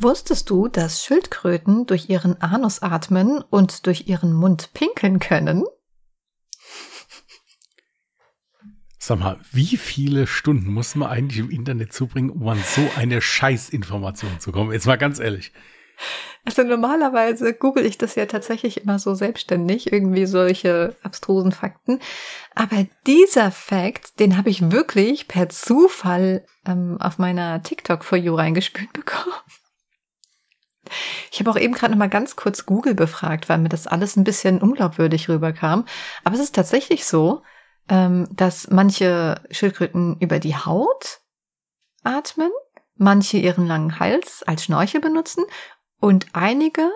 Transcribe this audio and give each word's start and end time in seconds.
Wusstest 0.00 0.48
du, 0.48 0.68
dass 0.68 1.04
Schildkröten 1.04 1.86
durch 1.86 2.08
ihren 2.08 2.40
Anus 2.40 2.82
atmen 2.82 3.42
und 3.50 3.84
durch 3.86 4.06
ihren 4.06 4.32
Mund 4.32 4.70
pinkeln 4.72 5.18
können? 5.18 5.64
Sag 9.00 9.18
mal, 9.18 9.40
wie 9.50 9.76
viele 9.76 10.28
Stunden 10.28 10.72
muss 10.72 10.94
man 10.94 11.08
eigentlich 11.08 11.40
im 11.40 11.50
Internet 11.50 11.92
zubringen, 11.92 12.30
um 12.30 12.46
an 12.46 12.62
so 12.64 12.88
eine 12.96 13.20
Scheißinformation 13.20 14.38
zu 14.38 14.52
kommen? 14.52 14.70
Jetzt 14.72 14.86
mal 14.86 14.98
ganz 14.98 15.18
ehrlich. 15.18 15.52
Also 16.44 16.62
normalerweise 16.62 17.52
google 17.52 17.84
ich 17.84 17.98
das 17.98 18.14
ja 18.14 18.26
tatsächlich 18.26 18.80
immer 18.80 19.00
so 19.00 19.14
selbstständig, 19.14 19.92
irgendwie 19.92 20.26
solche 20.26 20.94
abstrusen 21.02 21.50
Fakten. 21.50 21.98
Aber 22.54 22.86
dieser 23.06 23.50
Fakt, 23.50 24.20
den 24.20 24.36
habe 24.36 24.50
ich 24.50 24.70
wirklich 24.70 25.26
per 25.26 25.48
Zufall 25.48 26.46
ähm, 26.64 26.98
auf 27.00 27.18
meiner 27.18 27.64
TikTok 27.64 28.04
for 28.04 28.16
You 28.16 28.36
reingespült 28.36 28.92
bekommen. 28.92 29.34
Ich 31.30 31.40
habe 31.40 31.50
auch 31.50 31.56
eben 31.56 31.74
gerade 31.74 31.92
noch 31.92 31.98
mal 31.98 32.08
ganz 32.08 32.36
kurz 32.36 32.66
Google 32.66 32.94
befragt, 32.94 33.48
weil 33.48 33.58
mir 33.58 33.68
das 33.68 33.86
alles 33.86 34.16
ein 34.16 34.24
bisschen 34.24 34.60
unglaubwürdig 34.60 35.28
rüberkam. 35.28 35.84
Aber 36.24 36.34
es 36.34 36.40
ist 36.40 36.54
tatsächlich 36.54 37.04
so, 37.04 37.42
ähm, 37.88 38.28
dass 38.30 38.68
manche 38.70 39.40
Schildkröten 39.50 40.16
über 40.20 40.38
die 40.38 40.56
Haut 40.56 41.20
atmen, 42.02 42.50
manche 42.96 43.38
ihren 43.38 43.66
langen 43.66 43.98
Hals 43.98 44.42
als 44.42 44.64
Schnorchel 44.64 45.00
benutzen 45.00 45.44
und 46.00 46.26
einige, 46.32 46.90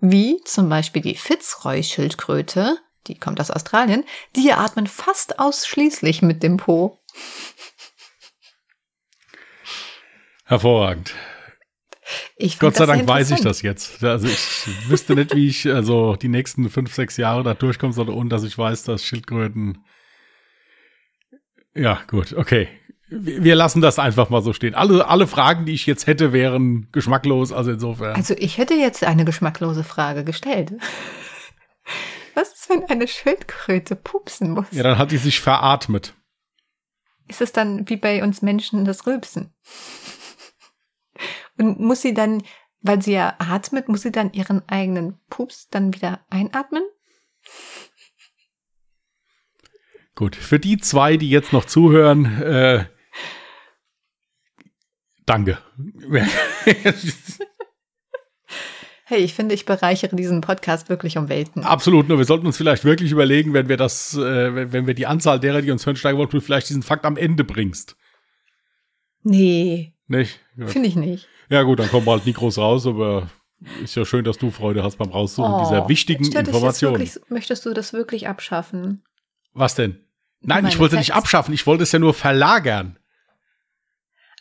wie 0.00 0.40
zum 0.44 0.68
Beispiel 0.68 1.02
die 1.02 1.16
Fitzroy-Schildkröte, 1.16 2.78
die 3.06 3.18
kommt 3.18 3.40
aus 3.40 3.50
Australien, 3.50 4.04
die 4.36 4.52
atmen 4.52 4.86
fast 4.86 5.38
ausschließlich 5.38 6.22
mit 6.22 6.42
dem 6.42 6.56
Po. 6.56 6.98
Hervorragend. 10.44 11.14
Gott 12.58 12.76
sei 12.76 12.86
Dank 12.86 13.06
weiß 13.06 13.32
ich 13.32 13.40
das 13.40 13.62
jetzt. 13.62 14.02
Also 14.04 14.28
ich 14.28 14.88
wüsste 14.88 15.14
nicht, 15.14 15.34
wie 15.34 15.48
ich 15.48 15.66
also 15.66 16.14
die 16.16 16.28
nächsten 16.28 16.70
fünf, 16.70 16.94
sechs 16.94 17.16
Jahre 17.16 17.42
da 17.42 17.54
durchkommen 17.54 17.92
sollte, 17.92 18.14
ohne 18.14 18.28
dass 18.28 18.44
ich 18.44 18.56
weiß, 18.56 18.84
dass 18.84 19.04
Schildkröten. 19.04 19.84
Ja, 21.74 22.00
gut, 22.08 22.34
okay. 22.34 22.68
Wir 23.10 23.54
lassen 23.54 23.80
das 23.80 23.98
einfach 23.98 24.28
mal 24.28 24.42
so 24.42 24.52
stehen. 24.52 24.74
Alle, 24.74 25.08
alle 25.08 25.26
Fragen, 25.26 25.64
die 25.64 25.72
ich 25.72 25.86
jetzt 25.86 26.06
hätte, 26.06 26.32
wären 26.32 26.88
geschmacklos, 26.92 27.52
also 27.52 27.70
insofern. 27.70 28.14
Also 28.14 28.34
ich 28.36 28.58
hätte 28.58 28.74
jetzt 28.74 29.02
eine 29.02 29.24
geschmacklose 29.24 29.82
Frage 29.82 30.24
gestellt. 30.24 30.74
Was 32.34 32.52
ist, 32.52 32.68
wenn 32.68 32.84
eine 32.84 33.08
Schildkröte 33.08 33.96
pupsen 33.96 34.52
muss? 34.52 34.66
Ja, 34.70 34.82
dann 34.82 34.98
hat 34.98 35.10
die 35.10 35.16
sich 35.16 35.40
veratmet. 35.40 36.14
Ist 37.26 37.40
es 37.40 37.52
dann 37.52 37.88
wie 37.88 37.96
bei 37.96 38.22
uns 38.22 38.42
Menschen 38.42 38.84
das 38.84 39.06
Rülpsen? 39.06 39.54
Und 41.58 41.80
muss 41.80 42.02
sie 42.02 42.14
dann, 42.14 42.42
weil 42.80 43.02
sie 43.02 43.12
ja 43.12 43.34
atmet, 43.38 43.88
muss 43.88 44.02
sie 44.02 44.12
dann 44.12 44.32
ihren 44.32 44.66
eigenen 44.68 45.18
Pups 45.28 45.68
dann 45.68 45.94
wieder 45.94 46.20
einatmen? 46.30 46.82
Gut, 50.14 50.34
für 50.34 50.58
die 50.58 50.78
zwei, 50.78 51.16
die 51.16 51.30
jetzt 51.30 51.52
noch 51.52 51.64
zuhören, 51.64 52.40
äh, 52.42 52.86
danke. 55.26 55.58
Hey, 59.10 59.20
ich 59.20 59.32
finde, 59.32 59.54
ich 59.54 59.64
bereichere 59.64 60.14
diesen 60.14 60.42
Podcast 60.42 60.90
wirklich 60.90 61.16
um 61.16 61.30
Welten. 61.30 61.64
Absolut, 61.64 62.10
nur 62.10 62.18
wir 62.18 62.26
sollten 62.26 62.44
uns 62.44 62.58
vielleicht 62.58 62.84
wirklich 62.84 63.10
überlegen, 63.10 63.54
wenn 63.54 63.66
wir 63.66 63.78
das, 63.78 64.14
äh, 64.14 64.70
wenn 64.70 64.86
wir 64.86 64.92
die 64.92 65.06
Anzahl 65.06 65.40
derer, 65.40 65.62
die 65.62 65.70
uns 65.70 65.86
hören, 65.86 65.96
steigen 65.96 66.18
wollen, 66.18 66.28
du 66.28 66.42
vielleicht 66.42 66.68
diesen 66.68 66.82
Fakt 66.82 67.06
am 67.06 67.16
Ende 67.16 67.42
bringst. 67.42 67.96
Nee. 69.22 69.94
Nicht? 70.08 70.40
Finde 70.56 70.88
ich 70.88 70.96
nicht. 70.96 71.28
Ja, 71.50 71.62
gut, 71.62 71.78
dann 71.78 71.88
kommen 71.88 72.06
wir 72.06 72.12
halt 72.12 72.26
nie 72.26 72.32
groß 72.32 72.58
raus, 72.58 72.86
aber 72.86 73.30
ist 73.82 73.94
ja 73.94 74.04
schön, 74.04 74.24
dass 74.24 74.38
du 74.38 74.50
Freude 74.50 74.82
hast 74.82 74.96
beim 74.96 75.10
Raussuchen 75.10 75.52
oh, 75.52 75.60
dieser 75.60 75.88
wichtigen 75.88 76.24
Informationen. 76.24 76.98
Wirklich, 76.98 77.20
möchtest 77.28 77.66
du 77.66 77.74
das 77.74 77.92
wirklich 77.92 78.26
abschaffen? 78.26 79.04
Was 79.52 79.74
denn? 79.74 80.00
Nein, 80.40 80.66
ich 80.66 80.78
wollte 80.78 80.96
Text. 80.96 81.08
nicht 81.10 81.16
abschaffen, 81.16 81.52
ich 81.52 81.66
wollte 81.66 81.82
es 81.82 81.92
ja 81.92 81.98
nur 81.98 82.14
verlagern. 82.14 82.98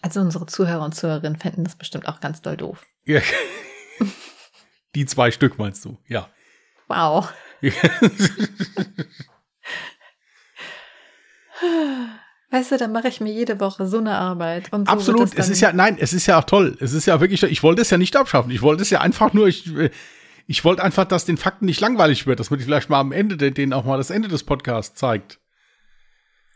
Also 0.02 0.22
unsere 0.22 0.46
Zuhörer 0.46 0.86
und 0.86 0.96
Zuhörerinnen 0.96 1.40
fänden 1.40 1.64
das 1.64 1.76
bestimmt 1.76 2.08
auch 2.08 2.20
ganz 2.20 2.42
doll 2.42 2.56
doof. 2.56 2.86
Ja. 3.06 3.22
Die 4.96 5.06
zwei 5.06 5.32
Stück 5.32 5.58
meinst 5.58 5.84
du, 5.86 5.98
ja. 6.08 6.30
Wow. 6.88 7.34
Weißt 12.50 12.72
du, 12.72 12.78
dann 12.78 12.94
mache 12.94 13.10
ich 13.10 13.20
mir 13.20 13.34
jede 13.34 13.60
Woche 13.60 13.88
so 13.88 13.98
eine 13.98 14.16
Arbeit. 14.18 14.72
Und 14.72 14.88
so 14.88 14.94
Absolut, 14.94 15.38
es 15.38 15.50
ist 15.50 15.60
ja, 15.60 15.74
nein, 15.74 15.98
es 16.00 16.14
ist 16.14 16.28
ja 16.28 16.40
auch 16.40 16.46
toll. 16.46 16.78
Es 16.80 16.94
ist 16.94 17.06
ja 17.06 17.20
wirklich, 17.20 17.44
ich 17.44 17.62
wollte 17.62 17.82
es 17.82 17.90
ja 17.90 17.98
nicht 17.98 18.16
abschaffen. 18.16 18.52
Ich 18.52 18.62
wollte 18.62 18.84
es 18.84 18.90
ja 18.90 19.02
einfach 19.02 19.34
nur, 19.34 19.48
ich, 19.48 19.70
ich 20.48 20.64
wollte 20.64 20.82
einfach, 20.82 21.04
dass 21.04 21.26
den 21.26 21.36
Fakten 21.36 21.66
nicht 21.66 21.82
langweilig 21.82 22.26
wird, 22.26 22.40
dass 22.40 22.50
man 22.50 22.58
die 22.58 22.64
vielleicht 22.64 22.90
mal 22.90 23.02
am 23.02 23.12
Ende, 23.12 23.36
denen 23.52 23.74
auch 23.74 23.84
mal 23.84 23.98
das 23.98 24.12
Ende 24.12 24.30
des 24.30 24.44
Podcasts 24.44 24.98
zeigt. 24.98 25.42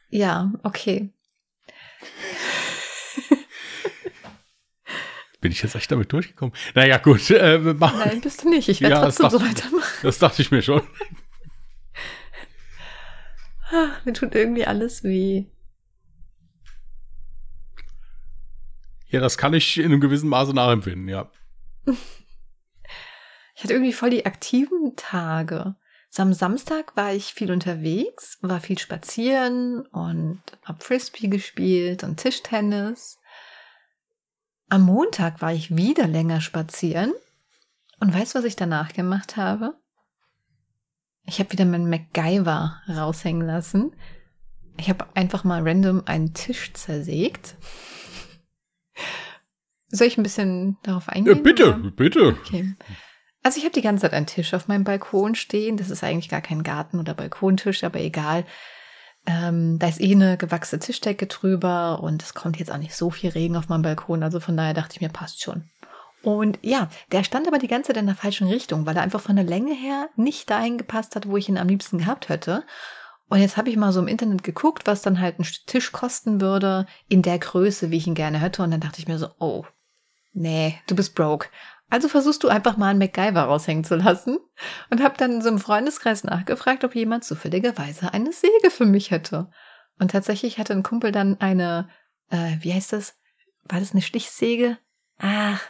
Ja, 0.10 0.54
okay. 0.64 1.10
Bin 5.42 5.52
ich 5.52 5.62
jetzt 5.62 5.76
echt 5.76 5.92
damit 5.92 6.14
durchgekommen? 6.14 6.56
Naja, 6.74 7.00
gut. 7.00 7.30
Äh, 7.32 7.58
Nein, 7.58 8.22
bist 8.22 8.44
du 8.44 8.50
nicht. 8.50 8.70
Ich 8.70 8.80
werde 8.80 8.96
ja, 8.96 9.02
trotzdem 9.02 9.30
so 9.30 9.42
weitermachen. 9.42 9.92
Das 10.04 10.20
dachte 10.20 10.42
ich 10.42 10.52
mir 10.52 10.62
schon. 10.62 10.84
Mir 14.06 14.14
tut 14.14 14.36
irgendwie 14.36 14.66
alles 14.66 15.04
weh. 15.04 15.46
Ja, 19.12 19.20
das 19.20 19.38
kann 19.38 19.54
ich 19.54 19.78
in 19.78 19.86
einem 19.86 20.02
gewissen 20.02 20.30
Maße 20.30 20.54
nachempfinden, 20.54 21.08
ja. 21.08 21.30
Ich 23.54 23.66
hatte 23.66 23.74
irgendwie 23.76 23.94
voll 23.94 24.10
die 24.10 24.26
aktiven 24.26 24.96
Tage. 24.96 25.76
So 26.10 26.24
am 26.24 26.34
Samstag 26.34 26.98
war 26.98 27.14
ich 27.14 27.36
viel 27.36 27.52
unterwegs, 27.52 28.40
war 28.42 28.60
viel 28.60 28.80
spazieren 28.80 29.86
und 29.86 30.42
hab 30.66 30.82
Frisbee 30.82 31.28
gespielt 31.28 32.04
und 32.04 32.18
Tischtennis. 32.18 33.20
Am 34.68 34.82
Montag 34.82 35.44
war 35.44 35.54
ich 35.54 35.76
wieder 35.76 36.08
länger 36.08 36.42
spazieren. 36.42 37.14
Und 38.00 38.16
weißt 38.16 38.34
du, 38.34 38.40
was 38.40 38.46
ich 38.46 38.56
danach 38.56 38.94
gemacht 38.94 39.38
habe? 39.38 39.76
Ich 41.26 41.40
habe 41.40 41.52
wieder 41.52 41.66
meinen 41.66 41.88
MacGyver 41.88 42.82
raushängen 42.90 43.46
lassen. 43.46 43.96
Ich 44.78 44.90
habe 44.90 45.06
einfach 45.14 45.44
mal 45.44 45.62
random 45.62 46.02
einen 46.08 46.34
Tisch 46.34 46.74
zersägt. 46.74 47.58
Soll 49.90 50.08
ich 50.08 50.18
ein 50.18 50.24
bisschen 50.24 50.78
darauf 50.84 51.10
eingehen? 51.10 51.38
Ja, 51.38 51.44
bitte, 51.44 51.76
oder? 51.76 51.92
bitte. 51.92 52.38
Okay. 52.46 52.76
Also 53.44 53.58
ich 53.58 53.64
habe 53.64 53.74
die 53.74 53.82
ganze 53.82 54.04
Zeit 54.04 54.14
einen 54.14 54.28
Tisch 54.28 54.54
auf 54.54 54.68
meinem 54.68 54.84
Balkon 54.84 55.36
stehen. 55.36 55.78
Das 55.78 55.90
ist 55.90 56.04
eigentlich 56.04 56.30
gar 56.30 56.42
kein 56.42 56.64
Garten- 56.64 57.00
oder 57.00 57.14
Balkontisch, 57.14 57.84
aber 57.84 58.00
egal. 58.00 58.46
Ähm, 59.26 59.78
da 59.80 59.88
ist 59.88 60.02
eh 60.02 60.14
eine 60.14 60.38
gewachsene 60.38 60.80
Tischdecke 60.80 61.28
drüber 61.28 62.02
und 62.02 62.24
es 62.24 62.34
kommt 62.34 62.58
jetzt 62.58 62.72
auch 62.72 62.78
nicht 62.78 62.96
so 62.96 63.10
viel 63.10 63.32
Regen 63.32 63.56
auf 63.56 63.70
meinem 63.70 63.82
Balkon. 63.82 64.24
Also 64.24 64.40
von 64.40 64.58
daher 64.58 64.74
dachte 64.74 64.96
ich 64.96 65.02
mir, 65.02 65.10
passt 65.10 65.42
schon. 65.42 65.70
Und 66.24 66.60
ja, 66.62 66.90
der 67.12 67.24
stand 67.24 67.48
aber 67.48 67.58
die 67.58 67.68
ganze 67.68 67.88
Zeit 67.88 67.98
in 67.98 68.06
der 68.06 68.16
falschen 68.16 68.48
Richtung, 68.48 68.86
weil 68.86 68.96
er 68.96 69.02
einfach 69.02 69.22
von 69.22 69.36
der 69.36 69.46
Länge 69.46 69.74
her 69.74 70.10
nicht 70.16 70.50
dahin 70.50 70.78
gepasst 70.78 71.16
hat, 71.16 71.28
wo 71.28 71.38
ich 71.38 71.50
ihn 71.50 71.58
am 71.58 71.68
liebsten 71.68 71.98
gehabt 71.98 72.30
hätte. 72.30 72.64
Und 73.32 73.40
jetzt 73.40 73.56
habe 73.56 73.70
ich 73.70 73.78
mal 73.78 73.94
so 73.94 74.02
im 74.02 74.10
Internet 74.10 74.44
geguckt, 74.44 74.88
was 74.88 75.04
dann 75.04 75.22
halt 75.22 75.40
ein 75.40 75.48
Tisch 75.66 75.94
kosten 75.94 76.42
würde 76.42 76.86
in 77.08 77.22
der 77.22 77.40
Größe, 77.40 77.90
wie 77.90 77.96
ich 77.96 78.06
ihn 78.06 78.14
gerne 78.14 78.42
hätte. 78.42 78.62
Und 78.62 78.72
dann 78.72 78.82
dachte 78.82 79.00
ich 79.00 79.08
mir 79.08 79.18
so, 79.18 79.30
oh, 79.40 79.64
nee, 80.34 80.78
du 80.88 80.98
bist 80.98 81.16
broke. 81.16 81.48
Also 81.90 82.10
versuchst 82.10 82.44
du 82.44 82.50
einfach 82.50 82.76
mal 82.76 82.90
einen 82.90 83.00
MacGyver 83.00 83.44
raushängen 83.44 83.86
zu 83.86 83.96
lassen 83.96 84.38
und 84.90 85.02
habe 85.02 85.16
dann 85.18 85.32
in 85.32 85.42
so 85.42 85.48
einem 85.48 85.60
Freundeskreis 85.60 86.26
nachgefragt, 86.26 86.84
ob 86.84 86.94
jemand 86.94 87.24
zufälligerweise 87.24 88.14
eine 88.14 88.34
Säge 88.34 88.70
für 88.70 88.86
mich 88.86 89.12
hätte. 89.12 89.50
Und 89.98 90.12
tatsächlich 90.12 90.58
hatte 90.58 90.74
ein 90.74 90.84
Kumpel 90.84 91.14
dann 91.14 91.40
eine, 91.40 91.88
äh, 92.32 92.58
wie 92.60 92.74
heißt 92.74 92.92
das? 92.92 93.16
War 93.64 93.80
das 93.80 93.94
eine 93.94 94.02
Stichsäge? 94.02 94.78
Ach, 95.20 95.62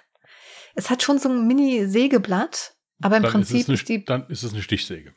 es 0.74 0.90
hat 0.90 1.04
schon 1.04 1.20
so 1.20 1.30
ein 1.30 1.46
Mini-Sägeblatt, 1.46 2.76
aber 3.04 3.18
im 3.18 3.24
dann 3.24 3.32
Prinzip 3.34 3.60
ist, 3.60 3.70
eine, 3.70 3.76
ist 3.76 3.88
die. 3.88 4.04
Dann 4.04 4.26
ist 4.30 4.42
es 4.42 4.52
eine 4.52 4.64
Stichsäge. 4.64 5.14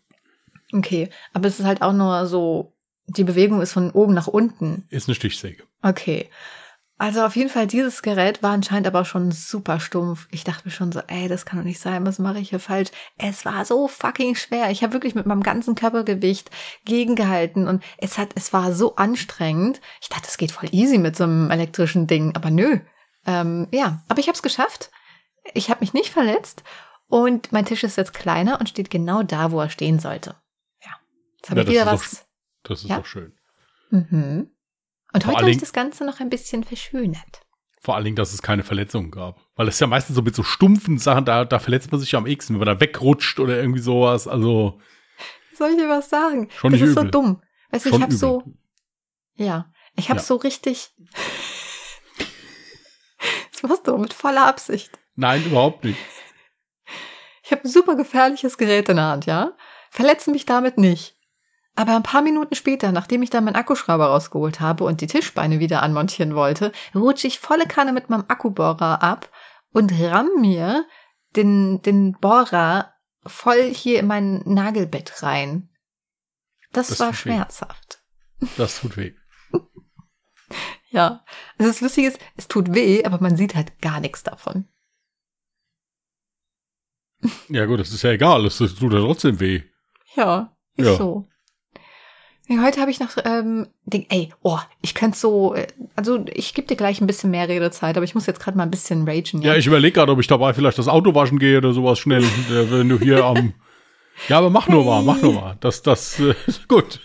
Okay, 0.75 1.09
aber 1.33 1.47
es 1.47 1.61
ist 1.61 1.67
halt 1.67 1.83
auch 1.83 1.93
nur 1.93 2.27
so, 2.27 2.75
die 3.07 3.25
Bewegung 3.25 3.63
ist 3.63 3.73
von 3.73 3.93
oben 3.93 4.13
nach 4.13 4.27
unten. 4.27 4.87
Ist 4.91 5.09
eine 5.09 5.15
Stichsäge. 5.15 5.63
Okay. 5.83 6.29
Also 6.97 7.25
auf 7.25 7.35
jeden 7.35 7.51
Fall, 7.51 7.67
dieses 7.67 8.03
Gerät 8.03 8.43
war 8.43 8.53
anscheinend 8.53 8.87
aber 8.87 9.05
schon 9.05 9.33
super 9.33 9.81
stumpf. 9.81 10.29
Ich 10.31 10.45
dachte 10.45 10.63
mir 10.65 10.71
schon 10.71 10.93
so, 10.93 11.01
ey, 11.09 11.27
das 11.29 11.45
kann 11.45 11.59
doch 11.59 11.65
nicht 11.65 11.81
sein, 11.81 12.07
was 12.07 12.21
mache 12.21 12.39
ich 12.39 12.51
hier 12.51 12.61
falsch? 12.61 12.91
Es 13.19 13.45
war 13.45 13.65
so 13.65 13.89
fucking 13.89 14.37
schwer. 14.37 14.71
Ich 14.71 14.83
habe 14.83 14.93
wirklich 14.93 15.15
mit 15.17 15.27
meinem 15.27 15.43
ganzen 15.43 15.75
Körpergewicht 15.75 16.51
gegengehalten 16.85 17.67
und 17.67 17.83
es 17.99 18.17
hat, 18.17 18.31
es 18.37 18.53
war 18.53 18.73
so 18.73 18.95
anstrengend. 18.97 19.81
Ich 20.01 20.09
dachte, 20.09 20.29
es 20.29 20.39
geht 20.39 20.53
voll 20.53 20.69
easy 20.73 20.99
mit 20.99 21.17
so 21.17 21.25
einem 21.25 21.51
elektrischen 21.51 22.07
Ding, 22.07 22.35
aber 22.37 22.51
nö. 22.51 22.79
Ähm, 23.27 23.69
ja, 23.73 24.03
aber 24.09 24.21
ich 24.21 24.29
habe 24.29 24.37
es 24.37 24.43
geschafft. 24.43 24.91
Ich 25.53 25.71
habe 25.71 25.81
mich 25.81 25.95
nicht 25.95 26.11
verletzt 26.11 26.63
und 27.09 27.53
mein 27.53 27.67
Tisch 27.67 27.85
ist 27.85 27.97
jetzt 27.97 28.15
kleiner 28.15 28.61
und 28.61 28.69
steht 28.69 28.91
genau 28.91 29.23
da, 29.23 29.51
wo 29.51 29.61
er 29.61 29.71
stehen 29.71 29.99
sollte. 29.99 30.37
Jetzt 31.45 31.51
habe 31.51 31.61
ja, 31.61 31.67
ich 31.67 31.73
wieder 31.73 31.87
was. 31.93 32.27
Doch, 32.63 32.71
das 32.71 32.83
ist 32.83 32.89
ja? 32.89 32.97
doch 32.97 33.07
schön. 33.07 33.35
Mhm. 33.91 34.51
Und 35.13 35.23
Vor 35.23 35.33
heute 35.33 35.43
habe 35.43 35.51
ich 35.51 35.59
das 35.59 35.75
Ganze 35.75 36.07
noch 36.07 36.21
ein 36.21 36.31
bisschen 36.31 36.65
verschönert. 36.65 37.43
Vor 37.81 37.95
allen 37.97 38.05
Dingen, 38.05 38.17
dass 38.17 38.33
es 38.33 38.41
keine 38.41 38.65
Verletzungen 38.65 39.11
gab. 39.11 39.39
Weil 39.55 39.69
es 39.69 39.79
ja 39.79 39.87
meistens 39.87 40.17
so 40.17 40.23
mit 40.23 40.35
so 40.35 40.43
stumpfen 40.43 40.99
Sachen, 40.99 41.27
da, 41.27 41.45
da 41.45 41.59
verletzt 41.59 41.93
man 41.93 42.01
sich 42.01 42.13
ja 42.13 42.19
am 42.19 42.27
ehesten, 42.27 42.55
wenn 42.55 42.61
man 42.61 42.75
da 42.75 42.81
wegrutscht 42.81 43.39
oder 43.41 43.59
irgendwie 43.59 43.81
sowas. 43.81 44.27
Also. 44.27 44.81
Soll 45.53 45.73
ich 45.73 45.77
dir 45.77 45.89
was 45.89 46.09
sagen? 46.09 46.49
Schon 46.57 46.73
das 46.73 46.81
ist 46.81 46.95
so 46.95 47.01
übel. 47.01 47.11
dumm. 47.11 47.43
Weißt 47.71 47.85
du, 47.85 47.91
ich 47.91 48.01
habe 48.01 48.15
so. 48.15 48.43
Ja. 49.35 49.71
Ich 49.97 50.09
habe 50.09 50.21
Ja. 50.21 50.25
so 50.25 50.37
richtig. 50.37 50.95
Das 53.53 53.63
machst 53.63 53.87
du 53.87 53.97
mit 53.97 54.13
voller 54.13 54.45
Absicht. 54.47 54.99
Nein, 55.15 55.43
überhaupt 55.47 55.85
nicht. 55.85 55.99
Ich 57.43 57.51
habe 57.51 57.63
ein 57.65 57.71
super 57.71 57.95
gefährliches 57.97 58.59
Gerät 58.59 58.91
in 58.91 58.97
der 58.97 59.07
Hand, 59.07 59.27
ja? 59.27 59.57
Verletze 59.91 60.31
mich 60.31 60.45
damit 60.45 60.77
nicht. 60.77 61.14
Aber 61.77 61.97
ein 61.97 62.03
paar 62.05 62.23
Minuten 62.23 62.55
später, 62.55 62.93
nachdem 62.93 63.23
ich 63.23 63.31
dann 63.31 63.45
meinen 63.45 63.57
Akkuschrauber 63.57 64.07
rausgeholt 64.07 64.61
habe 64.61 64.85
und 64.85 65.01
die 65.01 65.09
Tischbeine 65.09 65.59
wieder 65.59 65.83
anmontieren 65.83 66.35
wollte, 66.37 66.71
rutsche 66.95 67.27
ich 67.27 67.41
volle 67.41 67.67
Kanne 67.67 67.93
mit 67.93 68.11
meinem 68.11 68.25
Akkubohrer 68.29 69.03
ab 69.03 69.29
und 69.73 69.91
ramm 70.01 70.29
mir 70.41 70.87
den, 71.35 71.83
den 71.83 72.13
Bohrer 72.13 72.93
voll 73.27 73.63
hier 73.75 73.99
in 73.99 74.07
mein 74.07 74.43
Nagelbett 74.45 75.23
rein. 75.25 75.69
Das, 76.73 76.89
Das 76.89 77.01
war 77.01 77.09
tut 77.09 77.17
weh. 77.27 77.31
schmerzhaft. 77.33 78.03
Das 78.57 78.81
tut 78.81 78.97
weh. 78.97 79.15
Ja. 80.91 81.25
Also 81.59 81.73
das 81.73 81.81
Lustige 81.81 82.07
ist, 82.07 82.21
es 82.37 82.47
tut 82.47 82.73
weh, 82.73 83.05
aber 83.05 83.19
man 83.21 83.37
sieht 83.37 83.57
halt 83.57 83.81
gar 83.81 83.99
nichts 83.99 84.23
davon. 84.23 84.69
Ja 87.49 87.65
gut, 87.67 87.81
das 87.81 87.91
ist 87.91 88.03
ja 88.03 88.11
egal. 88.13 88.45
Es 88.47 88.59
tut 88.59 88.93
ja 88.93 89.01
trotzdem 89.01 89.41
weh. 89.41 89.63
Ja, 90.15 90.57
ist 90.77 90.87
Ja. 90.87 90.95
so. 90.95 91.27
Ja, 92.47 92.63
heute 92.63 92.81
habe 92.81 92.91
ich 92.91 93.01
noch, 93.01 93.17
ähm, 93.25 93.69
den, 93.87 94.05
ey, 94.11 94.31
oh, 94.43 94.59
ich 94.83 94.95
könnte 94.95 95.17
so, 95.17 95.55
äh, 95.55 95.67
also 95.97 96.25
ich 96.31 96.53
gebe 96.53 96.67
dir 96.67 96.77
gleich 96.77 97.01
ein 97.01 97.07
bisschen 97.07 97.31
mehr 97.31 97.49
Redezeit, 97.49 97.97
aber 97.97 98.05
ich 98.05 98.15
muss 98.15 98.27
jetzt 98.27 98.41
gerade 98.41 98.57
mal 98.59 98.65
ein 98.65 98.71
bisschen 98.71 99.09
ragen. 99.09 99.41
Ja, 99.41 99.55
ich 99.55 99.67
überlege 99.67 99.95
gerade, 99.95 100.13
ob 100.13 100.21
ich 100.21 100.27
dabei 100.27 100.53
vielleicht 100.53 100.79
das 100.79 100.89
Auto 100.89 101.15
waschen 101.15 101.39
gehe 101.39 101.57
oder 101.57 101.73
sowas 101.73 101.99
schnell, 101.99 102.23
äh, 102.51 102.71
wenn 102.71 102.89
du 102.89 102.99
hier 102.99 103.25
am. 103.25 103.55
Ja, 104.29 104.39
aber 104.39 104.51
mach 104.51 104.69
nur 104.69 104.85
mal, 104.85 105.03
mach 105.03 105.23
nur 105.23 105.33
mal. 105.33 105.57
Das, 105.61 105.83
das, 105.83 106.21
äh, 106.21 106.35
gut. 106.69 107.01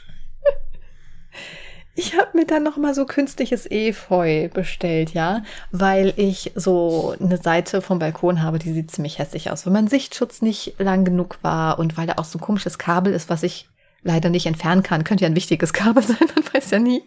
Ich 1.96 2.18
habe 2.18 2.38
mir 2.38 2.46
dann 2.46 2.64
noch 2.64 2.78
mal 2.78 2.94
so 2.94 3.06
künstliches 3.06 3.70
Efeu 3.70 4.50
bestellt, 4.50 5.14
ja, 5.14 5.44
weil 5.72 6.14
ich 6.18 6.52
so 6.56 7.14
eine 7.20 7.38
Seite 7.38 7.82
vom 7.82 8.00
Balkon 8.00 8.42
habe, 8.42 8.60
die 8.60 8.74
sieht 8.74 8.92
ziemlich 8.92 9.20
hässlich 9.20 9.52
aus, 9.52 9.66
weil 9.66 9.74
mein 9.74 9.88
Sichtschutz 9.88 10.42
nicht 10.42 10.76
lang 10.80 11.06
genug 11.06 11.40
war 11.42 11.80
und 11.80 11.98
weil 11.98 12.08
da 12.08 12.14
auch 12.18 12.26
so 12.26 12.38
ein 12.38 12.42
komisches 12.42 12.78
Kabel 12.78 13.14
ist, 13.14 13.30
was 13.30 13.44
ich 13.44 13.68
leider 14.04 14.30
nicht 14.30 14.46
entfernen 14.46 14.84
kann. 14.84 15.04
Könnte 15.04 15.24
ja 15.24 15.30
ein 15.30 15.36
wichtiges 15.36 15.74
Kabel 15.74 16.04
sein, 16.04 16.18
man 16.36 16.54
weiß 16.54 16.72
ja 16.72 16.80
nie. 16.80 17.04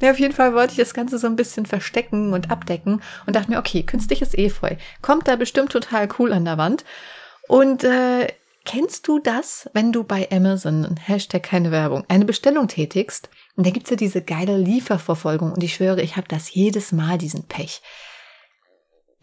Ja, 0.00 0.10
auf 0.10 0.18
jeden 0.18 0.34
Fall 0.34 0.54
wollte 0.54 0.72
ich 0.72 0.78
das 0.78 0.94
Ganze 0.94 1.18
so 1.18 1.26
ein 1.26 1.36
bisschen 1.36 1.64
verstecken 1.64 2.34
und 2.34 2.50
abdecken 2.50 3.02
und 3.26 3.34
dachte 3.34 3.50
mir, 3.50 3.58
okay, 3.58 3.82
künstliches 3.82 4.34
Efeu 4.34 4.76
kommt 5.00 5.26
da 5.26 5.36
bestimmt 5.36 5.72
total 5.72 6.08
cool 6.18 6.32
an 6.32 6.44
der 6.44 6.58
Wand. 6.58 6.84
Und 7.48 7.84
äh, 7.84 8.26
kennst 8.66 9.08
du 9.08 9.18
das, 9.18 9.70
wenn 9.72 9.92
du 9.92 10.04
bei 10.04 10.28
Amazon, 10.30 10.96
Hashtag 11.02 11.44
keine 11.44 11.70
Werbung, 11.70 12.04
eine 12.08 12.26
Bestellung 12.26 12.68
tätigst? 12.68 13.30
Und 13.56 13.66
da 13.66 13.70
gibt's 13.70 13.88
ja 13.88 13.96
diese 13.96 14.20
geile 14.20 14.58
Lieferverfolgung 14.58 15.52
und 15.52 15.62
ich 15.62 15.74
schwöre, 15.74 16.02
ich 16.02 16.16
habe 16.16 16.28
das 16.28 16.52
jedes 16.52 16.92
Mal, 16.92 17.16
diesen 17.16 17.44
Pech. 17.44 17.80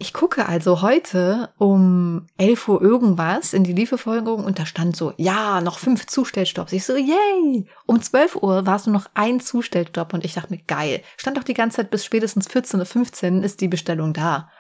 Ich 0.04 0.12
gucke 0.12 0.50
also 0.50 0.82
heute 0.82 1.54
um 1.58 2.28
11 2.38 2.68
Uhr 2.68 2.82
irgendwas 2.82 3.54
in 3.54 3.64
die 3.64 3.72
Lieferverfolgung 3.72 4.44
und 4.44 4.60
da 4.60 4.66
stand 4.66 4.98
so, 4.98 5.14
ja, 5.16 5.62
noch 5.62 5.80
fünf 5.80 6.08
Zustellstopps. 6.08 6.74
Ich 6.74 6.84
so, 6.84 6.98
yay! 6.98 7.70
Um 7.86 8.02
12 8.02 8.36
Uhr 8.36 8.66
war 8.66 8.76
es 8.76 8.86
nur 8.86 8.96
noch 8.96 9.10
ein 9.14 9.40
Zustellstopp 9.40 10.14
und 10.14 10.26
ich 10.26 10.34
dachte 10.34 10.52
mir, 10.52 10.62
geil. 10.68 11.02
Stand 11.16 11.38
doch 11.38 11.46
die 11.46 11.54
ganze 11.54 11.78
Zeit 11.78 11.90
bis 11.90 12.04
spätestens 12.04 12.50
14.15 12.50 13.38
Uhr 13.38 13.44
ist 13.46 13.62
die 13.62 13.70
Bestellung 13.70 14.12
da. 14.12 14.52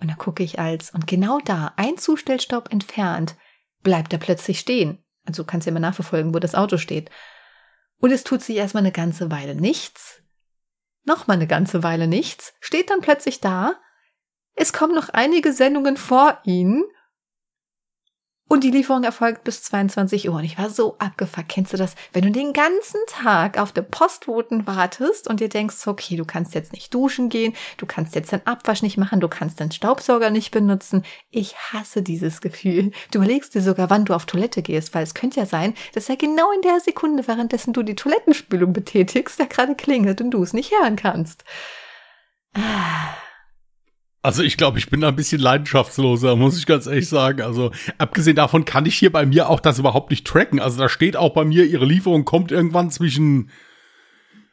Und 0.00 0.10
da 0.10 0.16
gucke 0.16 0.42
ich 0.42 0.58
als, 0.58 0.90
und 0.90 1.06
genau 1.06 1.38
da, 1.44 1.74
ein 1.76 1.96
Zustellstopp 1.96 2.72
entfernt, 2.72 3.36
bleibt 3.84 4.12
er 4.12 4.18
plötzlich 4.18 4.58
stehen. 4.58 4.98
Also 5.26 5.44
du 5.44 5.46
kannst 5.46 5.68
ja 5.68 5.72
mal 5.72 5.78
nachverfolgen, 5.78 6.34
wo 6.34 6.40
das 6.40 6.56
Auto 6.56 6.78
steht. 6.78 7.08
Und 8.00 8.10
es 8.10 8.24
tut 8.24 8.42
sich 8.42 8.56
erstmal 8.56 8.82
eine 8.82 8.90
ganze 8.90 9.30
Weile 9.30 9.54
nichts. 9.54 10.22
Nochmal 11.04 11.36
eine 11.36 11.46
ganze 11.46 11.84
Weile 11.84 12.08
nichts. 12.08 12.54
Steht 12.58 12.90
dann 12.90 13.00
plötzlich 13.00 13.40
da. 13.40 13.76
Es 14.60 14.72
kommen 14.72 14.94
noch 14.94 15.08
einige 15.10 15.52
Sendungen 15.52 15.96
vor 15.96 16.38
Ihnen. 16.44 16.82
Und 18.50 18.64
die 18.64 18.70
Lieferung 18.70 19.04
erfolgt 19.04 19.44
bis 19.44 19.62
22 19.62 20.28
Uhr. 20.28 20.34
Und 20.34 20.44
ich 20.44 20.58
war 20.58 20.68
so 20.68 20.96
abgefuckt. 20.98 21.50
Kennst 21.50 21.74
du 21.74 21.76
das? 21.76 21.94
Wenn 22.12 22.24
du 22.24 22.32
den 22.32 22.54
ganzen 22.54 22.98
Tag 23.06 23.56
auf 23.58 23.70
der 23.70 23.82
Postboten 23.82 24.66
wartest 24.66 25.28
und 25.28 25.38
dir 25.38 25.50
denkst, 25.50 25.86
okay, 25.86 26.16
du 26.16 26.24
kannst 26.24 26.54
jetzt 26.54 26.72
nicht 26.72 26.92
duschen 26.92 27.28
gehen, 27.28 27.54
du 27.76 27.86
kannst 27.86 28.16
jetzt 28.16 28.32
den 28.32 28.44
Abwasch 28.46 28.82
nicht 28.82 28.96
machen, 28.96 29.20
du 29.20 29.28
kannst 29.28 29.60
den 29.60 29.70
Staubsauger 29.70 30.30
nicht 30.30 30.50
benutzen. 30.50 31.04
Ich 31.30 31.54
hasse 31.56 32.02
dieses 32.02 32.40
Gefühl. 32.40 32.90
Du 33.12 33.18
überlegst 33.18 33.54
dir 33.54 33.62
sogar, 33.62 33.90
wann 33.90 34.06
du 34.06 34.14
auf 34.14 34.26
Toilette 34.26 34.62
gehst, 34.62 34.92
weil 34.92 35.04
es 35.04 35.14
könnte 35.14 35.38
ja 35.38 35.46
sein, 35.46 35.74
dass 35.92 36.08
er 36.08 36.16
genau 36.16 36.50
in 36.50 36.62
der 36.62 36.80
Sekunde, 36.80 37.28
währenddessen 37.28 37.74
du 37.74 37.84
die 37.84 37.96
Toilettenspülung 37.96 38.72
betätigst, 38.72 39.38
der 39.38 39.46
gerade 39.46 39.76
klingelt 39.76 40.20
und 40.20 40.32
du 40.32 40.42
es 40.42 40.52
nicht 40.52 40.72
hören 40.72 40.96
kannst. 40.96 41.44
Ah. 42.54 43.27
Also 44.28 44.42
ich 44.42 44.58
glaube, 44.58 44.78
ich 44.78 44.90
bin 44.90 45.00
da 45.00 45.08
ein 45.08 45.16
bisschen 45.16 45.40
leidenschaftsloser, 45.40 46.36
muss 46.36 46.58
ich 46.58 46.66
ganz 46.66 46.86
ehrlich 46.86 47.08
sagen. 47.08 47.40
Also 47.40 47.70
abgesehen 47.96 48.36
davon 48.36 48.66
kann 48.66 48.84
ich 48.84 48.94
hier 48.94 49.10
bei 49.10 49.24
mir 49.24 49.48
auch 49.48 49.58
das 49.58 49.78
überhaupt 49.78 50.10
nicht 50.10 50.26
tracken. 50.26 50.60
Also 50.60 50.76
da 50.76 50.90
steht 50.90 51.16
auch 51.16 51.32
bei 51.32 51.46
mir, 51.46 51.64
ihre 51.64 51.86
Lieferung 51.86 52.26
kommt 52.26 52.52
irgendwann 52.52 52.90
zwischen 52.90 53.48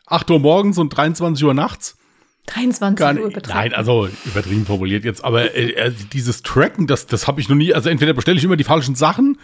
8 0.06 0.32
Uhr 0.32 0.40
morgens 0.40 0.78
und 0.78 0.92
23 0.92 1.44
Uhr 1.44 1.54
nachts. 1.54 1.98
23 2.46 2.98
Gar 2.98 3.18
Uhr 3.18 3.30
betragen. 3.32 3.60
nein, 3.60 3.74
also 3.74 4.08
übertrieben 4.24 4.66
formuliert 4.66 5.04
jetzt, 5.04 5.26
aber 5.26 5.54
äh, 5.54 5.72
äh, 5.72 5.92
dieses 6.14 6.42
Tracken, 6.42 6.88
das, 6.88 7.08
das 7.08 7.28
habe 7.28 7.42
ich 7.42 7.50
noch 7.50 7.58
nie. 7.58 7.74
Also 7.74 7.90
entweder 7.90 8.14
bestelle 8.14 8.38
ich 8.38 8.46
immer 8.46 8.56
die 8.56 8.64
falschen 8.64 8.96
Sachen 8.96 9.38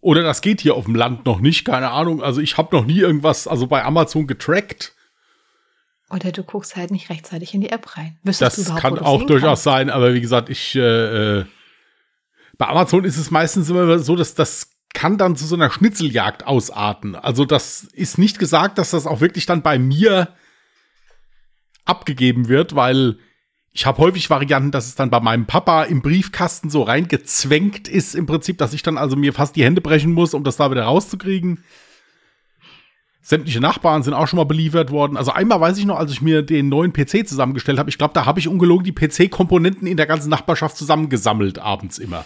oder 0.00 0.24
das 0.24 0.40
geht 0.40 0.60
hier 0.62 0.74
auf 0.74 0.86
dem 0.86 0.96
Land 0.96 1.26
noch 1.26 1.38
nicht, 1.38 1.64
keine 1.64 1.92
Ahnung. 1.92 2.24
Also 2.24 2.40
ich 2.40 2.56
habe 2.56 2.74
noch 2.76 2.86
nie 2.86 2.98
irgendwas, 2.98 3.46
also 3.46 3.68
bei 3.68 3.84
Amazon 3.84 4.26
getrackt. 4.26 4.96
Oder 6.10 6.32
du 6.32 6.42
guckst 6.42 6.76
halt 6.76 6.90
nicht 6.90 7.10
rechtzeitig 7.10 7.54
in 7.54 7.60
die 7.60 7.68
App 7.68 7.96
rein. 7.96 8.18
Wüsstest 8.22 8.58
Das 8.58 8.76
kann 8.76 8.98
auch 8.98 9.24
durchaus 9.24 9.62
sein, 9.62 9.90
aber 9.90 10.14
wie 10.14 10.20
gesagt, 10.20 10.48
ich 10.48 10.74
äh, 10.74 11.40
äh, 11.40 11.44
bei 12.56 12.66
Amazon 12.66 13.04
ist 13.04 13.18
es 13.18 13.30
meistens 13.30 13.70
immer 13.70 13.98
so, 13.98 14.16
dass 14.16 14.34
das 14.34 14.70
kann 14.94 15.18
dann 15.18 15.36
zu 15.36 15.46
so 15.46 15.54
einer 15.54 15.70
Schnitzeljagd 15.70 16.46
ausarten. 16.46 17.14
Also 17.14 17.44
das 17.44 17.84
ist 17.84 18.18
nicht 18.18 18.38
gesagt, 18.38 18.78
dass 18.78 18.90
das 18.90 19.06
auch 19.06 19.20
wirklich 19.20 19.46
dann 19.46 19.62
bei 19.62 19.78
mir 19.78 20.34
abgegeben 21.84 22.48
wird, 22.48 22.74
weil 22.74 23.18
ich 23.72 23.86
habe 23.86 23.98
häufig 23.98 24.28
Varianten, 24.28 24.72
dass 24.72 24.86
es 24.86 24.96
dann 24.96 25.10
bei 25.10 25.20
meinem 25.20 25.46
Papa 25.46 25.84
im 25.84 26.02
Briefkasten 26.02 26.68
so 26.68 26.82
reingezwängt 26.82 27.86
ist 27.86 28.14
im 28.14 28.26
Prinzip, 28.26 28.58
dass 28.58 28.72
ich 28.72 28.82
dann 28.82 28.98
also 28.98 29.14
mir 29.14 29.32
fast 29.32 29.56
die 29.56 29.64
Hände 29.64 29.80
brechen 29.80 30.12
muss, 30.12 30.34
um 30.34 30.42
das 30.42 30.56
da 30.56 30.70
wieder 30.70 30.82
rauszukriegen. 30.82 31.62
Sämtliche 33.28 33.60
Nachbarn 33.60 34.02
sind 34.02 34.14
auch 34.14 34.26
schon 34.26 34.38
mal 34.38 34.44
beliefert 34.44 34.90
worden. 34.90 35.18
Also 35.18 35.32
einmal 35.32 35.60
weiß 35.60 35.76
ich 35.76 35.84
noch, 35.84 35.98
als 35.98 36.10
ich 36.10 36.22
mir 36.22 36.40
den 36.40 36.70
neuen 36.70 36.94
PC 36.94 37.28
zusammengestellt 37.28 37.78
habe, 37.78 37.90
ich 37.90 37.98
glaube, 37.98 38.14
da 38.14 38.24
habe 38.24 38.40
ich 38.40 38.48
ungelogen 38.48 38.84
die 38.84 38.94
PC-Komponenten 38.94 39.86
in 39.86 39.98
der 39.98 40.06
ganzen 40.06 40.30
Nachbarschaft 40.30 40.78
zusammengesammelt, 40.78 41.58
abends 41.58 41.98
immer. 41.98 42.24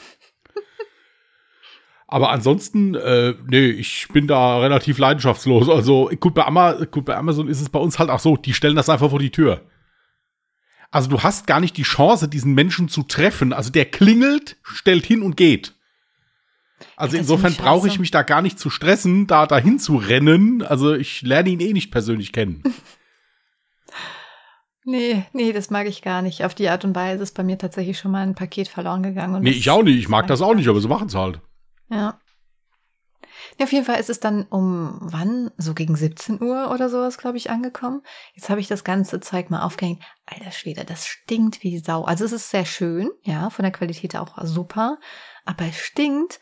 Aber 2.06 2.30
ansonsten, 2.30 2.94
äh, 2.94 3.34
nee, 3.48 3.70
ich 3.70 4.06
bin 4.12 4.28
da 4.28 4.60
relativ 4.60 4.98
leidenschaftslos. 4.98 5.68
Also 5.68 6.08
gut 6.20 6.34
bei, 6.34 6.44
gut, 6.88 7.04
bei 7.04 7.16
Amazon 7.16 7.48
ist 7.48 7.60
es 7.60 7.68
bei 7.68 7.80
uns 7.80 7.98
halt 7.98 8.08
auch 8.08 8.20
so, 8.20 8.36
die 8.36 8.54
stellen 8.54 8.76
das 8.76 8.88
einfach 8.88 9.10
vor 9.10 9.18
die 9.18 9.30
Tür. 9.30 9.62
Also 10.92 11.10
du 11.10 11.20
hast 11.24 11.48
gar 11.48 11.58
nicht 11.58 11.76
die 11.76 11.82
Chance, 11.82 12.28
diesen 12.28 12.54
Menschen 12.54 12.88
zu 12.88 13.02
treffen. 13.02 13.52
Also 13.52 13.72
der 13.72 13.86
klingelt, 13.86 14.56
stellt 14.62 15.04
hin 15.04 15.22
und 15.22 15.36
geht. 15.36 15.74
Also 16.96 17.16
ist 17.16 17.20
insofern 17.20 17.54
brauche 17.54 17.88
ich 17.88 17.98
mich 17.98 18.10
da 18.10 18.22
gar 18.22 18.42
nicht 18.42 18.58
zu 18.58 18.70
stressen, 18.70 19.26
da 19.26 19.46
dahin 19.46 19.78
zu 19.78 19.96
rennen. 19.96 20.62
Also 20.62 20.94
ich 20.94 21.22
lerne 21.22 21.50
ihn 21.50 21.60
eh 21.60 21.72
nicht 21.72 21.90
persönlich 21.90 22.32
kennen. 22.32 22.62
Nee, 24.84 25.24
nee, 25.32 25.52
das 25.52 25.70
mag 25.70 25.86
ich 25.86 26.02
gar 26.02 26.22
nicht. 26.22 26.44
Auf 26.44 26.54
die 26.54 26.68
Art 26.68 26.84
und 26.84 26.96
Weise 26.96 27.22
ist 27.22 27.36
bei 27.36 27.44
mir 27.44 27.56
tatsächlich 27.56 27.98
schon 27.98 28.10
mal 28.10 28.26
ein 28.26 28.34
Paket 28.34 28.66
verloren 28.66 29.02
gegangen. 29.02 29.36
Und 29.36 29.42
Nee, 29.42 29.50
ich 29.50 29.70
auch 29.70 29.82
nicht. 29.82 29.98
Ich 29.98 30.08
mag 30.08 30.26
das 30.26 30.42
auch 30.42 30.54
nicht, 30.54 30.68
aber 30.68 30.80
so 30.80 30.88
machen 30.88 31.06
es 31.06 31.14
halt. 31.14 31.40
Ja. 31.88 32.18
ja. 33.58 33.64
Auf 33.64 33.72
jeden 33.72 33.84
Fall 33.84 34.00
ist 34.00 34.10
es 34.10 34.18
dann 34.18 34.44
um 34.44 34.98
wann? 35.00 35.50
So 35.56 35.74
gegen 35.74 35.94
17 35.94 36.42
Uhr 36.42 36.70
oder 36.72 36.88
sowas, 36.88 37.18
glaube 37.18 37.36
ich, 37.36 37.50
angekommen. 37.50 38.02
Jetzt 38.34 38.50
habe 38.50 38.60
ich 38.60 38.66
das 38.66 38.82
ganze 38.82 39.20
Zeug 39.20 39.50
mal 39.50 39.62
aufgehängt. 39.62 40.02
Alter 40.26 40.50
Schwede, 40.50 40.84
das 40.84 41.06
stinkt 41.06 41.62
wie 41.62 41.78
Sau. 41.78 42.04
Also 42.04 42.24
es 42.24 42.32
ist 42.32 42.50
sehr 42.50 42.64
schön, 42.64 43.10
ja, 43.22 43.50
von 43.50 43.62
der 43.62 43.72
Qualität 43.72 44.16
auch 44.16 44.36
super. 44.42 44.98
Aber 45.44 45.66
es 45.66 45.78
stinkt 45.78 46.40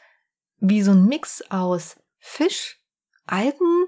wie 0.61 0.83
so 0.83 0.93
ein 0.93 1.07
Mix 1.07 1.43
aus 1.51 1.97
Fisch, 2.19 2.79
Algen 3.27 3.87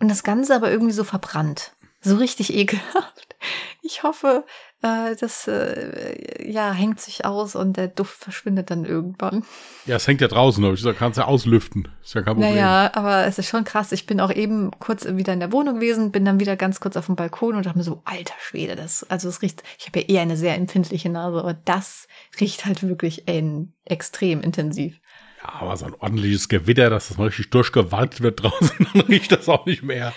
und 0.00 0.08
das 0.08 0.22
Ganze 0.22 0.54
aber 0.54 0.70
irgendwie 0.70 0.92
so 0.92 1.04
verbrannt. 1.04 1.72
So 2.00 2.16
richtig 2.16 2.52
ekelhaft. 2.54 3.36
Ich 3.82 4.02
hoffe, 4.02 4.44
äh, 4.82 5.16
das 5.16 5.48
äh, 5.48 6.50
ja, 6.50 6.72
hängt 6.72 7.00
sich 7.00 7.24
aus 7.24 7.54
und 7.54 7.76
der 7.76 7.88
Duft 7.88 8.18
verschwindet 8.18 8.70
dann 8.70 8.84
irgendwann. 8.84 9.44
Ja, 9.86 9.96
es 9.96 10.06
hängt 10.06 10.20
ja 10.20 10.28
draußen, 10.28 10.62
aber 10.64 10.74
ich 10.74 10.82
sag, 10.82 10.98
kannst 10.98 11.18
ja 11.18 11.24
auslüften. 11.24 11.88
Ist 12.02 12.14
ja 12.14 12.22
kein 12.22 12.34
Problem. 12.34 12.54
Naja, 12.54 12.90
aber 12.94 13.26
es 13.26 13.38
ist 13.38 13.48
schon 13.48 13.64
krass. 13.64 13.92
Ich 13.92 14.06
bin 14.06 14.20
auch 14.20 14.30
eben 14.30 14.70
kurz 14.78 15.06
wieder 15.06 15.32
in 15.32 15.40
der 15.40 15.52
Wohnung 15.52 15.76
gewesen, 15.76 16.12
bin 16.12 16.24
dann 16.24 16.40
wieder 16.40 16.56
ganz 16.56 16.80
kurz 16.80 16.96
auf 16.96 17.06
dem 17.06 17.16
Balkon 17.16 17.56
und 17.56 17.66
dachte 17.66 17.78
mir 17.78 17.84
so, 17.84 18.02
alter 18.04 18.34
Schwede, 18.40 18.76
das, 18.76 19.04
also 19.10 19.28
es 19.28 19.42
riecht, 19.42 19.62
ich 19.78 19.86
habe 19.86 20.00
ja 20.00 20.06
eher 20.06 20.22
eine 20.22 20.36
sehr 20.36 20.54
empfindliche 20.54 21.08
Nase, 21.08 21.38
aber 21.38 21.54
das 21.54 22.06
riecht 22.40 22.66
halt 22.66 22.86
wirklich 22.86 23.28
ein, 23.28 23.72
extrem 23.84 24.40
intensiv. 24.40 25.00
Ja, 25.44 25.60
aber 25.60 25.76
so 25.76 25.86
ein 25.86 25.94
ordentliches 25.94 26.48
Gewitter, 26.48 26.90
dass 26.90 27.08
das 27.08 27.18
mal 27.18 27.26
richtig 27.26 27.50
durchgewalkt 27.50 28.22
wird 28.22 28.42
draußen, 28.42 28.86
dann 28.94 29.02
riecht 29.02 29.32
das 29.32 29.48
auch 29.48 29.66
nicht 29.66 29.82
mehr. 29.82 30.12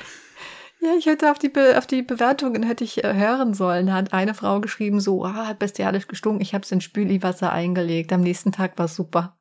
Ja, 0.79 0.91
ich 0.98 1.07
hätte 1.07 1.31
auf 1.31 1.39
die, 1.39 1.50
Be 1.50 1.75
auf 1.77 1.88
die 1.88 2.03
Bewertungen 2.03 2.63
hätte 2.63 2.84
ich 2.84 3.03
äh, 3.03 3.13
hören 3.15 3.53
sollen. 3.53 3.91
Hat 3.91 4.13
eine 4.13 4.36
Frau 4.36 4.62
geschrieben, 4.62 5.00
so, 5.00 5.25
ah, 5.25 5.48
hat 5.48 5.60
bestialisch 5.60 6.07
gestunken, 6.07 6.41
ich 6.41 6.53
habe 6.53 6.63
es 6.63 6.72
in 6.72 6.81
Spüliwasser 6.81 7.51
eingelegt. 7.51 8.13
Am 8.13 8.22
nächsten 8.22 8.51
Tag 8.51 8.77
war 8.77 8.88
super. 8.88 9.38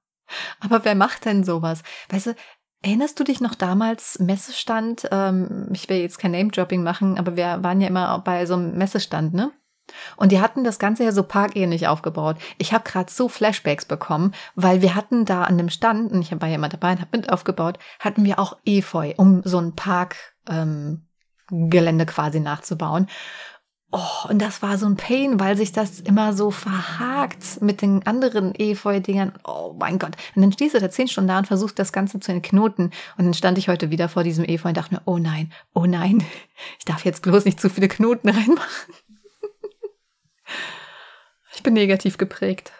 Aber 0.60 0.84
wer 0.84 0.94
macht 0.94 1.24
denn 1.26 1.44
sowas? 1.44 1.82
Weißt 2.08 2.28
du, 2.28 2.34
erinnerst 2.82 3.20
du 3.20 3.24
dich 3.24 3.40
noch 3.40 3.54
damals, 3.54 4.18
Messestand, 4.18 5.08
ähm, 5.12 5.68
ich 5.72 5.88
will 5.88 5.98
jetzt 5.98 6.18
kein 6.18 6.32
Name-Dropping 6.32 6.82
machen, 6.82 7.18
aber 7.18 7.36
wir 7.36 7.62
waren 7.62 7.80
ja 7.80 7.88
immer 7.88 8.18
bei 8.20 8.46
so 8.46 8.54
einem 8.54 8.76
Messestand, 8.76 9.34
ne? 9.34 9.52
Und 10.16 10.32
die 10.32 10.40
hatten 10.40 10.64
das 10.64 10.78
Ganze 10.78 11.04
ja 11.04 11.12
so 11.12 11.22
parkähnlich 11.22 11.88
aufgebaut. 11.88 12.36
Ich 12.58 12.72
habe 12.72 12.84
gerade 12.84 13.10
so 13.10 13.28
Flashbacks 13.28 13.84
bekommen, 13.84 14.32
weil 14.54 14.82
wir 14.82 14.94
hatten 14.94 15.24
da 15.24 15.44
an 15.44 15.58
dem 15.58 15.70
Stand, 15.70 16.12
und 16.12 16.22
ich 16.22 16.32
war 16.40 16.48
ja 16.48 16.56
immer 16.56 16.68
dabei 16.68 16.92
und 16.92 17.00
habe 17.00 17.16
mit 17.16 17.32
aufgebaut, 17.32 17.78
hatten 18.00 18.24
wir 18.24 18.38
auch 18.38 18.56
Efeu, 18.64 19.12
um 19.16 19.42
so 19.44 19.58
ein 19.58 19.74
Park 19.74 20.16
ähm, 20.48 21.06
quasi 21.48 22.40
nachzubauen. 22.40 23.06
Oh, 23.92 24.28
und 24.28 24.42
das 24.42 24.62
war 24.62 24.78
so 24.78 24.86
ein 24.86 24.96
Pain, 24.96 25.38
weil 25.38 25.56
sich 25.56 25.70
das 25.70 26.00
immer 26.00 26.32
so 26.32 26.50
verhakt 26.50 27.62
mit 27.62 27.82
den 27.82 28.04
anderen 28.04 28.52
Efeu-Dingern. 28.54 29.32
Oh 29.44 29.76
mein 29.78 29.98
Gott. 30.00 30.16
Und 30.34 30.42
dann 30.42 30.52
stehst 30.52 30.74
du 30.74 30.80
da 30.80 30.90
zehn 30.90 31.06
Stunden 31.06 31.28
da 31.28 31.38
und 31.38 31.46
versuchst 31.46 31.78
das 31.78 31.92
Ganze 31.92 32.18
zu 32.18 32.32
entknoten. 32.32 32.86
Und 33.16 33.24
dann 33.24 33.34
stand 33.34 33.58
ich 33.58 33.68
heute 33.68 33.90
wieder 33.90 34.08
vor 34.08 34.24
diesem 34.24 34.44
Efeu 34.44 34.68
und 34.68 34.76
dachte 34.76 34.94
mir, 34.94 35.02
oh 35.04 35.18
nein, 35.18 35.52
oh 35.72 35.86
nein, 35.86 36.24
ich 36.78 36.84
darf 36.84 37.04
jetzt 37.04 37.22
bloß 37.22 37.44
nicht 37.44 37.60
zu 37.60 37.70
viele 37.70 37.86
Knoten 37.88 38.28
reinmachen. 38.28 38.94
Ich 41.56 41.62
bin 41.62 41.74
negativ 41.74 42.18
geprägt. 42.18 42.72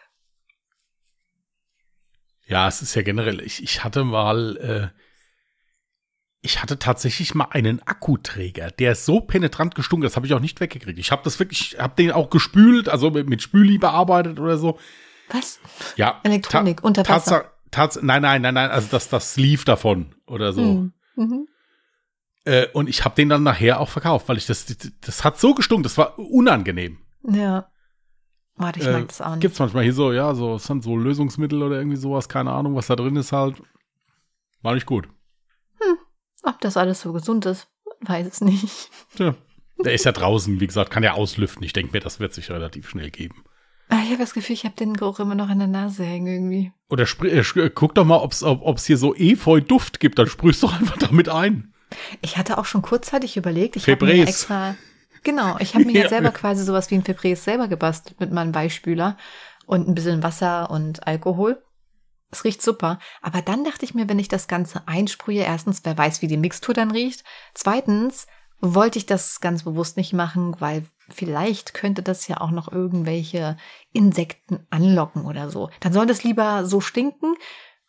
Ja, 2.46 2.68
es 2.68 2.82
ist 2.82 2.94
ja 2.94 3.02
generell, 3.02 3.40
ich, 3.40 3.62
ich 3.62 3.82
hatte 3.82 4.04
mal, 4.04 4.92
äh, 4.94 5.00
ich 6.42 6.62
hatte 6.62 6.78
tatsächlich 6.78 7.34
mal 7.34 7.48
einen 7.50 7.82
Akkuträger, 7.82 8.70
der 8.70 8.92
ist 8.92 9.06
so 9.06 9.20
penetrant 9.20 9.74
gestunken, 9.74 10.04
das 10.04 10.14
habe 10.14 10.26
ich 10.26 10.34
auch 10.34 10.40
nicht 10.40 10.60
weggekriegt. 10.60 10.98
Ich 10.98 11.10
habe 11.10 11.22
das 11.24 11.38
wirklich, 11.38 11.76
habe 11.78 11.94
den 11.96 12.12
auch 12.12 12.30
gespült, 12.30 12.88
also 12.88 13.10
mit, 13.10 13.28
mit 13.28 13.42
Spüli 13.42 13.78
bearbeitet 13.78 14.38
oder 14.38 14.58
so. 14.58 14.78
Was? 15.30 15.58
Ja. 15.96 16.20
Elektronik 16.22 16.84
unter 16.84 17.08
Wasser. 17.08 17.52
Tats 17.70 18.00
nein, 18.00 18.22
nein, 18.22 18.42
nein, 18.42 18.54
nein, 18.54 18.70
also 18.70 18.88
das, 18.90 19.08
das 19.08 19.36
lief 19.36 19.64
davon 19.64 20.14
oder 20.26 20.52
so. 20.52 20.62
Mhm. 20.62 20.92
Mhm. 21.16 21.48
Äh, 22.44 22.68
und 22.74 22.88
ich 22.88 23.04
habe 23.04 23.16
den 23.16 23.30
dann 23.30 23.42
nachher 23.42 23.80
auch 23.80 23.88
verkauft, 23.88 24.28
weil 24.28 24.36
ich 24.36 24.46
das, 24.46 24.66
das, 24.66 24.92
das 25.00 25.24
hat 25.24 25.40
so 25.40 25.54
gestunken, 25.54 25.82
das 25.82 25.98
war 25.98 26.18
unangenehm. 26.18 26.98
Ja. 27.24 27.70
Warte, 28.56 28.80
ich 28.80 28.86
äh, 28.86 28.92
mag 28.92 29.08
das 29.08 29.20
auch 29.20 29.30
nicht. 29.30 29.40
Gibt's 29.40 29.58
manchmal 29.58 29.84
hier 29.84 29.92
so, 29.92 30.12
ja, 30.12 30.34
so, 30.34 30.58
sind 30.58 30.82
so 30.82 30.96
Lösungsmittel 30.96 31.62
oder 31.62 31.76
irgendwie 31.76 31.96
sowas, 31.96 32.28
keine 32.28 32.52
Ahnung, 32.52 32.74
was 32.74 32.86
da 32.86 32.96
drin 32.96 33.16
ist 33.16 33.32
halt. 33.32 33.62
War 34.62 34.74
nicht 34.74 34.86
gut. 34.86 35.08
Ob 36.46 36.60
das 36.60 36.76
alles 36.76 37.00
so 37.00 37.12
gesund 37.12 37.44
ist, 37.44 37.66
weiß 38.02 38.26
es 38.26 38.40
nicht. 38.40 38.90
Ja. 39.18 39.34
Der 39.84 39.92
ist 39.92 40.04
ja 40.04 40.12
draußen, 40.12 40.58
wie 40.60 40.66
gesagt, 40.66 40.90
kann 40.90 41.02
ja 41.02 41.12
auslüften. 41.12 41.62
Ich 41.64 41.72
denke 41.72 41.92
mir, 41.92 42.00
das 42.00 42.18
wird 42.20 42.32
sich 42.32 42.50
relativ 42.50 42.88
schnell 42.88 43.10
geben. 43.10 43.44
Ah, 43.88 43.98
ich 44.02 44.10
habe 44.10 44.18
das 44.18 44.32
Gefühl, 44.32 44.54
ich 44.54 44.64
habe 44.64 44.74
den 44.74 44.94
Geruch 44.94 45.20
immer 45.20 45.34
noch 45.34 45.50
in 45.50 45.58
der 45.58 45.68
Nase 45.68 46.04
hängen 46.04 46.26
irgendwie. 46.26 46.72
Oder 46.88 47.04
äh, 47.24 47.70
guck 47.74 47.94
doch 47.94 48.04
mal, 48.04 48.16
ob's, 48.16 48.42
ob 48.42 48.78
es 48.78 48.86
hier 48.86 48.96
so 48.96 49.14
Efeu-Duft 49.14 50.00
gibt. 50.00 50.18
Dann 50.18 50.28
sprühst 50.28 50.62
du 50.62 50.68
einfach 50.80 50.96
damit 50.96 51.28
ein. 51.28 51.74
Ich 52.22 52.36
hatte 52.36 52.58
auch 52.58 52.64
schon 52.64 52.82
kurzzeitig 52.82 53.36
überlegt, 53.36 53.76
ich 53.76 53.88
habe 53.88 54.06
mir 54.06 54.22
extra, 54.22 54.76
genau, 55.26 55.56
ich 55.58 55.74
habe 55.74 55.84
mir 55.84 55.92
ja 56.04 56.08
selber 56.08 56.30
quasi 56.30 56.64
sowas 56.64 56.90
wie 56.90 56.94
ein 56.94 57.04
Febreze 57.04 57.42
selber 57.42 57.68
gebastelt 57.68 58.18
mit 58.18 58.32
meinem 58.32 58.54
Weichspüler 58.54 59.18
und 59.66 59.86
ein 59.86 59.94
bisschen 59.94 60.22
Wasser 60.22 60.70
und 60.70 61.06
Alkohol. 61.06 61.62
Es 62.30 62.44
riecht 62.44 62.62
super. 62.62 62.98
Aber 63.20 63.42
dann 63.42 63.64
dachte 63.64 63.84
ich 63.84 63.94
mir, 63.94 64.08
wenn 64.08 64.18
ich 64.18 64.28
das 64.28 64.48
Ganze 64.48 64.86
einsprühe, 64.86 65.42
erstens, 65.42 65.82
wer 65.84 65.98
weiß, 65.98 66.22
wie 66.22 66.26
die 66.26 66.36
Mixtur 66.36 66.74
dann 66.74 66.90
riecht. 66.90 67.24
Zweitens, 67.54 68.26
wollte 68.60 68.98
ich 68.98 69.06
das 69.06 69.40
ganz 69.40 69.64
bewusst 69.64 69.96
nicht 69.96 70.12
machen, 70.12 70.56
weil 70.60 70.86
vielleicht 71.08 71.74
könnte 71.74 72.02
das 72.02 72.26
ja 72.26 72.40
auch 72.40 72.50
noch 72.50 72.72
irgendwelche 72.72 73.56
Insekten 73.92 74.66
anlocken 74.70 75.24
oder 75.26 75.50
so. 75.50 75.70
Dann 75.80 75.92
soll 75.92 76.06
das 76.06 76.24
lieber 76.24 76.64
so 76.64 76.80
stinken. 76.80 77.34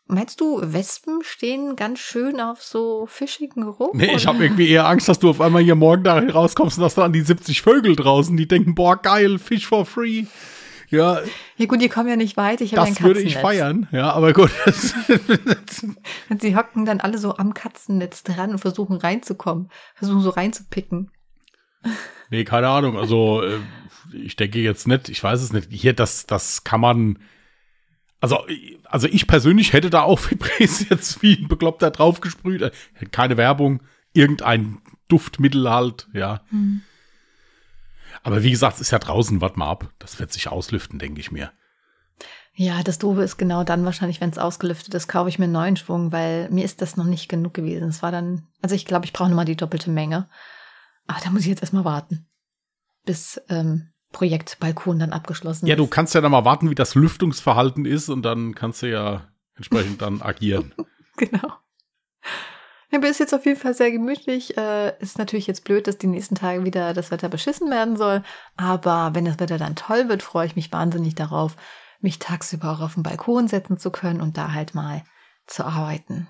Meinst 0.10 0.40
du, 0.40 0.62
Wespen 0.64 1.20
stehen 1.22 1.76
ganz 1.76 2.00
schön 2.00 2.40
auf 2.40 2.64
so 2.64 3.06
fischigen 3.08 3.64
Geruch? 3.64 3.94
Nee, 3.94 4.16
ich 4.16 4.26
habe 4.26 4.44
irgendwie 4.44 4.70
eher 4.70 4.88
Angst, 4.88 5.10
dass 5.10 5.20
du 5.20 5.30
auf 5.30 5.42
einmal 5.42 5.64
hier 5.64 5.76
morgen 5.76 6.04
da 6.04 6.18
rauskommst 6.20 6.78
und 6.78 6.84
dass 6.84 6.96
da 6.96 7.04
an 7.04 7.14
die 7.14 7.22
70 7.22 7.62
Vögel 7.62 7.96
draußen, 7.96 8.38
die 8.38 8.48
denken, 8.48 8.74
boah, 8.74 8.96
geil, 8.96 9.38
Fish 9.38 9.68
for 9.68 9.86
free. 9.86 10.26
Ja. 10.90 11.20
Ja 11.58 11.66
gut, 11.66 11.82
die 11.82 11.90
kommen 11.90 12.08
ja 12.08 12.16
nicht 12.16 12.38
weit. 12.38 12.62
Ich 12.62 12.72
das 12.72 13.02
würde 13.02 13.22
ich 13.22 13.36
feiern, 13.36 13.90
ja, 13.92 14.12
aber 14.12 14.32
gut. 14.32 14.52
und 16.30 16.42
sie 16.42 16.56
hocken 16.56 16.86
dann 16.86 17.02
alle 17.02 17.18
so 17.18 17.36
am 17.36 17.54
Katzennetz 17.54 18.24
dran 18.24 18.52
und 18.52 18.60
versuchen 18.60 18.98
reinzukommen, 18.98 19.70
versuchen 19.96 20.22
so 20.22 20.30
reinzupicken. 20.30 21.12
Nee, 22.30 22.46
keine 22.46 22.70
Ahnung. 22.70 22.98
Also 22.98 23.44
äh, 23.44 23.60
ich 24.14 24.36
denke 24.36 24.60
jetzt 24.60 24.88
nicht, 24.88 25.10
ich 25.10 25.22
weiß 25.22 25.42
es 25.42 25.52
nicht. 25.52 25.68
Hier, 25.72 25.94
das, 25.94 26.26
das 26.26 26.64
kann 26.64 26.82
man. 26.82 27.20
Also, 28.20 28.46
also 28.86 29.08
ich 29.08 29.28
persönlich 29.28 29.74
hätte 29.74 29.90
da 29.90 30.02
auch 30.02 30.20
Febreze 30.20 30.88
jetzt 30.90 31.22
wie 31.22 31.36
ein 31.36 31.48
Bekloppter 31.48 31.92
draufgesprüht. 31.92 32.62
Äh, 32.62 32.72
keine 33.12 33.38
Werbung, 33.38 33.82
irgendein 34.14 34.80
Duftmittel 35.08 35.70
halt, 35.70 36.08
ja. 36.14 36.42
Hm. 36.50 36.82
Aber 38.24 38.44
wie 38.44 38.52
gesagt, 38.52 38.76
es 38.76 38.82
ist 38.82 38.92
ja 38.92 39.00
draußen, 39.00 39.40
warte 39.42 39.60
mal 39.60 39.70
ab. 39.70 39.90
Das 40.00 40.20
wird 40.20 40.34
sich 40.34 40.50
auslüften, 40.50 41.00
denke 41.00 41.22
ich 41.22 41.32
mir. 41.32 41.52
Ja, 42.54 42.82
das 42.82 42.98
Doofe 42.98 43.22
ist 43.22 43.38
genau 43.38 43.64
dann 43.64 43.86
wahrscheinlich, 43.86 44.20
wenn 44.20 44.32
es 44.32 44.40
ausgelüftet 44.40 44.94
ist, 44.96 45.08
kaufe 45.08 45.30
ich 45.30 45.38
mir 45.38 45.46
einen 45.46 45.54
neuen 45.54 45.78
Schwung, 45.78 46.12
weil 46.12 46.50
mir 46.50 46.66
ist 46.66 46.82
das 46.82 46.98
noch 46.98 47.06
nicht 47.06 47.30
genug 47.30 47.54
gewesen. 47.54 47.90
Es 47.90 48.02
war 48.02 48.12
dann, 48.12 48.48
also 48.64 48.74
ich 48.74 48.86
glaube, 48.86 49.06
ich 49.06 49.14
brauche 49.14 49.30
nochmal 49.30 49.46
die 49.46 49.56
doppelte 49.56 49.92
Menge. 49.92 50.28
Aber 51.06 51.20
da 51.24 51.30
muss 51.30 51.42
ich 51.42 51.48
jetzt 51.48 51.62
erstmal 51.62 51.86
warten, 51.86 52.28
bis 53.06 53.40
ähm, 53.50 53.92
Projekt 54.12 54.60
Balkon 54.60 55.00
dann 55.00 55.12
abgeschlossen 55.12 55.68
ja, 55.68 55.74
ist. 55.74 55.78
Ja, 55.78 55.84
du 55.84 55.88
kannst 55.88 56.16
ja 56.16 56.22
dann 56.22 56.32
mal 56.32 56.46
warten, 56.46 56.70
wie 56.70 56.76
das 56.76 56.96
Lüftungsverhalten 56.96 57.86
ist 57.86 58.10
und 58.10 58.24
dann 58.24 58.56
kannst 58.56 58.82
du 58.82 58.90
ja 58.90 59.28
entsprechend 59.56 60.02
dann 60.02 60.22
agieren. 60.22 60.74
genau. 61.18 61.54
Aber 62.92 63.10
ist 63.10 63.20
jetzt 63.20 63.34
auf 63.34 63.46
jeden 63.46 63.60
Fall 63.60 63.74
sehr 63.74 63.92
gemütlich. 63.92 64.58
Äh, 64.58 64.98
ist 65.00 65.18
natürlich 65.18 65.48
jetzt 65.48 65.66
blöd, 65.66 65.88
dass 65.88 65.98
die 65.98 66.08
nächsten 66.08 66.36
Tage 66.36 66.64
wieder 66.64 66.94
das 66.94 67.12
Wetter 67.12 67.30
beschissen 67.30 67.70
werden 67.70 67.98
soll. 67.98 68.24
Aber 68.56 69.12
wenn 69.14 69.26
das 69.26 69.40
Wetter 69.40 69.58
dann 69.58 69.76
toll 69.76 70.10
wird, 70.10 70.24
freue 70.24 70.48
ich 70.48 70.56
mich 70.56 70.72
wahnsinnig 70.72 71.14
darauf, 71.14 71.58
mich 72.00 72.20
tagsüber 72.20 72.72
auch 72.72 72.82
auf 72.82 72.94
den 72.94 73.04
Balkon 73.04 73.48
setzen 73.48 73.78
zu 73.78 73.92
können 73.92 74.22
und 74.22 74.38
da 74.38 74.54
halt 74.54 74.74
mal 74.74 75.04
zu 75.48 75.66
arbeiten. 75.66 76.28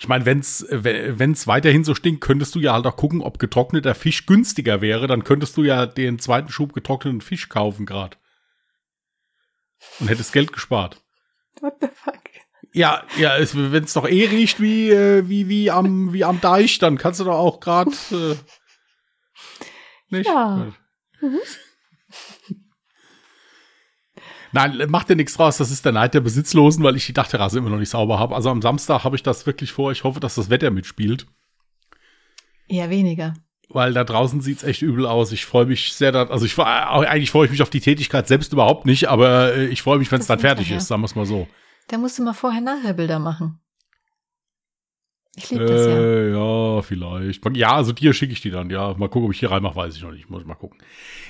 Ich 0.00 0.08
meine, 0.08 0.24
wenn 0.24 0.38
es 0.38 0.66
wenn's 0.70 1.46
weiterhin 1.46 1.84
so 1.84 1.94
stinkt, 1.94 2.22
könntest 2.22 2.54
du 2.54 2.58
ja 2.58 2.72
halt 2.72 2.86
auch 2.86 2.96
gucken, 2.96 3.20
ob 3.20 3.38
getrockneter 3.38 3.94
Fisch 3.94 4.24
günstiger 4.24 4.80
wäre. 4.80 5.06
Dann 5.06 5.24
könntest 5.24 5.58
du 5.58 5.62
ja 5.62 5.84
den 5.84 6.18
zweiten 6.18 6.48
Schub 6.48 6.72
getrockneten 6.72 7.20
Fisch 7.20 7.50
kaufen 7.50 7.84
gerade. 7.84 8.16
Und 9.98 10.08
hättest 10.08 10.32
Geld 10.32 10.54
gespart. 10.54 11.02
What 11.60 11.74
the 11.82 11.88
fuck? 11.92 12.18
Ja, 12.72 13.04
ja, 13.18 13.36
wenn 13.52 13.84
es 13.84 13.92
doch 13.92 14.08
eh 14.08 14.24
riecht 14.24 14.58
wie, 14.58 14.90
äh, 14.90 15.28
wie, 15.28 15.50
wie, 15.50 15.70
am, 15.70 16.14
wie 16.14 16.24
am 16.24 16.40
Deich, 16.40 16.78
dann 16.78 16.96
kannst 16.96 17.20
du 17.20 17.24
doch 17.24 17.36
auch 17.36 17.60
gerade 17.60 17.90
äh, 18.10 18.36
nicht. 20.08 20.28
Ja. 20.28 20.72
Mhm. 21.20 21.40
Nein, 24.52 24.82
mach 24.88 25.04
dir 25.04 25.16
nichts 25.16 25.34
draus, 25.34 25.58
das 25.58 25.70
ist 25.70 25.84
der 25.84 25.92
Neid 25.92 26.14
der 26.14 26.20
Besitzlosen, 26.20 26.82
weil 26.82 26.96
ich 26.96 27.06
die 27.06 27.12
Dachterrasse 27.12 27.58
immer 27.58 27.70
noch 27.70 27.78
nicht 27.78 27.90
sauber 27.90 28.18
habe. 28.18 28.34
Also 28.34 28.50
am 28.50 28.62
Samstag 28.62 29.04
habe 29.04 29.16
ich 29.16 29.22
das 29.22 29.46
wirklich 29.46 29.72
vor. 29.72 29.92
Ich 29.92 30.04
hoffe, 30.04 30.20
dass 30.20 30.34
das 30.34 30.50
Wetter 30.50 30.70
mitspielt. 30.70 31.26
Eher 32.68 32.90
weniger. 32.90 33.34
Weil 33.68 33.92
da 33.92 34.02
draußen 34.02 34.40
sieht's 34.40 34.64
echt 34.64 34.82
übel 34.82 35.06
aus. 35.06 35.30
Ich 35.30 35.46
freue 35.46 35.66
mich 35.66 35.92
sehr, 35.92 36.10
da, 36.10 36.24
also 36.24 36.44
ich 36.44 36.58
eigentlich 36.58 37.30
freue 37.30 37.44
ich 37.44 37.52
mich 37.52 37.62
auf 37.62 37.70
die 37.70 37.80
Tätigkeit 37.80 38.26
selbst 38.26 38.52
überhaupt 38.52 38.86
nicht, 38.86 39.08
aber 39.08 39.54
äh, 39.54 39.66
ich 39.66 39.82
freue 39.82 39.98
mich, 39.98 40.10
wenn 40.10 40.20
es 40.20 40.26
dann 40.26 40.40
fertig 40.40 40.72
ist, 40.72 40.88
sagen 40.88 41.02
wir 41.02 41.06
es 41.06 41.14
mal 41.14 41.26
so. 41.26 41.46
Da 41.86 41.98
musst 41.98 42.18
du 42.18 42.24
mal 42.24 42.32
Vorher-Nachher-Bilder 42.32 43.20
machen. 43.20 43.60
Ich 45.36 45.50
liebe 45.50 45.64
das 45.64 45.86
äh, 45.86 46.30
ja. 46.32 46.70
Ja, 46.80 46.82
vielleicht. 46.82 47.56
Ja, 47.56 47.74
also 47.74 47.92
dir 47.92 48.12
schicke 48.14 48.32
ich 48.32 48.40
die 48.40 48.50
dann. 48.50 48.70
Ja, 48.70 48.94
mal 48.94 49.08
gucken, 49.08 49.26
ob 49.26 49.32
ich 49.32 49.40
hier 49.40 49.50
reinmache, 49.50 49.76
weiß 49.76 49.96
ich 49.96 50.02
noch 50.02 50.12
nicht. 50.12 50.30
Muss 50.30 50.44
mal 50.44 50.54
gucken. 50.54 50.78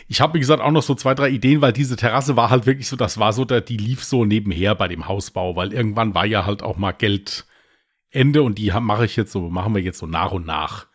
Ich 0.09 0.21
habe, 0.21 0.35
wie 0.35 0.40
gesagt, 0.40 0.62
auch 0.62 0.71
noch 0.71 0.83
so 0.83 0.95
zwei, 0.95 1.14
drei 1.14 1.28
Ideen, 1.28 1.61
weil 1.61 1.73
diese 1.73 1.97
Terrasse 1.97 2.37
war 2.37 2.50
halt 2.50 2.66
wirklich 2.66 2.88
so, 2.88 2.97
das 2.97 3.19
war 3.19 3.33
so, 3.33 3.45
die 3.45 3.76
lief 3.76 4.04
so 4.04 4.25
nebenher 4.25 4.75
bei 4.75 4.88
dem 4.88 5.09
Hausbau, 5.09 5.57
weil 5.57 5.73
irgendwann 5.73 6.14
war 6.14 6.26
ja 6.26 6.47
halt 6.47 6.62
auch 6.62 6.76
mal 6.76 6.92
Geldende 6.92 8.42
und 8.42 8.59
die 8.59 8.73
mache 8.80 9.04
ich 9.04 9.16
jetzt 9.16 9.33
so, 9.33 9.50
machen 9.50 9.75
wir 9.75 9.83
jetzt 9.83 9.99
so 9.99 10.07
nach 10.07 10.33
und 10.33 10.47
nach. 10.47 10.87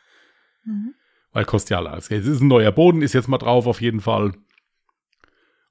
Mhm. 0.63 0.93
Weil 1.31 1.45
kostet 1.45 1.71
ja 1.71 1.79
alles. 1.79 2.09
Es 2.09 2.25
ist 2.25 2.41
ein 2.41 2.47
neuer 2.47 2.71
Boden, 2.71 3.01
ist 3.01 3.13
jetzt 3.13 3.27
mal 3.27 3.37
drauf 3.37 3.67
auf 3.67 3.81
jeden 3.81 4.01
Fall. 4.01 4.33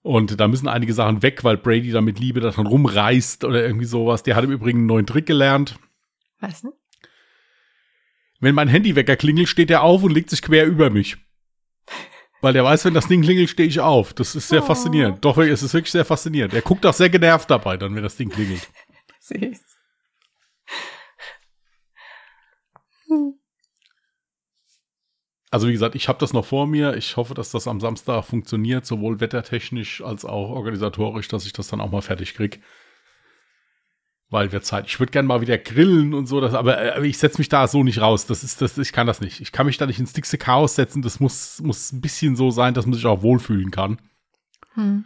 Und 0.03 0.39
da 0.39 0.49
müssen 0.49 0.69
einige 0.69 0.93
Sachen 0.93 1.23
weg, 1.23 1.43
weil 1.45 1.57
Brady 1.57 1.91
da 1.91 2.03
mit 2.03 2.19
Liebe 2.19 2.41
daran 2.41 2.67
rumreißt 2.67 3.45
oder 3.45 3.65
irgendwie 3.65 3.87
sowas. 3.87 4.23
Der 4.23 4.37
hat 4.37 4.45
im 4.45 4.53
Übrigen 4.53 4.81
einen 4.81 4.87
neuen 4.87 5.07
Trick 5.07 5.25
gelernt. 5.25 5.79
Was 6.41 6.61
denn? 6.61 6.73
Wenn 8.45 8.55
mein 8.55 8.69
Handywecker 8.69 9.17
klingelt, 9.17 9.49
steht 9.49 9.71
er 9.71 9.83
auf 9.83 10.03
und 10.03 10.13
legt 10.13 10.29
sich 10.29 10.43
quer 10.43 10.67
über 10.67 10.91
mich. 10.91 11.17
Weil 12.43 12.53
der 12.53 12.63
weiß, 12.63 12.85
wenn 12.85 12.93
das 12.93 13.09
Ding 13.09 13.23
klingelt, 13.23 13.49
stehe 13.49 13.67
ich 13.67 13.81
auf. 13.81 14.13
Das 14.13 14.35
ist 14.35 14.49
sehr 14.49 14.63
Oh. 14.63 14.67
faszinierend. 14.67 15.25
Doch, 15.25 15.39
es 15.39 15.63
ist 15.63 15.73
wirklich 15.73 15.91
sehr 15.93 16.05
faszinierend. 16.05 16.53
Er 16.53 16.61
guckt 16.61 16.85
auch 16.85 16.93
sehr 16.93 17.09
genervt 17.09 17.51
dabei, 17.51 17.79
dann, 17.79 17.95
wenn 17.95 18.03
das 18.03 18.17
Ding 18.17 18.29
klingelt. 18.29 18.69
Süß. 19.21 19.61
Also 25.51 25.69
wie 25.69 25.73
gesagt, 25.73 25.95
ich 25.95 26.09
habe 26.09 26.19
das 26.19 26.33
noch 26.33 26.45
vor 26.45 26.67
mir. 26.67 26.97
Ich 26.97 27.17
hoffe, 27.17 27.33
dass 27.33 27.51
das 27.51 27.69
am 27.69 27.81
Samstag 27.81 28.25
funktioniert, 28.25 28.85
sowohl 28.85 29.21
wettertechnisch 29.21 30.03
als 30.03 30.25
auch 30.25 30.51
organisatorisch, 30.51 31.29
dass 31.29 31.47
ich 31.47 31.53
das 31.55 31.69
dann 31.69 31.81
auch 31.81 31.91
mal 31.93 32.03
fertig 32.03 32.35
krieg. 32.35 32.61
Weil 34.35 34.51
wir 34.51 34.63
Zeit. 34.63 34.87
Ich 34.89 34.99
würde 34.99 35.13
gerne 35.13 35.29
mal 35.29 35.43
wieder 35.43 35.57
grillen 35.59 36.13
und 36.13 36.27
so, 36.27 36.41
das, 36.41 36.55
aber, 36.55 36.83
äh, 36.83 36.97
aber 36.97 37.05
ich 37.05 37.19
setze 37.19 37.39
mich 37.39 37.49
da 37.49 37.69
so 37.69 37.85
nicht 37.85 38.01
raus. 38.01 38.27
Das 38.27 38.43
ist, 38.43 38.61
das, 38.61 38.77
ich 38.79 38.93
kann 38.93 39.07
das 39.07 39.21
nicht. 39.21 39.41
Ich 39.41 39.53
kann 39.53 39.65
mich 39.65 39.79
da 39.79 39.87
nicht 39.87 40.01
ins 40.01 40.13
dickste 40.13 40.39
Chaos 40.39 40.75
setzen. 40.75 41.03
Das 41.03 41.21
muss, 41.21 41.63
muss 41.63 41.93
ein 41.93 42.01
bisschen 42.01 42.35
so 42.35 42.51
sein, 42.51 42.75
dass 42.75 42.85
man 42.85 42.95
sich 42.95 43.07
auch 43.07 43.23
wohlfühlen 43.23 43.71
kann. 43.71 43.99
Hm. 44.75 45.05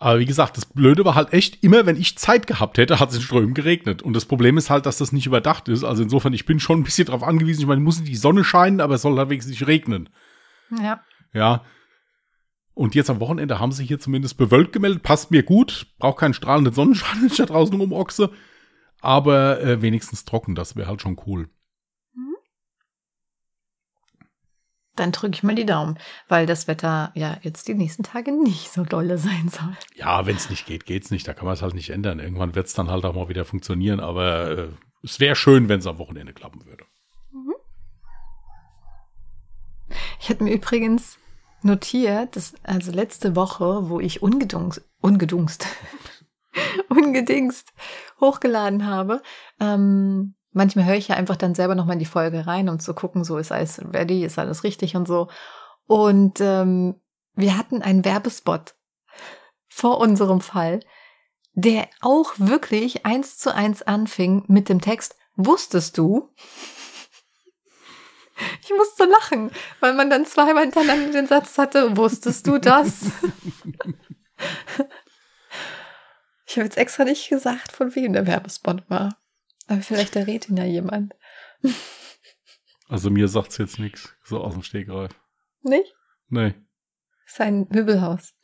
Aber 0.00 0.18
wie 0.18 0.26
gesagt, 0.26 0.56
das 0.56 0.66
Blöde 0.66 1.04
war 1.04 1.14
halt 1.14 1.32
echt, 1.32 1.62
immer 1.62 1.86
wenn 1.86 1.94
ich 1.94 2.18
Zeit 2.18 2.48
gehabt 2.48 2.76
hätte, 2.76 2.98
hat 2.98 3.10
es 3.10 3.16
in 3.18 3.22
Strömen 3.22 3.54
geregnet. 3.54 4.02
Und 4.02 4.14
das 4.14 4.24
Problem 4.24 4.58
ist 4.58 4.68
halt, 4.68 4.84
dass 4.84 4.98
das 4.98 5.12
nicht 5.12 5.26
überdacht 5.26 5.68
ist. 5.68 5.84
Also 5.84 6.02
insofern, 6.02 6.32
ich 6.32 6.46
bin 6.46 6.58
schon 6.58 6.80
ein 6.80 6.84
bisschen 6.84 7.06
drauf 7.06 7.22
angewiesen. 7.22 7.60
Ich 7.60 7.68
meine, 7.68 7.80
muss 7.80 8.02
die 8.02 8.16
Sonne 8.16 8.42
scheinen, 8.42 8.80
aber 8.80 8.96
es 8.96 9.02
soll 9.02 9.16
halt 9.16 9.30
wenigstens 9.30 9.52
nicht 9.52 9.68
regnen. 9.68 10.08
Ja. 10.76 11.04
Ja. 11.32 11.62
Und 12.80 12.94
jetzt 12.94 13.10
am 13.10 13.20
Wochenende 13.20 13.58
haben 13.58 13.72
sie 13.72 13.84
hier 13.84 14.00
zumindest 14.00 14.38
bewölkt 14.38 14.72
gemeldet. 14.72 15.02
Passt 15.02 15.30
mir 15.30 15.42
gut. 15.42 15.86
Braucht 15.98 16.18
keinen 16.18 16.32
strahlenden 16.32 16.72
Sonnenschein, 16.72 17.20
wenn 17.20 17.26
ich 17.30 17.36
da 17.36 17.44
draußen 17.44 17.78
rumochse. 17.78 18.30
Aber 19.02 19.60
äh, 19.60 19.82
wenigstens 19.82 20.24
trocken, 20.24 20.54
das 20.54 20.76
wäre 20.76 20.88
halt 20.88 21.02
schon 21.02 21.20
cool. 21.26 21.50
Dann 24.96 25.12
drücke 25.12 25.34
ich 25.34 25.42
mal 25.42 25.54
die 25.54 25.66
Daumen, 25.66 25.98
weil 26.28 26.46
das 26.46 26.68
Wetter 26.68 27.12
ja 27.14 27.36
jetzt 27.42 27.68
die 27.68 27.74
nächsten 27.74 28.02
Tage 28.02 28.32
nicht 28.32 28.72
so 28.72 28.84
dolle 28.84 29.18
sein 29.18 29.50
soll. 29.50 29.76
Ja, 29.94 30.24
wenn 30.24 30.36
es 30.36 30.48
nicht 30.48 30.64
geht, 30.64 30.86
geht's 30.86 31.10
nicht. 31.10 31.28
Da 31.28 31.34
kann 31.34 31.44
man 31.44 31.52
es 31.52 31.60
halt 31.60 31.74
nicht 31.74 31.90
ändern. 31.90 32.18
Irgendwann 32.18 32.54
wird 32.54 32.68
es 32.68 32.72
dann 32.72 32.88
halt 32.88 33.04
auch 33.04 33.14
mal 33.14 33.28
wieder 33.28 33.44
funktionieren. 33.44 34.00
Aber 34.00 34.50
äh, 34.50 34.68
es 35.02 35.20
wäre 35.20 35.36
schön, 35.36 35.68
wenn 35.68 35.80
es 35.80 35.86
am 35.86 35.98
Wochenende 35.98 36.32
klappen 36.32 36.64
würde. 36.64 36.86
Ich 40.18 40.30
hatte 40.30 40.44
mir 40.44 40.54
übrigens 40.54 41.18
notiert, 41.64 42.36
dass 42.36 42.54
also 42.62 42.92
letzte 42.92 43.36
Woche, 43.36 43.88
wo 43.88 44.00
ich 44.00 44.22
ungedungst, 44.22 44.82
ungedungst, 45.00 45.66
ungedingst 46.88 47.72
hochgeladen 48.20 48.86
habe, 48.86 49.22
ähm, 49.60 50.34
manchmal 50.52 50.86
höre 50.86 50.96
ich 50.96 51.08
ja 51.08 51.16
einfach 51.16 51.36
dann 51.36 51.54
selber 51.54 51.74
nochmal 51.74 51.94
in 51.94 52.00
die 52.00 52.06
Folge 52.06 52.46
rein, 52.46 52.68
um 52.68 52.78
zu 52.78 52.94
gucken, 52.94 53.24
so 53.24 53.38
ist 53.38 53.52
alles 53.52 53.80
ready, 53.92 54.24
ist 54.24 54.38
alles 54.38 54.64
richtig 54.64 54.96
und 54.96 55.06
so. 55.06 55.28
Und 55.86 56.40
ähm, 56.40 57.00
wir 57.34 57.56
hatten 57.56 57.82
einen 57.82 58.04
Werbespot 58.04 58.74
vor 59.68 59.98
unserem 59.98 60.40
Fall, 60.40 60.80
der 61.52 61.88
auch 62.00 62.32
wirklich 62.36 63.06
eins 63.06 63.38
zu 63.38 63.54
eins 63.54 63.82
anfing 63.82 64.44
mit 64.46 64.68
dem 64.68 64.80
Text, 64.80 65.16
wusstest 65.36 65.98
du? 65.98 66.30
Ich 68.62 68.70
musste 68.70 69.04
lachen, 69.04 69.50
weil 69.80 69.94
man 69.94 70.10
dann 70.10 70.26
zweimal 70.26 70.62
hintereinander 70.62 71.12
den 71.12 71.26
Satz 71.26 71.58
hatte, 71.58 71.96
wusstest 71.96 72.46
du 72.46 72.58
das? 72.58 73.06
Ich 76.46 76.56
habe 76.56 76.64
jetzt 76.64 76.78
extra 76.78 77.04
nicht 77.04 77.28
gesagt, 77.28 77.70
von 77.70 77.94
wem 77.94 78.12
der 78.12 78.26
Werbespot 78.26 78.82
war. 78.90 79.16
Aber 79.68 79.82
vielleicht 79.82 80.16
errät 80.16 80.48
ihn 80.48 80.56
ja 80.56 80.64
jemand. 80.64 81.14
Also 82.88 83.08
mir 83.08 83.28
sagt's 83.28 83.58
jetzt 83.58 83.78
nichts, 83.78 84.16
so 84.24 84.40
aus 84.40 84.54
dem 84.54 84.64
Stegreif. 84.64 85.12
Nicht? 85.62 85.94
Nee. 86.28 86.54
ist 87.24 87.40
ein 87.40 87.68
Möbelhaus. 87.70 88.34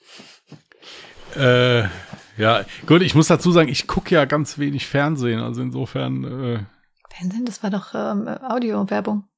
Äh, 1.34 1.88
ja, 2.36 2.64
gut, 2.86 3.02
ich 3.02 3.16
muss 3.16 3.26
dazu 3.26 3.50
sagen, 3.50 3.68
ich 3.68 3.88
gucke 3.88 4.14
ja 4.14 4.24
ganz 4.24 4.56
wenig 4.58 4.86
Fernsehen, 4.86 5.40
also 5.40 5.62
insofern, 5.62 6.24
äh, 6.24 6.64
Fernsehen, 7.10 7.44
das 7.44 7.64
war 7.64 7.70
doch 7.70 7.92
ähm, 7.92 8.28
Audio-Werbung. 8.28 9.28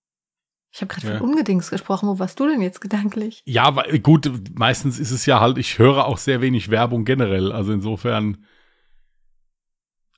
Ich 0.79 0.83
habe 0.83 0.95
gerade 0.95 1.09
Ja. 1.13 1.19
von 1.19 1.31
Ungedings 1.31 1.71
gesprochen. 1.71 2.09
Wo 2.09 2.21
warst 2.21 2.39
du 2.39 2.47
denn 2.47 2.61
jetzt 2.63 2.81
gedanklich? 2.81 3.43
ja, 3.47 3.75
weil, 3.75 3.99
gut, 3.99 4.31
meistens 4.57 5.01
ist 5.01 5.11
es 5.11 5.27
ja 5.27 5.41
halt, 5.41 5.59
ich 5.59 5.81
höre 5.81 6.05
auch 6.07 6.19
sehr 6.19 6.41
wenig 6.41 6.71
Werbung 6.71 7.05
generell, 7.05 7.51
also 7.51 7.73
insofern. 7.73 8.45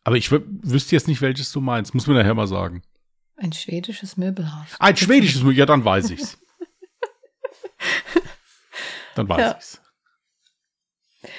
Aber 0.05 0.17
ich 0.17 0.29
wü- 0.29 0.45
wüsste 0.47 0.95
jetzt 0.97 1.09
nicht, 1.09 1.23
welches 1.23 1.51
du 1.53 1.63
meinst, 1.63 1.95
muss 1.95 2.07
mir 2.07 2.13
nachher 2.13 2.35
mal 2.35 2.47
sagen. 2.47 2.83
Ein 3.37 3.55
schwedisches 3.55 4.19
Möbelhaus. 4.19 4.67
Ein 4.79 4.99
schwedisches, 4.99 5.43
ja, 5.57 5.65
dann 5.65 5.83
weiß 5.83 6.11
ich's. 6.11 6.37
Dann 9.15 9.29
weiß 9.29 9.39
Ja. 9.39 9.57
ich's. 9.57 9.81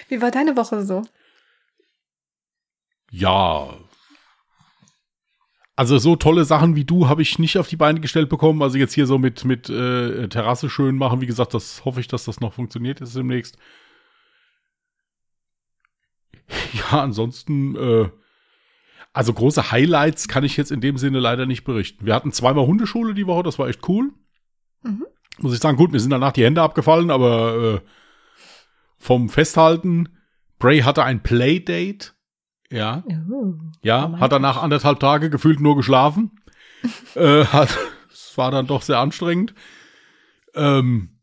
Wie 0.10 0.20
war 0.22 0.32
deine 0.32 0.56
Woche 0.58 0.84
so? 0.84 1.04
Ja. 3.12 3.70
Also 5.76 5.98
so 5.98 6.16
tolle 6.16 6.46
Sachen 6.46 6.76
wie 6.76 6.84
du 6.84 7.08
habe 7.08 7.22
ich 7.22 7.40
nicht 7.40 7.58
auf 7.58 7.68
die 7.68 7.78
Beine 7.78 8.00
gestellt 8.00 8.30
bekommen. 8.30 8.62
Also 8.62 8.78
jetzt 8.78 8.94
hier 8.94 9.08
so 9.08 9.18
mit, 9.18 9.46
mit 9.46 9.70
äh, 9.70 10.28
Terrasse 10.28 10.70
schön 10.70 10.98
machen. 10.98 11.22
Wie 11.22 11.28
gesagt, 11.28 11.54
das 11.54 11.86
hoffe 11.86 12.00
ich, 12.00 12.08
dass 12.08 12.26
das 12.26 12.40
noch 12.40 12.54
funktioniert 12.54 13.00
jetzt 13.00 13.16
demnächst. 13.16 13.58
Ja, 16.74 17.02
ansonsten, 17.02 17.76
äh, 17.76 18.10
also 19.14 19.34
große 19.34 19.72
Highlights 19.72 20.28
kann 20.28 20.44
ich 20.44 20.58
jetzt 20.58 20.72
in 20.72 20.82
dem 20.82 20.98
Sinne 20.98 21.20
leider 21.20 21.46
nicht 21.46 21.64
berichten. 21.64 22.06
Wir 22.06 22.14
hatten 22.14 22.32
zweimal 22.32 22.66
Hundeschule 22.66 23.14
die 23.14 23.28
Woche, 23.28 23.44
das 23.44 23.58
war 23.60 23.70
echt 23.70 23.88
cool. 23.88 24.12
Mhm. 24.84 25.06
Muss 25.40 25.54
ich 25.54 25.60
sagen, 25.60 25.78
gut, 25.78 25.92
mir 25.92 26.00
sind 26.00 26.12
danach 26.12 26.34
die 26.34 26.44
Hände 26.44 26.62
abgefallen, 26.62 27.10
aber 27.10 27.76
äh, 27.76 27.80
vom 28.98 29.30
Festhalten, 29.30 30.10
Bray 30.60 30.82
hatte 30.82 31.04
ein 31.04 31.24
Playdate. 31.24 32.12
Ja. 32.72 33.04
Uh, 33.08 33.56
Ja, 33.84 34.18
hat 34.20 34.32
danach 34.32 34.62
anderthalb 34.62 35.00
Tage 35.00 35.30
gefühlt 35.30 35.60
nur 35.60 35.76
geschlafen. 35.76 36.32
äh, 37.16 37.46
hat, 37.46 37.78
es 38.12 38.38
war 38.38 38.50
dann 38.50 38.68
doch 38.68 38.82
sehr 38.82 39.00
anstrengend. 39.00 39.54
Ähm, 40.56 41.20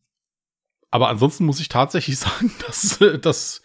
aber 0.90 1.08
ansonsten 1.08 1.44
muss 1.44 1.60
ich 1.60 1.68
tatsächlich 1.68 2.18
sagen, 2.18 2.52
dass, 2.66 2.98
dass 3.20 3.62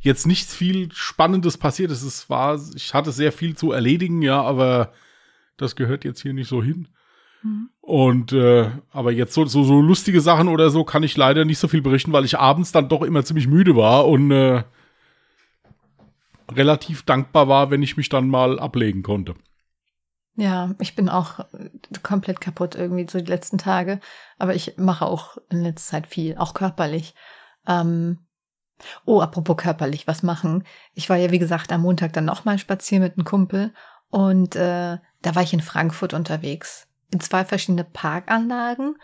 jetzt 0.00 0.26
nichts 0.26 0.54
viel 0.54 0.90
Spannendes 0.92 1.58
passiert 1.58 1.90
ist. 1.90 2.02
Es 2.02 2.28
war, 2.28 2.60
ich 2.74 2.94
hatte 2.94 3.12
sehr 3.12 3.32
viel 3.32 3.56
zu 3.56 3.72
erledigen, 3.72 4.22
ja, 4.22 4.42
aber 4.42 4.92
das 5.56 5.76
gehört 5.76 6.04
jetzt 6.04 6.22
hier 6.22 6.32
nicht 6.32 6.48
so 6.48 6.62
hin. 6.62 6.88
Mhm. 7.42 7.70
Und 7.80 8.32
äh, 8.32 8.70
aber 8.90 9.12
jetzt 9.12 9.34
so, 9.34 9.44
so, 9.44 9.64
so 9.64 9.80
lustige 9.80 10.20
Sachen 10.20 10.48
oder 10.48 10.70
so 10.70 10.84
kann 10.84 11.02
ich 11.02 11.16
leider 11.16 11.44
nicht 11.44 11.58
so 11.58 11.68
viel 11.68 11.82
berichten, 11.82 12.12
weil 12.12 12.24
ich 12.24 12.38
abends 12.38 12.72
dann 12.72 12.88
doch 12.88 13.02
immer 13.02 13.24
ziemlich 13.24 13.46
müde 13.46 13.76
war 13.76 14.06
und 14.08 14.30
äh, 14.30 14.64
relativ 16.54 17.04
dankbar 17.04 17.48
war, 17.48 17.70
wenn 17.70 17.82
ich 17.82 17.96
mich 17.96 18.08
dann 18.08 18.28
mal 18.28 18.58
ablegen 18.58 19.02
konnte. 19.02 19.34
Ja, 20.36 20.74
ich 20.78 20.94
bin 20.94 21.08
auch 21.08 21.44
komplett 22.02 22.40
kaputt 22.40 22.74
irgendwie 22.74 23.06
so 23.08 23.18
die 23.18 23.30
letzten 23.30 23.58
Tage. 23.58 24.00
Aber 24.38 24.54
ich 24.54 24.76
mache 24.78 25.04
auch 25.04 25.36
in 25.50 25.62
letzter 25.62 25.90
Zeit 25.90 26.06
viel, 26.06 26.36
auch 26.38 26.54
körperlich. 26.54 27.14
Ähm, 27.66 28.18
oh, 29.04 29.20
apropos 29.20 29.56
körperlich, 29.56 30.06
was 30.06 30.22
machen? 30.22 30.64
Ich 30.94 31.10
war 31.10 31.16
ja, 31.16 31.30
wie 31.30 31.38
gesagt, 31.38 31.72
am 31.72 31.82
Montag 31.82 32.12
dann 32.12 32.24
nochmal 32.24 32.58
spazieren 32.58 33.02
mit 33.02 33.18
einem 33.18 33.24
Kumpel. 33.24 33.74
Und 34.08 34.56
äh, 34.56 34.98
da 35.22 35.34
war 35.34 35.42
ich 35.42 35.52
in 35.52 35.60
Frankfurt 35.60 36.14
unterwegs. 36.14 36.88
In 37.12 37.20
zwei 37.20 37.44
verschiedene 37.44 37.84
Parkanlagen. 37.84 38.96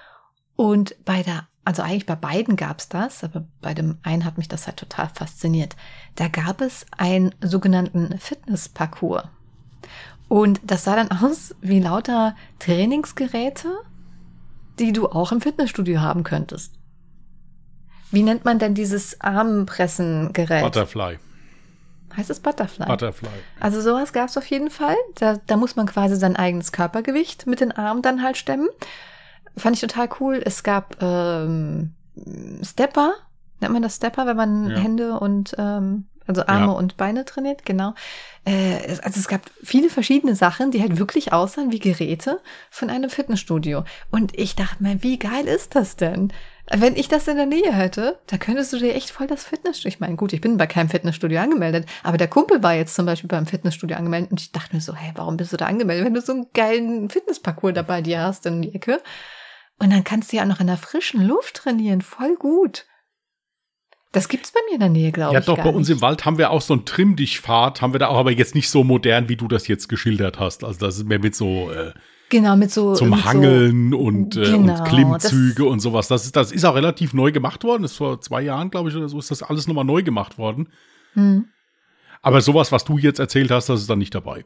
Und 0.55 0.97
bei 1.05 1.23
der, 1.23 1.49
also 1.67 1.83
eigentlich 1.83 2.07
bei 2.07 2.15
beiden 2.15 2.55
gab's 2.55 2.89
das, 2.89 3.25
aber 3.25 3.45
bei 3.61 3.75
dem 3.75 3.99
einen 4.05 4.25
hat 4.25 4.39
mich 4.39 4.47
das 4.47 4.69
halt 4.69 4.77
total 4.77 5.09
fasziniert. 5.13 5.75
Da 6.15 6.29
gab 6.29 6.61
es 6.61 6.87
einen 6.97 7.35
sogenannten 7.41 8.17
Fitnessparcours. 8.21 9.25
Und 10.29 10.61
das 10.63 10.85
sah 10.85 10.95
dann 10.95 11.11
aus 11.11 11.57
wie 11.61 11.81
lauter 11.81 12.37
Trainingsgeräte, 12.61 13.69
die 14.79 14.93
du 14.93 15.09
auch 15.09 15.33
im 15.33 15.41
Fitnessstudio 15.41 16.01
haben 16.01 16.23
könntest. 16.23 16.73
Wie 18.13 18.23
nennt 18.23 18.45
man 18.45 18.61
denn 18.61 18.75
dieses 18.75 19.21
Armpressengerät? 19.21 20.63
Butterfly. 20.63 21.19
Heißt 22.17 22.31
es 22.31 22.39
Butterfly? 22.39 22.87
Butterfly. 22.87 23.29
Also 23.59 23.81
sowas 23.81 24.13
gab 24.13 24.29
es 24.29 24.37
auf 24.39 24.47
jeden 24.47 24.71
Fall. 24.71 24.95
Da, 25.17 25.41
da 25.49 25.57
muss 25.57 25.75
man 25.75 25.87
quasi 25.87 26.15
sein 26.15 26.37
eigenes 26.37 26.71
Körpergewicht 26.71 27.49
mit 27.49 27.61
den 27.61 27.73
Armen 27.73 28.03
dann 28.03 28.23
halt 28.23 28.37
stemmen. 28.37 28.69
Fand 29.57 29.75
ich 29.77 29.81
total 29.81 30.09
cool. 30.21 30.41
Es 30.45 30.63
gab 30.63 30.97
ähm, 31.03 31.93
Stepper. 32.63 33.13
Nennt 33.61 33.73
man 33.73 33.83
das 33.83 33.97
Stepper, 33.97 34.27
wenn 34.27 34.37
man 34.37 34.71
Ja. 34.71 34.77
Hände 34.79 35.19
und 35.19 35.55
ähm, 35.59 36.07
Also 36.29 36.45
Arme 36.47 36.67
Ja. 36.67 36.73
und 36.73 36.97
Beine 36.97 37.25
trainiert, 37.25 37.65
genau. 37.65 37.95
Äh, 38.45 38.99
also 39.05 39.21
es 39.21 39.29
gab 39.29 39.43
viele 39.63 39.89
verschiedene 39.89 40.35
Sachen, 40.35 40.73
die 40.73 40.83
halt 40.83 40.99
wirklich 40.99 41.33
aussahen 41.33 41.71
wie 41.71 41.79
Geräte 41.79 42.41
von 42.69 42.91
einem 42.91 43.11
Fitnessstudio. 43.11 43.85
Und 44.11 44.37
ich 44.37 44.57
dachte 44.57 44.83
mir, 44.83 45.03
wie 45.05 45.19
geil 45.21 45.47
ist 45.47 45.77
das 45.77 45.95
denn? 45.97 46.33
Wenn 46.69 46.97
ich 46.97 47.07
das 47.07 47.29
in 47.29 47.37
der 47.37 47.47
Nähe 47.47 47.73
hätte, 47.73 48.19
da 48.27 48.39
könntest 48.39 48.73
du 48.73 48.79
dir 48.79 48.97
echt 48.97 49.11
voll 49.11 49.29
das 49.29 49.45
Fitnessstudio. 49.45 49.89
Ich 49.95 50.01
meine, 50.01 50.17
gut, 50.17 50.33
ich 50.33 50.41
bin 50.41 50.57
bei 50.57 50.67
keinem 50.67 50.89
Fitnessstudio 50.89 51.39
angemeldet, 51.41 51.87
aber 52.03 52.19
der 52.19 52.27
Kumpel 52.27 52.61
war 52.61 52.75
jetzt 52.75 52.97
zum 52.97 53.07
Beispiel 53.07 53.29
beim 53.29 53.47
Fitnessstudio 53.47 53.97
angemeldet 53.97 54.33
und 54.33 54.41
ich 54.41 54.51
dachte 54.51 54.75
mir 54.75 54.83
so, 54.83 54.97
hey, 54.97 55.13
warum 55.15 55.37
bist 55.37 55.53
du 55.53 55.57
da 55.57 55.67
angemeldet, 55.67 56.05
wenn 56.05 56.15
du 56.15 56.21
so 56.21 56.33
einen 56.33 56.47
geilen 56.55 57.09
Fitnessparcours 57.09 57.73
dabei 57.75 58.03
dir 58.03 58.21
hast 58.21 58.47
in 58.47 58.63
die 58.63 58.75
Ecke? 58.75 59.01
Und 59.79 59.91
dann 59.91 60.05
kannst 60.05 60.33
du 60.33 60.37
ja 60.37 60.43
auch 60.45 60.47
noch 60.49 60.61
in 60.61 60.67
der 60.69 60.77
frischen 60.79 61.27
Luft 61.27 61.57
trainieren, 61.57 62.01
voll 62.03 62.35
gut. 62.37 62.87
Das 64.13 64.29
gibt's 64.29 64.53
bei 64.53 64.61
mir 64.69 64.75
in 64.75 64.81
der 64.81 64.89
Nähe, 64.89 65.13
glaube 65.13 65.35
Ja, 65.35 65.41
ich. 65.41 65.47
doch, 65.47 65.57
gar 65.57 65.65
bei 65.67 65.71
uns 65.73 65.89
nicht. 65.89 65.97
im 65.97 66.01
Wald 66.01 66.25
haben 66.25 66.39
wir 66.39 66.51
auch 66.51 66.63
so 66.63 66.73
ein 66.75 66.87
Trimm-Dich-Pfad, 66.87 67.83
haben 67.83 67.93
wir 67.93 67.99
da 67.99 68.09
auch, 68.09 68.17
aber 68.17 68.31
jetzt 68.31 68.55
nicht 68.55 68.71
so 68.71 68.83
modern, 68.85 69.29
wie 69.29 69.37
du 69.37 69.47
das 69.49 69.69
jetzt 69.69 69.89
geschildert 69.89 70.39
hast. 70.39 70.65
Also 70.65 70.79
das 70.81 70.97
ist 70.97 71.05
mehr 71.05 71.19
mit 71.19 71.35
so 71.35 71.71
äh, 71.71 71.93
Genau, 72.31 72.57
mit 72.57 72.71
so. 72.73 72.95
zum 72.95 73.11
mit 73.11 73.25
Hangeln 73.25 73.93
und, 73.95 74.37
äh, 74.37 74.53
Genau, 74.53 74.79
und 74.79 74.85
Klimmzüge 74.89 75.65
und 75.67 75.81
sowas. 75.81 76.09
Das 76.09 76.25
ist, 76.25 76.35
das 76.35 76.51
ist 76.51 76.65
auch 76.65 76.75
relativ 76.75 77.13
neu 77.13 77.31
gemacht 77.31 77.63
worden. 77.63 77.83
Das 77.83 77.93
ist 77.93 77.99
vor 77.99 78.21
zwei 78.21 78.41
Jahren, 78.43 78.71
glaube 78.71 78.89
ich, 78.89 78.97
oder 78.97 79.09
so, 79.09 79.19
ist 79.19 79.31
das 79.31 79.43
alles 79.43 79.69
nochmal 79.69 79.85
neu 79.85 80.03
gemacht 80.03 80.39
worden. 80.39 80.71
So, 81.15 81.21
hm, 81.21 81.45
Aber 82.23 82.41
sowas, 82.41 82.73
was 82.73 82.85
du 82.85 82.97
jetzt 82.99 83.19
erzählt 83.21 83.51
hast, 83.51 83.69
das 83.69 83.83
ist 83.83 83.91
dann 83.91 83.99
nicht 83.99 84.15
dabei. 84.15 84.45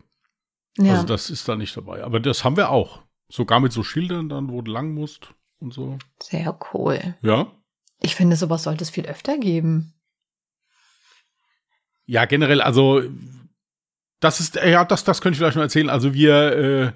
ja. 0.78 0.92
Also 0.94 1.06
das 1.06 1.30
ist 1.30 1.48
da 1.48 1.54
nicht 1.56 1.76
dabei. 1.76 2.02
Aber 2.02 2.18
das 2.18 2.42
haben 2.44 2.56
wir 2.56 2.70
auch. 2.70 3.02
Sogar 3.30 3.60
mit 3.60 3.72
so 3.72 3.82
Schildern 3.82 4.28
dann, 4.28 4.50
wo 4.50 4.60
du 4.60 4.70
lang 4.70 4.92
musst 4.92 5.34
und 5.60 5.72
so. 5.72 5.98
Sehr 6.20 6.58
cool. 6.74 7.14
Ja. 7.22 7.50
Ich 8.02 8.16
finde, 8.16 8.36
sowas 8.36 8.64
sollte 8.64 8.82
es 8.82 8.90
viel 8.90 9.06
öfter 9.06 9.38
geben. 9.38 9.94
Ja, 12.06 12.24
generell, 12.24 12.60
also 12.60 13.02
das 14.18 14.40
ist, 14.40 14.56
äh, 14.56 14.70
ja, 14.70 14.84
das, 14.84 15.04
das 15.04 15.20
könnte 15.20 15.34
ich 15.34 15.38
vielleicht 15.38 15.56
noch 15.56 15.62
erzählen. 15.62 15.90
Also 15.90 16.12
wir, 16.12 16.56
äh, 16.56 16.92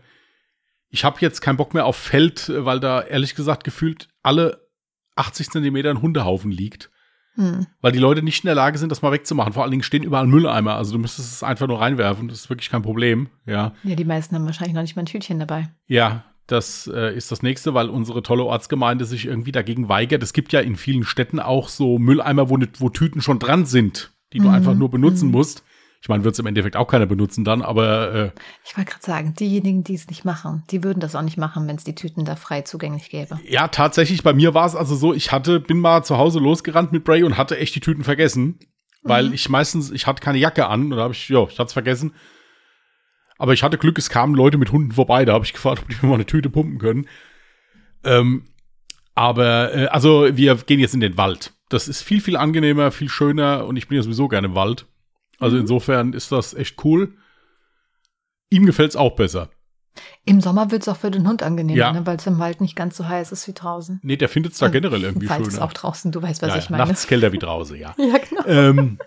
ich 0.91 1.05
habe 1.05 1.21
jetzt 1.21 1.41
keinen 1.41 1.57
Bock 1.57 1.73
mehr 1.73 1.87
auf 1.87 1.97
Feld, 1.97 2.49
äh, 2.49 2.65
weil 2.65 2.81
da 2.81 3.03
ehrlich 3.03 3.35
gesagt 3.35 3.65
gefühlt 3.65 4.09
alle 4.23 4.69
80 5.17 5.51
Zentimeter 5.51 5.91
ein 5.91 6.03
Hundehaufen 6.03 6.51
liegt. 6.51 6.91
Hm. 7.37 7.67
Weil 7.81 7.93
die 7.93 7.99
Leute 7.99 8.23
nicht 8.23 8.45
in 8.45 8.49
der 8.49 8.55
Lage 8.55 8.79
sind, 8.79 8.91
das 8.91 9.03
mal 9.03 9.13
wegzumachen. 9.13 9.53
Vor 9.53 9.63
allen 9.63 9.73
Dingen 9.73 9.83
stehen 9.83 10.03
überall 10.03 10.27
Mülleimer. 10.27 10.77
Also 10.77 10.93
du 10.93 10.99
müsstest 10.99 11.33
es 11.33 11.43
einfach 11.43 11.67
nur 11.67 11.81
reinwerfen. 11.81 12.29
Das 12.29 12.39
ist 12.39 12.51
wirklich 12.51 12.71
kein 12.71 12.83
Problem. 12.83 13.29
Ja. 13.47 13.73
Ja, 13.83 13.97
die 13.97 14.05
meisten 14.05 14.35
haben 14.37 14.47
wahrscheinlich 14.47 14.75
noch 14.75 14.83
nicht 14.83 14.95
mal 14.97 15.03
ein 15.03 15.07
Tütchen 15.07 15.41
dabei. 15.41 15.69
Ja, 15.87 16.25
das 16.47 16.91
äh, 16.93 17.15
ist 17.17 17.33
das 17.33 17.43
nächste, 17.43 17.75
weil 17.75 17.89
unsere 17.89 18.23
tolle 18.23 18.45
Ortsgemeinde 18.45 19.05
sich 19.05 19.27
irgendwie 19.27 19.53
dagegen 19.53 19.89
weigert. 19.89 20.23
Es 20.23 20.33
gibt 20.33 20.53
ja 20.53 20.61
in 20.61 20.77
vielen 20.77 21.05
Städten 21.05 21.41
auch 21.41 21.69
so 21.69 21.99
Mülleimer, 21.99 22.51
wo, 22.51 22.59
wo 22.79 22.89
Tüten 22.91 23.21
schon 23.21 23.39
dran 23.39 23.65
sind, 23.65 24.13
die 24.33 24.39
du 24.39 24.49
Mhm, 24.49 24.55
einfach 24.55 24.75
nur 24.75 24.91
benutzen 24.91 25.27
mhm. 25.27 25.33
musst. 25.33 25.64
Ich 26.05 26.09
meine, 26.11 26.23
wird 26.23 26.35
es 26.35 26.39
im 26.39 26.45
Endeffekt 26.45 26.77
auch 26.77 26.87
keiner 26.87 27.07
benutzen 27.07 27.45
dann, 27.45 27.63
aber 27.63 28.15
äh, 28.15 28.31
Ich 28.63 28.77
wollte 28.77 28.91
gerade 28.91 29.07
sagen, 29.07 29.35
diejenigen, 29.41 29.85
die 29.85 29.95
es 29.95 30.07
nicht 30.07 30.23
machen, 30.23 30.63
die 30.71 30.85
würden 30.85 31.01
das 31.01 31.17
auch 31.17 31.23
nicht 31.23 31.39
machen, 31.39 31.67
wenn 31.67 31.77
es 31.77 31.85
die 31.85 31.95
Tüten 31.95 32.27
da 32.27 32.37
frei 32.37 32.61
zugänglich 32.61 33.09
gäbe. 33.09 33.41
ja, 33.49 33.69
tatsächlich, 33.69 34.23
bei 34.23 34.35
mir 34.35 34.53
war 34.53 34.67
es 34.67 34.77
also 34.77 34.97
so, 34.97 35.15
ich 35.15 35.33
hatte, 35.33 35.61
bin 35.61 35.81
mal 35.81 36.05
zu 36.05 36.19
Hause 36.19 36.41
losgerannt 36.41 36.93
mit 36.93 37.05
Bray 37.05 37.23
und 37.23 37.39
hatte 37.39 37.57
echt 37.57 37.75
die 37.75 37.81
Tüten 37.81 38.05
vergessen. 38.05 38.59
Weil 39.03 39.33
ich 39.33 39.49
meistens, 39.49 39.91
ich 39.91 40.07
hatte 40.07 40.23
keine 40.23 40.37
Jacke 40.37 40.67
an 40.67 40.93
und 40.93 40.99
da 40.99 41.05
habe 41.05 41.15
ich, 41.15 41.27
ja, 41.31 41.43
ich 41.45 41.59
hatte 41.59 41.69
es 41.69 41.73
vergessen. 41.73 42.13
Aber 43.39 43.55
ich 43.55 43.63
hatte 43.63 43.79
Glück, 43.79 43.97
es 43.97 44.11
kamen 44.11 44.35
Leute 44.35 44.59
mit 44.59 44.73
Hunden 44.73 44.93
vorbei, 44.93 45.25
da 45.25 45.33
habe 45.33 45.47
ich 45.47 45.53
gefragt, 45.55 45.83
ob 45.83 45.89
die 45.89 45.97
mir 46.03 46.09
mal 46.09 46.17
eine 46.17 46.27
Tüte 46.27 46.51
pumpen 46.51 46.79
können. 46.79 47.09
Ähm, 48.05 48.45
aber, 49.15 49.75
äh, 49.75 49.87
also 49.87 50.37
wir 50.37 50.57
gehen 50.57 50.81
jetzt 50.81 50.93
in 50.93 51.01
den 51.01 51.17
Wald. 51.17 51.55
Das 51.71 51.89
ist 51.89 52.03
viel, 52.03 52.21
viel 52.21 52.37
angenehmer, 52.37 52.91
viel 52.91 53.09
schöner 53.09 53.65
und 53.65 53.77
ich 53.77 53.89
bin 53.89 53.97
ja 53.97 54.03
sowieso 54.03 54.29
gerne 54.29 54.49
im 54.49 54.55
Wald. 54.55 54.87
Also 55.39 55.57
insofern 55.57 56.13
ist 56.13 56.33
das 56.33 56.55
echt 56.55 56.83
cool. 56.85 57.15
Ihm 58.51 58.67
gefällt's 58.67 58.97
auch 58.97 59.17
besser. 59.17 59.51
Im 60.25 60.41
Sommer 60.41 60.71
wird 60.71 60.83
es 60.83 60.89
auch 60.89 60.97
für 60.97 61.11
den 61.11 61.29
Hund 61.29 61.43
angenehmer, 61.43 61.79
Ja. 61.79 61.93
ne, 61.93 62.05
weil 62.07 62.17
es 62.17 62.27
im 62.27 62.39
Wald 62.39 62.61
nicht 62.61 62.75
ganz 62.77 62.97
so 62.97 63.07
heiß 63.09 63.31
ist 63.33 63.47
wie 63.47 63.53
draußen. 63.53 64.01
Nee, 64.03 64.17
der 64.17 64.29
findet's 64.29 64.59
da 64.59 64.67
Und 64.67 64.73
generell 64.73 65.03
irgendwie 65.03 65.29
Wald 65.29 65.47
ist 65.47 65.61
auch 65.61 65.73
draußen, 65.73 66.11
du 66.13 66.21
weißt, 66.23 66.43
was 66.43 66.49
ja, 66.51 66.59
ich 66.59 66.71
meine. 66.71 66.85
Nachts 66.85 67.07
kälter 67.07 67.33
wie 67.33 67.39
draußen, 67.39 67.77
ja. 67.77 67.95
Ja, 67.99 68.19
genau. 68.19 68.43
ähm, 68.47 68.99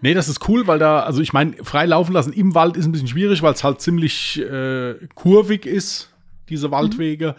nee, 0.00 0.14
das 0.14 0.28
ist 0.28 0.48
cool, 0.48 0.66
weil 0.66 0.78
da, 0.78 1.00
also 1.00 1.20
ich 1.20 1.32
meine, 1.32 1.56
frei 1.64 1.86
laufen 1.86 2.12
lassen 2.12 2.32
im 2.32 2.54
Wald 2.54 2.76
ist 2.76 2.86
ein 2.86 2.92
bisschen 2.92 3.08
schwierig, 3.08 3.42
weil 3.42 3.52
es 3.54 3.64
halt 3.64 3.80
ziemlich 3.80 4.40
äh, 4.40 4.94
kurvig 5.14 5.66
ist, 5.66 6.14
diese 6.48 6.70
Waldwege. 6.70 7.34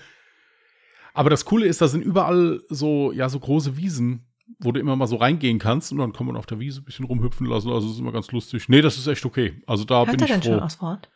Aber 1.13 1.30
das 1.30 1.45
Coole 1.45 1.65
ist, 1.65 1.82
da 1.82 1.88
sind 1.88 2.04
überall 2.04 2.62
so, 2.69 3.12
ja, 3.12 3.28
so 3.30 3.39
große 3.39 3.75
Wiesen, 3.78 4.25
wo 4.60 4.72
du 4.72 4.80
immer 4.80 4.95
mal 4.95 5.08
so 5.08 5.15
reingehen 5.15 5.58
kannst 5.58 5.91
und 5.91 5.98
dann 6.00 6.13
kann 6.13 6.26
man 6.28 6.36
auf 6.36 6.45
der 6.45 6.60
Wiese 6.60 6.82
ein 6.82 6.86
bisschen 6.86 7.06
rumhüpfen 7.06 7.48
lassen. 7.48 7.69
Also 7.72 7.88
das 7.88 7.95
ist 7.95 8.00
immer 8.00 8.12
ganz 8.12 8.32
lustig. 8.32 8.67
Nee, 8.69 8.82
das 8.82 8.98
ist 8.98 9.08
echt 9.08 9.26
okay. 9.26 9.62
Also 9.65 9.86
da 9.86 10.06
Hört 10.06 10.12
bin 10.12 10.19
er 10.19 10.26
ich 10.26 10.32
denn 10.34 10.41
froh. 10.41 10.50
schon 10.52 10.60
aufs 10.60 10.82
Wort? 10.82 11.10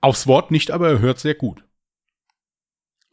Aufs 0.00 0.26
Wort 0.26 0.50
nicht, 0.50 0.70
aber 0.70 0.88
er 0.90 0.98
hört 1.00 1.18
sehr 1.18 1.34
gut. 1.34 1.64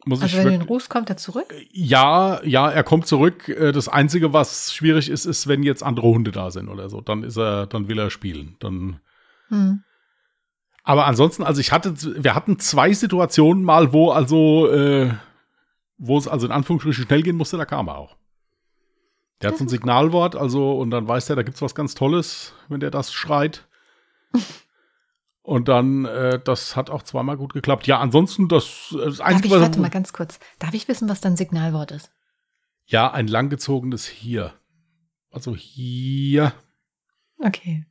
Muss 0.05 0.21
Also 0.21 0.37
ich 0.37 0.43
wenn 0.43 0.49
du 0.49 0.55
ihn 0.55 0.67
rufst, 0.67 0.89
kommt 0.89 1.09
er 1.09 1.17
zurück? 1.17 1.53
Ja, 1.71 2.41
ja, 2.45 2.69
er 2.69 2.83
kommt 2.83 3.05
zurück. 3.05 3.49
Äh, 3.49 3.71
Das 3.71 3.87
Einzige, 3.89 4.33
was 4.33 4.73
schwierig 4.73 5.09
ist, 5.09 5.25
ist, 5.25 5.47
wenn 5.47 5.61
jetzt 5.63 5.83
andere 5.83 6.07
Hunde 6.07 6.31
da 6.31 6.51
sind 6.51 6.69
oder 6.69 6.89
so. 6.89 7.01
Dann 7.01 7.23
ist 7.23 7.37
er, 7.37 7.67
dann 7.67 7.87
will 7.87 7.99
er 7.99 8.09
spielen. 8.09 8.55
Dann. 8.59 8.99
Hm. 9.49 9.83
Aber 10.83 11.05
ansonsten, 11.05 11.43
also 11.43 11.59
ich 11.59 11.71
hatte, 11.71 11.93
wir 12.23 12.33
hatten 12.33 12.59
zwei 12.59 12.93
Situationen 12.93 13.63
mal, 13.63 13.93
wo 13.93 14.11
also, 14.11 14.71
äh, 14.71 15.11
wo 15.97 16.17
es 16.17 16.27
also 16.27 16.45
in 16.45 16.51
Anführungsstrichen 16.53 17.05
schnell 17.05 17.21
gehen 17.21 17.35
musste, 17.35 17.57
da 17.57 17.65
kam 17.65 17.89
er 17.89 17.97
auch. 17.97 18.15
Der 19.41 19.51
hat 19.51 19.57
so 19.57 19.63
ein 19.63 19.69
Signalwort, 19.69 20.35
also, 20.35 20.77
und 20.77 20.91
dann 20.91 21.07
weiß 21.07 21.29
er, 21.29 21.37
da 21.37 21.43
gibt's 21.43 21.61
was 21.61 21.73
ganz 21.73 21.95
Tolles, 21.95 22.53
wenn 22.67 22.81
der 22.81 22.91
das 22.91 23.13
schreit. 23.13 23.67
Und 25.41 25.67
dann, 25.67 26.05
äh, 26.05 26.39
das 26.43 26.75
hat 26.75 26.89
auch 26.89 27.03
zweimal 27.03 27.37
gut 27.37 27.53
geklappt. 27.53 27.87
Ja, 27.87 27.99
ansonsten, 27.99 28.49
das, 28.49 28.89
das 28.91 29.17
Darf 29.17 29.27
Einzige, 29.27 29.47
ich, 29.47 29.53
was 29.53 29.61
warte 29.61 29.79
mal 29.79 29.89
ganz 29.89 30.13
kurz. 30.13 30.39
Darf 30.59 30.73
ich 30.73 30.87
wissen, 30.87 31.09
was 31.09 31.21
dein 31.21 31.37
Signalwort 31.37 31.91
ist? 31.91 32.11
Ja, 32.85 33.11
ein 33.11 33.27
langgezogenes 33.27 34.05
hier. 34.05 34.53
Also 35.31 35.55
hier. 35.55 36.53
Okay. 37.39 37.85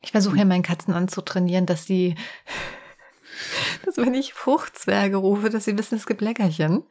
Ich 0.00 0.12
versuche 0.12 0.38
ja 0.38 0.44
meinen 0.44 0.62
Katzen 0.62 0.94
anzutrainieren, 0.94 1.66
dass 1.66 1.84
sie, 1.84 2.14
dass 3.84 3.98
wenn 3.98 4.14
ich 4.14 4.32
Fruchtzwerge 4.32 5.16
rufe, 5.16 5.50
dass 5.50 5.66
sie 5.66 5.76
wissen, 5.76 5.96
es 5.96 6.06
gibt 6.06 6.22
Leckerchen. 6.22 6.84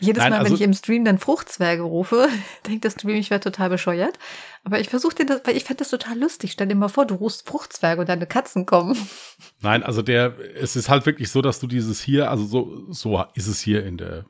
Jedes 0.00 0.22
Nein, 0.22 0.30
Mal, 0.32 0.38
also- 0.38 0.48
wenn 0.50 0.54
ich 0.56 0.62
im 0.62 0.72
Stream 0.74 1.04
dann 1.04 1.18
Fruchtzwerge 1.18 1.82
rufe, 1.82 2.28
denkt 2.66 2.84
das 2.84 2.94
Stream, 2.94 3.16
ich 3.16 3.30
wäre 3.30 3.40
total 3.40 3.68
bescheuert. 3.70 4.18
Aber 4.64 4.80
ich 4.80 4.88
versuche 4.88 5.14
dir 5.14 5.26
das, 5.26 5.42
weil 5.44 5.56
ich 5.56 5.64
fände 5.64 5.78
das 5.78 5.90
total 5.90 6.18
lustig. 6.18 6.52
Stell 6.52 6.66
dir 6.68 6.74
mal 6.74 6.88
vor, 6.88 7.06
du 7.06 7.14
rufst 7.14 7.48
Fruchtzwerge 7.48 8.00
und 8.00 8.08
deine 8.08 8.26
Katzen 8.26 8.66
kommen. 8.66 8.96
Nein, 9.60 9.82
also 9.82 10.02
der, 10.02 10.34
es 10.56 10.76
ist 10.76 10.88
halt 10.88 11.06
wirklich 11.06 11.30
so, 11.30 11.42
dass 11.42 11.60
du 11.60 11.66
dieses 11.66 12.00
hier, 12.02 12.30
also 12.30 12.44
so, 12.44 12.86
so 12.92 13.24
ist 13.34 13.46
es 13.46 13.60
hier 13.60 13.84
in 13.86 13.96
der, 13.96 14.24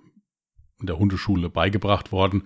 in 0.81 0.87
der 0.87 0.99
Hundeschule 0.99 1.49
beigebracht 1.51 2.13
worden, 2.13 2.45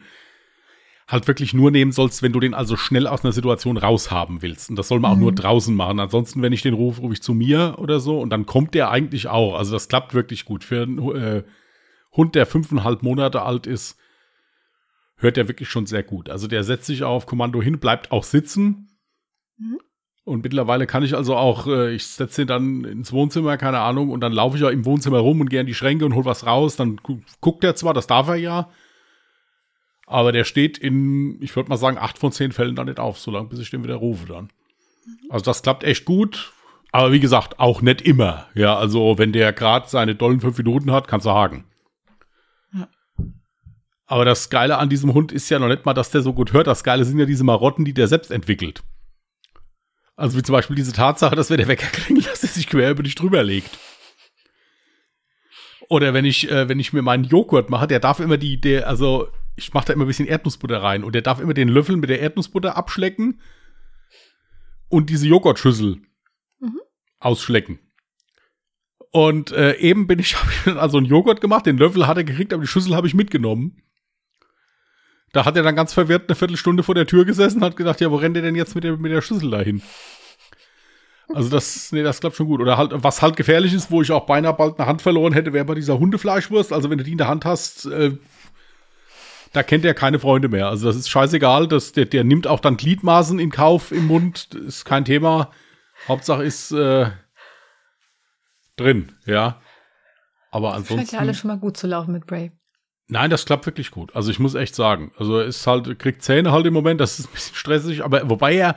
halt 1.07 1.27
wirklich 1.29 1.53
nur 1.53 1.71
nehmen 1.71 1.93
sollst, 1.93 2.23
wenn 2.23 2.33
du 2.33 2.41
den 2.41 2.55
also 2.55 2.77
schnell 2.77 3.07
aus 3.07 3.25
einer 3.25 3.33
Situation 3.33 3.77
raushaben 3.77 4.41
willst. 4.41 4.71
Und 4.71 4.77
das 4.77 4.89
soll 4.89 5.01
man 5.01 5.11
auch 5.13 5.17
Mhm. 5.17 5.23
nur 5.23 5.33
draußen 5.33 5.75
machen. 5.75 6.01
Ansonsten, 6.01 6.41
wenn 6.41 6.55
ich 6.55 6.63
den 6.63 6.73
rufe, 6.73 7.03
rufe 7.03 7.13
ich 7.13 7.23
zu 7.23 7.35
mir 7.35 7.75
oder 7.79 8.01
so 8.01 8.19
und 8.21 8.31
dann 8.31 8.47
kommt 8.47 8.75
der 8.75 8.91
eigentlich 8.91 9.29
auch. 9.29 9.55
Also 9.59 9.73
das 9.73 9.89
klappt 9.89 10.15
wirklich 10.15 10.47
gut. 10.47 10.65
Für 10.65 10.83
einen 10.83 10.99
äh, 11.15 11.43
Hund, 12.17 12.35
der 12.35 12.47
fünfeinhalb 12.47 13.03
Monate 13.03 13.43
alt 13.43 13.67
ist, 13.67 13.99
hört 15.17 15.37
der 15.37 15.49
wirklich 15.49 15.69
schon 15.69 15.87
sehr 15.87 16.03
gut. 16.03 16.29
Also 16.31 16.49
der 16.49 16.65
setzt 16.65 16.87
sich 16.87 17.05
auf 17.05 17.27
Kommando 17.27 17.63
hin, 17.63 17.79
bleibt 17.79 18.13
auch 18.13 18.25
sitzen. 18.25 18.89
Mhm. 19.57 19.79
Und 20.25 20.43
mittlerweile 20.43 20.87
kann 20.87 21.03
ich 21.03 21.15
also 21.15 21.37
auch, 21.37 21.67
äh, 21.67 21.95
ich 21.95 22.07
setze 22.07 22.43
ihn 22.43 22.49
dann 22.49 22.85
ins 22.85 23.13
Wohnzimmer, 23.13 23.59
keine 23.59 23.81
Ahnung, 23.81 24.11
und 24.11 24.21
dann 24.21 24.33
laufe 24.33 24.57
ich 24.57 24.65
auch 24.65 24.71
im 24.71 24.87
Wohnzimmer 24.87 25.19
rum 25.19 25.41
und 25.41 25.51
gehe 25.51 25.61
an 25.61 25.67
die 25.67 25.75
Schränke 25.75 26.07
und 26.07 26.15
hol 26.15 26.25
was 26.25 26.47
raus. 26.47 26.77
Dann 26.77 26.97
gu 26.97 27.19
guckt 27.41 27.63
er 27.63 27.77
zwar, 27.77 27.93
das 27.93 28.07
darf 28.07 28.29
er 28.29 28.37
ja, 28.37 28.71
aber 30.07 30.33
der 30.33 30.45
steht 30.45 30.79
in, 30.79 31.41
ich 31.43 31.55
würde 31.57 31.69
mal 31.69 31.77
sagen, 31.77 31.99
acht 31.99 32.19
von 32.19 32.33
zehn 32.33 32.53
Fällen 32.53 32.77
dann 32.77 32.87
nicht 32.87 33.01
auf, 33.01 33.19
solange 33.19 33.49
bis 33.49 33.59
ich 33.59 33.71
den 33.71 33.85
wieder 33.85 33.97
rufe 33.97 34.27
dann. 34.27 34.51
Also 35.29 35.45
das 35.45 35.63
klappt 35.63 35.85
echt 35.85 36.05
gut. 36.05 36.53
Aber 36.93 37.11
wie 37.11 37.21
gesagt, 37.21 37.59
auch 37.59 37.83
nicht 37.83 38.03
immer. 38.03 38.47
Ja, 38.55 38.77
also 38.77 39.19
wenn 39.19 39.33
der 39.33 39.53
gerade 39.53 39.89
seine 39.89 40.15
dollen 40.15 40.41
fünf 40.41 40.57
Minuten 40.59 40.93
hat, 40.93 41.09
kannst 41.09 41.27
du 41.27 41.31
haken. 41.31 41.65
Aber 44.07 44.25
das 44.25 44.51
Geile 44.51 44.79
an 44.79 44.91
diesem 44.91 45.15
Hund 45.15 45.33
ist 45.33 45.49
ja 45.49 45.59
noch 45.59 45.69
nicht 45.69 45.87
mal, 45.87 45.95
dass 45.95 46.11
der 46.11 46.21
so 46.23 46.35
gut 46.35 46.53
hört. 46.53 46.67
Das 46.67 46.85
Geile 46.85 47.05
sind 47.05 47.19
ja 47.19 47.25
diese 47.27 47.45
Marotten, 47.45 47.85
die 47.85 47.95
der 47.95 48.09
selbst 48.09 48.31
entwickelt. 48.31 48.83
Also 50.17 50.39
wie 50.39 50.43
zum 50.43 50.53
Beispiel 50.53 50.77
diese 50.77 50.93
Tatsache, 50.93 51.35
dass 51.35 51.51
wenn 51.51 51.57
der 51.59 51.69
Wecker 51.69 51.87
klingelt, 51.87 52.27
dass 52.31 52.43
er 52.43 52.51
sich 52.51 52.69
quer 52.69 52.91
über 52.91 53.03
dich 53.03 53.15
drüber 53.15 53.43
legt. 53.43 53.79
Oder 55.89 56.15
wenn 56.15 56.25
ich, 56.25 56.51
äh, 56.51 56.69
wenn 56.69 56.81
ich 56.81 56.93
mir 56.93 57.03
meinen 57.03 57.25
Joghurt 57.25 57.71
mache, 57.71 57.87
der 57.87 58.01
darf 58.01 58.21
immer 58.21 58.39
die, 58.39 58.61
der, 58.61 58.89
also 58.89 59.29
ich 59.57 59.73
mache 59.75 59.87
da 59.87 59.93
immer 59.93 60.05
ein 60.05 60.09
bisschen 60.09 60.27
Erdnussbutter 60.27 60.83
rein 60.83 61.05
und 61.05 61.15
der 61.15 61.23
darf 61.23 61.41
immer 61.41 61.55
den 61.55 61.69
Löffel 61.69 61.97
mit 61.97 62.11
der 62.11 62.21
Erdnussbutter 62.21 62.77
abschlecken 62.77 63.41
und 64.89 65.11
diese 65.11 65.27
Joghurtschüssel 65.29 66.01
Mhm. 66.61 66.81
ausschlecken. 67.21 67.79
Und 69.11 69.53
äh, 69.53 69.77
eben 69.77 70.07
bin 70.07 70.19
ich, 70.19 70.37
habe 70.41 70.51
ich 70.51 70.63
dann 70.65 70.79
also 70.79 70.97
einen 70.99 71.07
Joghurt 71.07 71.41
gemacht, 71.41 71.67
den 71.67 71.79
Löffel 71.79 72.07
hat 72.07 72.17
er 72.17 72.25
gekriegt, 72.25 72.53
aber 72.53 72.63
die 72.63 72.69
Schüssel 72.69 72.95
habe 72.95 73.07
ich 73.07 73.15
mitgenommen. 73.15 73.83
Da 75.35 75.45
hat 75.45 75.57
er 75.57 75.65
dann 75.65 75.75
ganz 75.75 75.93
verwirrt 75.93 76.29
eine 76.29 76.37
Viertelstunde 76.37 76.85
vor 76.85 76.95
der 76.95 77.07
Tür 77.07 77.25
gesessen 77.25 77.59
und 77.59 77.65
hat 77.65 77.77
gedacht, 77.77 78.01
ja, 78.01 78.11
wo 78.11 78.17
rennt 78.17 78.37
er 78.37 78.43
denn 78.43 78.55
jetzt 78.55 78.77
mit 78.77 78.85
der, 78.85 78.97
mit 78.97 79.11
der 79.11 79.21
Schlüssel 79.21 79.51
dahin? 79.51 79.83
Also 81.35 81.49
das, 81.49 81.91
nee, 81.91 82.05
das 82.05 82.21
klappt 82.21 82.37
schon 82.37 82.47
gut. 82.47 82.61
Oder 82.61 82.79
halt, 82.79 82.93
was 82.95 83.21
halt 83.21 83.35
gefährlich 83.35 83.75
ist, 83.75 83.91
wo 83.91 84.01
ich 84.01 84.13
auch 84.13 84.27
beinahe 84.27 84.55
bald 84.55 84.79
eine 84.79 84.87
Hand 84.87 85.03
verloren 85.03 85.33
hätte, 85.33 85.53
wäre 85.53 85.65
bei 85.65 85.75
dieser 85.75 85.99
Hundefleischwurst. 85.99 86.73
Also 86.73 86.89
wenn 86.89 86.99
du 86.99 87.05
die 87.05 87.11
in 87.13 87.19
der 87.19 87.27
Hand 87.27 87.45
hast, 87.45 87.87
äh, 87.87 88.13
da 89.53 89.65
kennt 89.65 89.85
er 89.85 89.95
keine 89.95 90.21
Freunde 90.21 90.49
mehr. 90.49 90.69
Also 90.69 90.87
das 90.87 90.95
ist 90.95 91.09
scheißegal. 91.09 91.67
Das, 91.67 91.91
der, 91.91 92.05
der 92.05 92.23
nimmt 92.23 92.47
auch 92.47 92.61
dann 92.61 92.77
Gliedmaßen 92.77 93.41
in 93.41 93.51
Kauf 93.51 93.91
im 93.91 94.07
Mund. 94.07 94.55
Das 94.55 94.63
ist 94.63 94.85
kein 94.85 95.05
Thema. 95.05 95.51
Hauptsache 96.07 96.45
ist 96.45 96.71
äh, 96.71 97.11
drin, 98.77 99.11
ja. 99.27 99.61
Aber 100.53 100.75
ansonsten. 100.75 100.99
Scheint 100.99 101.13
ja 101.13 101.19
alles 101.19 101.39
schon 101.39 101.49
mal 101.49 101.59
gut 101.59 101.77
zu 101.77 101.89
laufen 101.89 102.13
mit 102.13 102.27
Bray. 102.27 102.53
Nein, 103.07 103.31
das 103.31 103.45
klappt 103.45 103.67
wirklich 103.67 103.91
gut. 103.91 104.15
Also 104.17 104.31
ich 104.31 104.39
muss 104.39 104.55
echt 104.55 104.75
sagen. 104.75 105.13
Also 105.19 105.39
er 105.39 105.47
ist 105.47 105.67
halt, 105.67 105.99
kriegt 105.99 106.23
Zähne 106.23 106.53
halt 106.53 106.67
im 106.67 106.75
Moment, 106.75 107.01
das 107.01 107.19
ist 107.19 107.29
ein 107.29 107.33
bisschen 107.35 107.55
stressig, 107.55 108.05
aber 108.05 108.29
wobei 108.31 108.55
er 108.55 108.77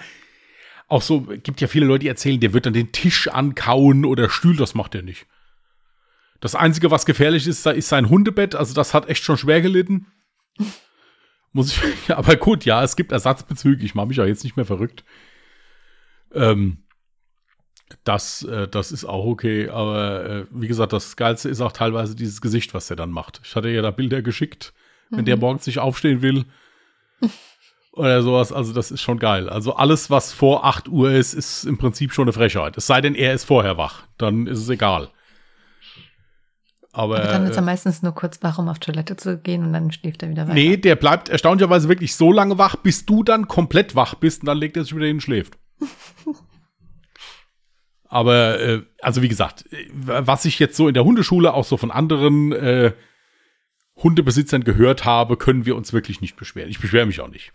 auch 0.87 1.01
so, 1.01 1.21
gibt 1.21 1.61
ja 1.61 1.67
viele 1.67 1.85
Leute, 1.85 1.99
die 1.99 2.07
erzählen, 2.07 2.39
der 2.39 2.53
wird 2.53 2.65
dann 2.65 2.73
den 2.73 2.91
Tisch 2.91 3.27
ankauen 3.27 4.05
oder 4.05 4.29
Stuhl, 4.29 4.55
das 4.55 4.73
macht 4.75 4.95
er 4.95 5.01
nicht. 5.01 5.27
Das 6.39 6.55
Einzige, 6.55 6.91
was 6.91 7.05
gefährlich 7.05 7.47
ist, 7.47 7.65
ist 7.65 7.89
sein 7.89 8.09
Hundebett, 8.09 8.55
also 8.55 8.73
das 8.73 8.93
hat 8.93 9.09
echt 9.09 9.23
schon 9.23 9.37
schwer 9.37 9.61
gelitten. 9.61 10.07
Muss 11.51 11.71
ich, 11.71 12.15
aber 12.15 12.35
gut, 12.35 12.65
ja, 12.65 12.83
es 12.83 12.95
gibt 12.95 13.11
Ersatzbezüge, 13.11 13.85
ich 13.85 13.95
mache 13.95 14.07
mich 14.07 14.17
ja 14.17 14.25
jetzt 14.25 14.43
nicht 14.43 14.55
mehr 14.55 14.65
verrückt. 14.65 15.03
Ähm, 16.33 16.83
das, 18.03 18.43
äh, 18.43 18.67
das 18.67 18.91
ist 18.91 19.05
auch 19.05 19.25
okay, 19.25 19.69
aber 19.69 20.25
äh, 20.25 20.45
wie 20.51 20.67
gesagt, 20.67 20.93
das 20.93 21.15
Geilste 21.15 21.49
ist 21.49 21.61
auch 21.61 21.71
teilweise 21.71 22.15
dieses 22.15 22.41
Gesicht, 22.41 22.73
was 22.73 22.89
er 22.89 22.95
dann 22.95 23.11
macht. 23.11 23.41
Ich 23.43 23.55
hatte 23.55 23.69
ja 23.69 23.81
da 23.81 23.91
Bilder 23.91 24.21
geschickt, 24.21 24.73
wenn 25.09 25.21
mhm. 25.21 25.25
der 25.25 25.37
morgens 25.37 25.65
nicht 25.65 25.79
aufstehen 25.79 26.21
will 26.21 26.45
oder 27.93 28.21
sowas, 28.21 28.51
also 28.51 28.73
das 28.73 28.91
ist 28.91 29.01
schon 29.01 29.19
geil. 29.19 29.49
Also 29.49 29.75
alles, 29.75 30.09
was 30.09 30.33
vor 30.33 30.65
8 30.65 30.87
Uhr 30.87 31.11
ist, 31.11 31.33
ist 31.33 31.65
im 31.65 31.77
Prinzip 31.77 32.13
schon 32.13 32.25
eine 32.25 32.33
Frechheit. 32.33 32.77
Es 32.77 32.87
sei 32.87 33.01
denn, 33.01 33.15
er 33.15 33.33
ist 33.33 33.45
vorher 33.45 33.77
wach, 33.77 34.03
dann 34.17 34.47
ist 34.47 34.59
es 34.59 34.69
egal. 34.69 35.09
Aber, 36.91 37.17
Aber 37.19 37.27
dann 37.27 37.45
ist 37.45 37.55
er 37.55 37.61
äh, 37.61 37.65
meistens 37.65 38.01
nur 38.01 38.13
kurz 38.13 38.41
wach, 38.41 38.57
um 38.57 38.69
auf 38.69 38.79
Toilette 38.79 39.17
zu 39.17 39.37
gehen 39.37 39.63
und 39.63 39.73
dann 39.73 39.91
schläft 39.91 40.23
er 40.23 40.29
wieder 40.29 40.43
weiter. 40.43 40.55
Nee, 40.55 40.77
der 40.77 40.95
bleibt 40.95 41.29
erstaunlicherweise 41.29 41.89
wirklich 41.89 42.15
so 42.15 42.31
lange 42.31 42.57
wach, 42.57 42.75
bis 42.75 43.05
du 43.05 43.23
dann 43.23 43.47
komplett 43.47 43.95
wach 43.95 44.15
bist 44.15 44.41
und 44.41 44.47
dann 44.47 44.57
legt 44.57 44.77
er 44.77 44.83
sich 44.83 44.95
wieder 44.95 45.05
hin 45.05 45.17
und 45.17 45.21
schläft. 45.21 45.57
Aber, 48.09 48.59
äh, 48.59 48.81
also 49.01 49.21
wie 49.21 49.27
gesagt, 49.27 49.65
was 49.93 50.45
ich 50.45 50.59
jetzt 50.59 50.77
so 50.77 50.87
in 50.87 50.93
der 50.93 51.03
Hundeschule 51.03 51.53
auch 51.53 51.65
so 51.65 51.77
von 51.77 51.91
anderen 51.91 52.51
äh, 52.51 52.93
Hundebesitzern 53.97 54.63
gehört 54.63 55.05
habe, 55.05 55.37
können 55.37 55.65
wir 55.65 55.75
uns 55.75 55.93
wirklich 55.93 56.21
nicht 56.21 56.35
beschweren. 56.35 56.69
Ich 56.69 56.79
beschwere 56.79 57.05
mich 57.05 57.19
auch 57.19 57.29
nicht. 57.29 57.51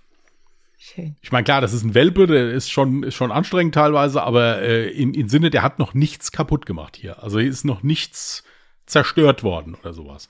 Schön. 0.76 1.16
Ich 1.22 1.30
meine, 1.30 1.44
klar, 1.44 1.60
das 1.60 1.72
ist 1.72 1.84
ein 1.84 1.94
Welpe, 1.94 2.26
der 2.26 2.50
ist 2.50 2.70
schon, 2.70 3.04
ist 3.04 3.14
schon 3.14 3.30
anstrengend 3.30 3.74
teilweise, 3.74 4.22
aber 4.24 4.62
äh, 4.62 4.88
in, 4.88 5.14
in 5.14 5.28
Sinne, 5.28 5.50
der 5.50 5.62
hat 5.62 5.78
noch 5.78 5.94
nichts 5.94 6.32
kaputt 6.32 6.66
gemacht 6.66 6.96
hier. 6.96 7.22
Also 7.22 7.38
hier 7.38 7.48
ist 7.48 7.64
noch 7.64 7.84
nichts 7.84 8.42
zerstört 8.86 9.44
worden 9.44 9.76
oder 9.76 9.92
sowas. 9.92 10.28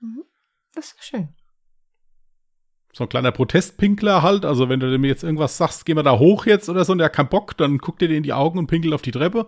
Mhm. 0.00 0.24
Das 0.74 0.86
ist 0.86 1.04
schön. 1.04 1.28
So 2.92 3.04
ein 3.04 3.08
kleiner 3.08 3.32
Protestpinkler 3.32 4.22
halt. 4.22 4.44
Also, 4.44 4.68
wenn 4.68 4.80
du 4.80 4.98
mir 4.98 5.08
jetzt 5.08 5.24
irgendwas 5.24 5.56
sagst, 5.56 5.86
gehen 5.86 5.96
wir 5.96 6.02
da 6.02 6.18
hoch 6.18 6.46
jetzt 6.46 6.68
oder 6.68 6.84
so 6.84 6.92
und 6.92 6.98
der 6.98 7.06
hat 7.06 7.14
keinen 7.14 7.28
Bock, 7.28 7.56
dann 7.56 7.78
guckt 7.78 8.02
er 8.02 8.08
dir 8.08 8.16
in 8.16 8.22
die 8.22 8.34
Augen 8.34 8.58
und 8.58 8.66
pinkelt 8.66 8.92
auf 8.92 9.02
die 9.02 9.12
Treppe. 9.12 9.46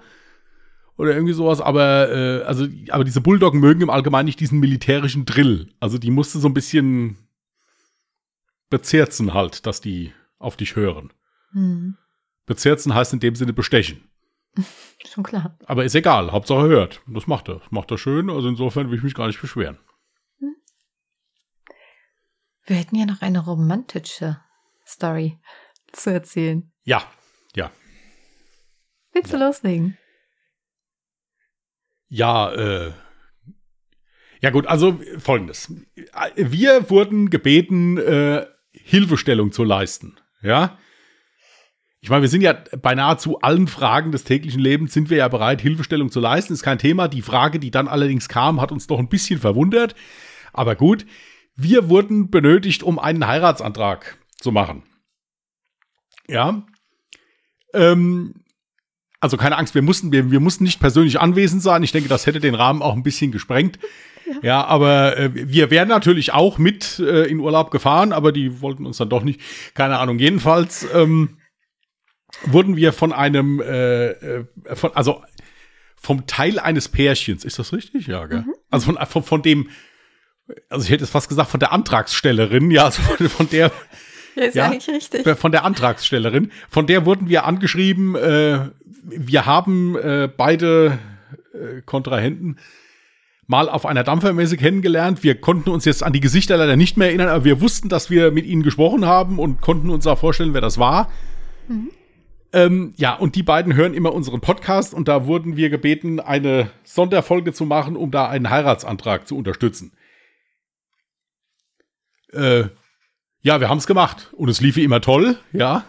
Oder 0.97 1.15
irgendwie 1.15 1.35
sowas. 1.35 1.61
Aber, 1.61 2.11
äh, 2.11 2.43
also, 2.45 2.67
aber 2.89 3.05
diese 3.05 3.21
Bulldoggen 3.21 3.61
mögen 3.61 3.83
im 3.83 3.91
Allgemeinen 3.91 4.27
nicht 4.27 4.41
diesen 4.41 4.61
militärischen 4.61 5.27
Drill. 5.27 5.69
Also, 5.79 5.99
die 5.99 6.11
musste 6.11 6.39
so 6.39 6.49
ein 6.49 6.55
bisschen 6.55 7.19
bezirzen 8.71 9.35
halt, 9.35 9.67
dass 9.67 9.81
die 9.81 10.13
auf 10.39 10.57
dich 10.57 10.75
hören. 10.75 11.13
Mhm. 11.53 11.97
Bezirzen 12.47 12.95
heißt 12.95 13.13
in 13.13 13.21
dem 13.21 13.35
Sinne 13.35 13.53
bestechen. 13.53 14.09
Schon 15.07 15.25
klar. 15.25 15.59
Aber 15.67 15.85
ist 15.85 15.95
egal, 15.95 16.33
Hauptsache 16.33 16.67
hört. 16.69 17.03
Das 17.07 17.27
macht 17.27 17.49
er. 17.49 17.57
Das 17.57 17.71
macht 17.71 17.91
er 17.91 17.99
schön, 17.99 18.31
also 18.31 18.49
insofern 18.49 18.91
will 18.91 18.99
ich 18.99 19.05
mich 19.05 19.15
gar 19.15 19.27
nicht 19.27 19.41
beschweren. 19.41 19.79
Wir 22.67 22.77
hätten 22.77 22.97
ja 22.97 23.05
noch 23.05 23.21
eine 23.21 23.45
romantische 23.45 24.39
Story 24.87 25.39
zu 25.93 26.11
erzählen. 26.11 26.71
Ja, 26.83 27.05
ja. 27.55 27.71
Willst 29.13 29.33
du 29.33 29.39
ja. 29.39 29.47
loslegen? 29.47 29.99
Ja, 32.09 32.53
äh. 32.53 32.93
Ja 34.41 34.51
gut, 34.51 34.67
also 34.67 35.01
folgendes. 35.19 35.73
Wir 36.37 36.91
wurden 36.91 37.31
gebeten, 37.31 37.97
äh, 37.99 38.47
Hilfestellung 38.73 39.53
zu 39.53 39.65
leisten. 39.65 40.17
Ja. 40.43 40.79
Ich 42.01 42.11
meine, 42.11 42.23
wir 42.23 42.29
sind 42.29 42.43
ja 42.43 42.53
bei 42.83 42.95
nahezu 42.95 43.41
allen 43.41 43.67
Fragen 43.67 44.13
des 44.13 44.25
täglichen 44.25 44.61
Lebens 44.61 44.93
sind 44.93 45.09
wir 45.09 45.17
ja 45.17 45.29
bereit, 45.29 45.63
Hilfestellung 45.63 46.11
zu 46.11 46.21
leisten. 46.21 46.53
Ist 46.53 46.63
kein 46.63 46.79
Thema. 46.79 47.09
Die 47.09 47.23
Frage, 47.23 47.59
die 47.59 47.71
dann 47.71 47.89
allerdings 47.89 48.29
kam, 48.29 48.61
hat 48.61 48.73
uns 48.73 48.87
doch 48.87 48.99
ein 48.99 49.09
bisschen 49.09 49.41
verwundert. 49.41 49.95
Aber 50.53 50.77
gut, 50.77 51.07
wir 51.57 51.89
wurden 51.89 52.31
benötigt, 52.31 52.83
um 52.83 52.99
einen 52.99 53.27
Heiratsantrag 53.27 54.19
zu 54.39 54.53
machen. 54.53 54.83
Ja. 56.29 56.65
Ähm, 57.73 58.45
also 59.21 59.37
keine 59.37 59.57
Angst, 59.57 59.75
wir 59.75 59.83
mussten, 59.83 60.13
wir, 60.13 60.31
wir 60.31 60.41
mussten 60.41 60.65
nicht 60.65 60.81
persönlich 60.81 61.21
anwesend 61.21 61.63
sein. 61.63 61.83
Ich 61.83 61.93
denke, 61.93 62.09
das 62.09 62.27
hätte 62.27 62.41
den 62.41 62.55
Rahmen 62.55 62.83
auch 62.83 62.95
ein 62.95 63.03
bisschen 63.03 63.33
gesprengt. 63.33 63.79
Ja, 64.27 64.39
ja 64.43 64.65
aber 64.65 65.17
äh, 65.17 65.31
wir 65.33 65.71
wären 65.71 65.89
natürlich 65.89 66.33
auch 66.33 66.59
mit 66.59 66.99
äh, 66.99 67.25
in 67.25 67.41
Urlaub 67.41 67.71
gefahren, 67.71 68.13
aber 68.13 68.33
die 68.33 68.61
wollten 68.61 68.87
uns 68.87 68.99
dann 68.99 69.09
doch 69.09 69.23
nicht. 69.23 69.41
Keine 69.75 69.99
Ahnung. 69.99 70.19
Jedenfalls 70.19 70.87
ähm, 70.93 71.39
wurden 72.45 72.77
wir 72.77 72.93
von 72.93 73.13
einem, 73.13 73.61
äh, 73.61 74.11
äh, 74.11 74.45
von, 74.75 74.93
also 74.95 75.23
vom 75.97 76.27
Teil 76.27 76.59
eines 76.59 76.89
Pärchens, 76.89 77.45
ist 77.45 77.59
das 77.59 77.73
richtig? 77.73 78.07
Ja, 78.07 78.27
gell? 78.27 78.43
Mhm. 78.43 78.55
Also 78.71 78.93
von, 78.93 79.07
von, 79.07 79.23
von 79.23 79.43
dem, 79.43 79.71
also 80.69 80.85
ich 80.85 80.91
hätte 80.91 81.05
es 81.05 81.11
fast 81.11 81.29
gesagt, 81.29 81.51
von 81.51 81.61
der 81.61 81.73
Antragstellerin, 81.73 82.71
ja, 82.71 82.87
also 82.87 83.03
von, 83.03 83.29
von 83.29 83.49
der. 83.49 83.71
Ja, 84.37 84.43
ist 84.43 84.55
ja, 84.57 84.65
eigentlich 84.65 84.89
richtig. 84.89 85.39
Von 85.39 85.53
der 85.53 85.65
Antragstellerin. 85.65 86.51
Von 86.69 86.89
der 86.89 87.07
wurden 87.07 87.29
wir 87.29 87.45
angeschrieben, 87.45 88.17
äh, 88.17 88.69
wir 89.05 89.47
haben 89.47 89.97
äh, 89.97 90.29
beide 90.29 90.99
äh, 91.53 91.83
Kontrahenten 91.83 92.59
mal 93.47 93.69
auf 93.69 93.87
einer 93.87 94.03
Dampfermesse 94.03 94.57
kennengelernt. 94.57 95.23
Wir 95.23 95.41
konnten 95.41 95.71
uns 95.71 95.85
jetzt 95.85 96.03
an 96.03 96.13
die 96.13 96.21
Gesichter 96.21 96.57
leider 96.57 96.75
nicht 96.77 96.97
mehr 96.97 97.09
erinnern, 97.09 97.29
aber 97.29 97.45
wir 97.45 97.61
wussten, 97.61 97.89
dass 97.89 98.11
wir 98.11 98.33
mit 98.33 98.47
ihnen 98.47 98.65
gesprochen 98.65 99.05
haben 99.05 99.39
und 99.39 99.61
konnten 99.61 99.91
uns 99.91 100.05
auch 100.07 100.19
vorstellen, 100.19 100.55
wer 100.55 100.61
das 100.61 100.79
war. 100.79 101.11
Mhm. 101.69 101.91
Ähm, 102.53 102.95
ja, 102.97 103.15
und 103.15 103.35
die 103.35 103.43
beiden 103.43 103.75
hören 103.75 103.95
immer 103.95 104.15
unseren 104.15 104.41
Podcast 104.41 104.95
und 104.95 105.09
da 105.09 105.27
wurden 105.27 105.57
wir 105.57 105.71
gebeten, 105.71 106.21
eine 106.21 106.71
Sonderfolge 106.85 107.53
zu 107.53 107.67
machen, 107.67 107.97
um 107.97 108.11
da 108.11 108.29
einen 108.29 108.49
Heiratsantrag 108.49 109.27
zu 109.27 109.37
unterstützen. 109.37 109.93
Äh, 112.35 112.69
ja, 113.43 113.61
wir 113.61 113.69
haben 113.69 113.79
es 113.79 113.87
gemacht 113.87 114.31
und 114.33 114.49
es 114.49 114.61
lief 114.61 114.77
wie 114.77 114.85
immer 114.85 115.01
toll, 115.01 115.39
ja. 115.53 115.85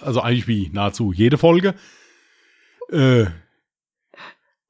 Also 0.00 0.20
eigentlich 0.20 0.46
wie 0.46 0.70
nahezu 0.72 1.12
jede 1.12 1.38
Folge. 1.38 1.74
Äh, 2.90 3.26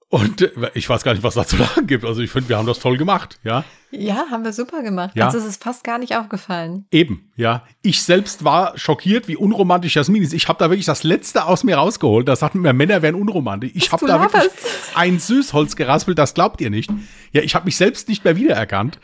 und 0.09 0.41
äh, 0.41 0.71
ich 0.75 0.89
weiß 0.89 1.03
gar 1.03 1.13
nicht, 1.13 1.25
was 1.25 1.35
da 1.35 1.47
zu 1.47 1.57
lachen 1.57 1.87
gibt. 1.87 2.05
Also 2.05 2.23
ich 2.23 2.31
finde, 2.31 2.49
wir 2.49 2.57
haben 2.57 2.67
das 2.67 2.79
toll 2.79 2.97
gemacht, 2.97 3.39
ja. 3.43 3.65
Ja, 3.91 4.27
haben 4.31 4.45
wir 4.45 4.53
super 4.53 4.83
gemacht. 4.83 5.15
Ja. 5.15 5.27
Also 5.27 5.39
es 5.39 5.45
ist 5.45 5.63
fast 5.63 5.85
gar 5.85 5.99
nicht 5.99 6.17
aufgefallen. 6.17 6.87
Eben, 6.91 7.33
ja. 7.37 7.65
Ich 7.83 8.03
selbst 8.03 8.45
war 8.45 8.79
schockiert, 8.79 9.29
wie 9.29 9.37
unromantisch 9.37 9.97
Jasmin 9.97 10.23
ist. 10.23 10.33
Ich 10.33 10.49
habe 10.49 10.59
da 10.59 10.71
wirklich 10.71 10.87
das 10.87 11.03
Letzte 11.03 11.45
aus 11.45 11.65
mir 11.65 11.77
rausgeholt. 11.77 12.29
Da 12.29 12.37
sagten 12.37 12.61
mir, 12.61 12.73
Männer 12.73 13.03
wären 13.03 13.15
unromantisch. 13.15 13.73
Ich 13.75 13.93
habe 13.93 14.07
da 14.07 14.21
wirklich 14.21 14.51
ein 14.95 15.19
Süßholz 15.19 15.77
geraspelt, 15.77 16.19
das 16.19 16.35
glaubt 16.35 16.61
ihr 16.61 16.71
nicht. 16.71 16.91
Ja, 17.33 17.43
ich 17.43 17.55
habe 17.55 17.65
mich 17.67 17.77
selbst 17.77 18.09
nicht 18.09 18.25
mehr 18.25 18.37
wiedererkannt. 18.37 18.99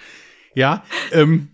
Ja, 0.55 0.85
ähm, 1.11 1.52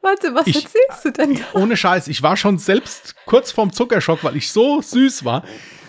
Warte, 0.00 0.34
was 0.34 0.46
ich, 0.46 0.56
erzählst 0.56 1.04
du 1.04 1.12
denn? 1.12 1.40
Ohne 1.54 1.76
Scheiß, 1.76 2.08
ich 2.08 2.22
war 2.22 2.36
schon 2.36 2.58
selbst 2.58 3.16
kurz 3.26 3.52
vorm 3.52 3.72
Zuckerschock, 3.72 4.22
weil 4.24 4.36
ich 4.36 4.50
so 4.50 4.80
süß 4.80 5.24
war. 5.24 5.44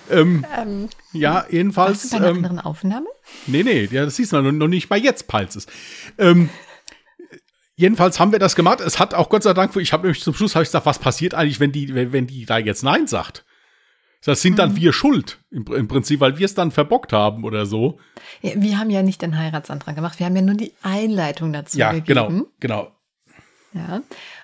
Ähm, 0.10 0.46
ähm, 0.58 0.90
ja, 1.14 1.46
jedenfalls. 1.50 2.04
Warst 2.04 2.14
du 2.14 2.18
bei 2.18 2.18
einer 2.18 2.30
ähm, 2.30 2.38
anderen 2.38 2.60
Aufnahme? 2.60 3.08
Nee, 3.46 3.64
nee, 3.64 3.90
ja, 3.92 4.06
das 4.06 4.16
siehst 4.16 4.34
du 4.34 4.42
noch 4.42 4.68
nicht 4.68 4.90
mal 4.90 5.00
jetzt, 5.00 5.28
Palzes. 5.28 5.68
Ähm, 6.18 6.50
jedenfalls 7.76 8.20
haben 8.20 8.32
wir 8.32 8.40
das 8.40 8.56
gemacht. 8.56 8.80
Es 8.82 9.00
hat 9.00 9.14
auch 9.14 9.30
Gott 9.30 9.44
sei 9.44 9.54
Dank, 9.54 9.76
ich 9.76 9.94
habe 9.94 10.04
nämlich 10.04 10.24
zum 10.24 10.34
Schluss 10.34 10.56
hab 10.56 10.64
ich 10.64 10.70
gesagt, 10.70 10.86
was 10.86 11.00
passiert 11.00 11.34
eigentlich, 11.34 11.60
wenn 11.60 11.72
die, 11.72 11.94
wenn, 11.94 12.14
wenn 12.14 12.28
die 12.28 12.46
da 12.46 12.58
jetzt 12.58 12.84
Nein 12.84 13.08
sagt? 13.08 13.46
Das 14.26 14.42
sind 14.42 14.60
dann 14.60 14.72
mhm. 14.72 14.76
wir 14.78 14.94
schuld, 14.94 15.40
im, 15.52 15.66
im, 15.68 15.88
Prinzip, 15.88 16.20
weil 16.20 16.38
wir 16.38 16.46
es 16.46 16.54
dann 16.54 16.72
verbockt 16.72 17.14
haben 17.14 17.46
oder 17.46 17.66
so. 17.66 18.00
Ja, 18.42 18.52
wir 18.56 18.78
haben 18.78 18.90
ja 18.90 19.02
nicht 19.02 19.22
den 19.22 19.38
Heiratsantrag 19.38 19.96
gemacht, 19.96 20.20
wir 20.20 20.26
haben 20.26 20.36
ja 20.36 20.42
nur 20.42 20.56
die 20.56 20.74
Einleitung 20.82 21.54
dazu 21.54 21.78
ja, 21.78 21.94
gegeben. 21.94 22.18
Ja, 22.18 22.28
genau, 22.28 22.48
genau. 22.60 22.92
Ja, 23.78 24.02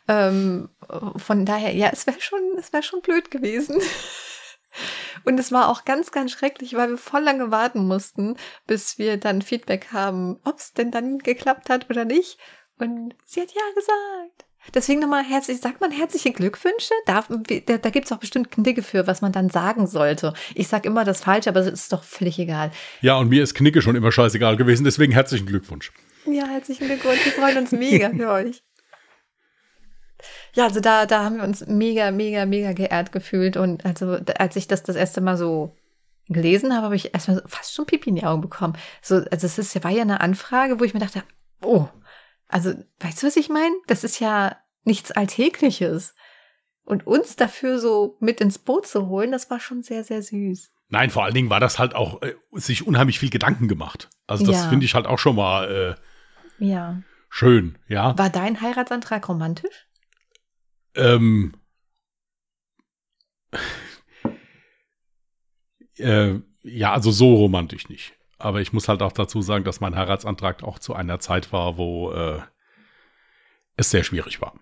ähm, 0.08 0.70
von 1.18 1.46
daher, 1.46 1.74
ja, 1.74 1.90
es 1.92 2.08
wäre 2.08 2.22
schon, 2.22 2.40
es 2.58 2.72
wäre 2.74 2.84
schon 2.84 3.02
blöd 3.02 3.32
gewesen. 3.32 3.82
Und 5.24 5.40
es 5.40 5.52
war 5.52 5.70
auch 5.70 5.86
ganz, 5.86 6.12
ganz 6.12 6.32
schrecklich, 6.32 6.74
weil 6.74 6.90
wir 6.90 6.98
voll 6.98 7.22
lange 7.22 7.52
warten 7.52 7.88
mussten, 7.88 8.38
bis 8.66 8.98
wir 8.98 9.18
dann 9.18 9.42
Feedback 9.42 9.90
haben, 9.92 10.40
ob 10.44 10.58
es 10.58 10.74
denn 10.74 10.92
dann 10.92 11.20
geklappt 11.20 11.70
hat 11.70 11.90
oder 11.90 12.06
nicht. 12.06 12.40
Und 12.80 13.16
sie 13.26 13.42
hat 13.42 13.52
ja 13.52 13.62
gesagt. 13.76 14.46
Deswegen 14.74 15.02
nochmal 15.02 15.24
herzlich, 15.24 15.60
sagt 15.60 15.82
man 15.82 15.92
herzliche 15.92 16.32
Glückwünsche? 16.32 16.94
Darf, 17.06 17.28
da 17.28 17.78
da 17.78 17.90
gibt 17.90 18.06
es 18.06 18.12
auch 18.12 18.18
bestimmt 18.18 18.50
Knicke 18.50 18.82
für, 18.82 19.08
was 19.08 19.22
man 19.22 19.34
dann 19.34 19.50
sagen 19.50 19.88
sollte. 19.88 20.34
Ich 20.56 20.70
sag 20.70 20.86
immer 20.86 21.04
das 21.04 21.22
Falsche, 21.22 21.50
aber 21.50 21.60
es 21.60 21.68
ist 21.68 21.92
doch 21.92 22.04
völlig 22.04 22.40
egal. 22.40 22.72
Ja, 23.02 23.18
und 23.18 23.30
mir 23.30 23.44
ist 23.44 23.56
Knicke 23.56 23.82
schon 23.82 23.96
immer 23.96 24.12
scheißegal 24.12 24.56
gewesen, 24.56 24.86
deswegen 24.86 25.12
herzlichen 25.12 25.46
Glückwunsch. 25.46 25.92
Ja, 26.26 26.48
herzlichen 26.48 26.88
Glückwunsch. 26.88 27.26
Wir 27.26 27.34
freuen 27.34 27.58
uns 27.58 27.72
mega 27.74 28.10
für 28.18 28.30
euch. 28.30 28.64
Ja, 30.54 30.66
also 30.66 30.80
da, 30.80 31.06
da 31.06 31.24
haben 31.24 31.38
wir 31.38 31.44
uns 31.44 31.66
mega, 31.68 32.12
mega, 32.12 32.46
mega 32.46 32.74
geehrt 32.74 33.12
gefühlt. 33.12 33.58
Und 33.58 33.86
also, 33.86 34.18
als 34.38 34.56
ich 34.56 34.68
das 34.68 34.84
das 34.84 34.96
erste 34.96 35.22
Mal 35.22 35.38
so 35.38 35.76
gelesen 36.28 36.74
habe, 36.74 36.86
habe 36.86 36.96
ich 36.96 37.14
erstmal 37.14 37.44
fast 37.48 37.74
schon 37.74 37.86
Pipi 37.86 38.10
in 38.10 38.16
die 38.16 38.26
Augen 38.26 38.42
bekommen. 38.42 38.78
So, 39.02 39.16
also 39.32 39.46
es 39.46 39.58
ist, 39.58 39.84
war 39.84 39.92
ja 39.92 40.02
eine 40.04 40.22
Anfrage, 40.22 40.80
wo 40.80 40.84
ich 40.84 40.94
mir 40.94 41.00
dachte, 41.00 41.24
oh, 41.62 41.88
also, 42.48 42.74
weißt 43.00 43.24
du, 43.24 43.28
was 43.28 43.36
ich 43.36 43.50
meine? 43.50 43.76
Das 43.88 44.04
ist 44.04 44.20
ja 44.20 44.58
nichts 44.84 45.12
Alltägliches. 45.12 46.16
Und 46.86 47.08
uns 47.08 47.36
dafür 47.36 47.80
so 47.80 48.18
mit 48.20 48.42
ins 48.42 48.60
Boot 48.60 48.86
zu 48.86 49.08
holen, 49.08 49.32
das 49.32 49.50
war 49.50 49.60
schon 49.60 49.84
sehr, 49.84 50.04
sehr 50.04 50.22
süß. 50.22 50.70
Nein, 50.90 51.10
vor 51.10 51.24
allen 51.24 51.34
Dingen 51.34 51.50
war 51.50 51.60
das 51.60 51.80
halt 51.80 51.96
auch 51.96 52.22
äh, 52.22 52.36
sich 52.52 52.86
unheimlich 52.86 53.20
viel 53.20 53.30
Gedanken 53.30 53.68
gemacht. 53.68 54.10
Also 54.28 54.46
das 54.46 54.64
Ja. 54.64 54.70
finde 54.70 54.86
ich 54.86 54.94
halt 54.94 55.08
auch 55.08 55.18
schon 55.18 55.36
mal 55.36 55.98
äh, 56.60 56.64
Ja. 56.64 57.02
schön, 57.30 57.78
ja. 57.88 58.18
War 58.18 58.30
dein 58.30 58.62
Heiratsantrag 58.62 59.28
romantisch? 59.28 59.88
Ähm, 60.96 61.54
äh, 65.98 66.40
ja, 66.64 66.94
also 66.94 67.12
so 67.12 67.36
romantisch 67.36 67.90
nicht. 67.90 68.14
Aber 68.38 68.62
ich 68.62 68.74
muss 68.74 68.88
halt 68.88 69.02
auch 69.02 69.12
dazu 69.12 69.42
sagen, 69.42 69.64
dass 69.64 69.80
mein 69.80 69.96
Heiratsantrag 69.96 70.64
auch 70.64 70.80
zu 70.80 70.94
einer 70.94 71.20
Zeit 71.20 71.52
war, 71.54 71.78
wo 71.78 72.12
äh, 72.12 72.42
es 73.78 73.90
sehr 73.90 74.04
schwierig 74.04 74.42
war. 74.42 74.60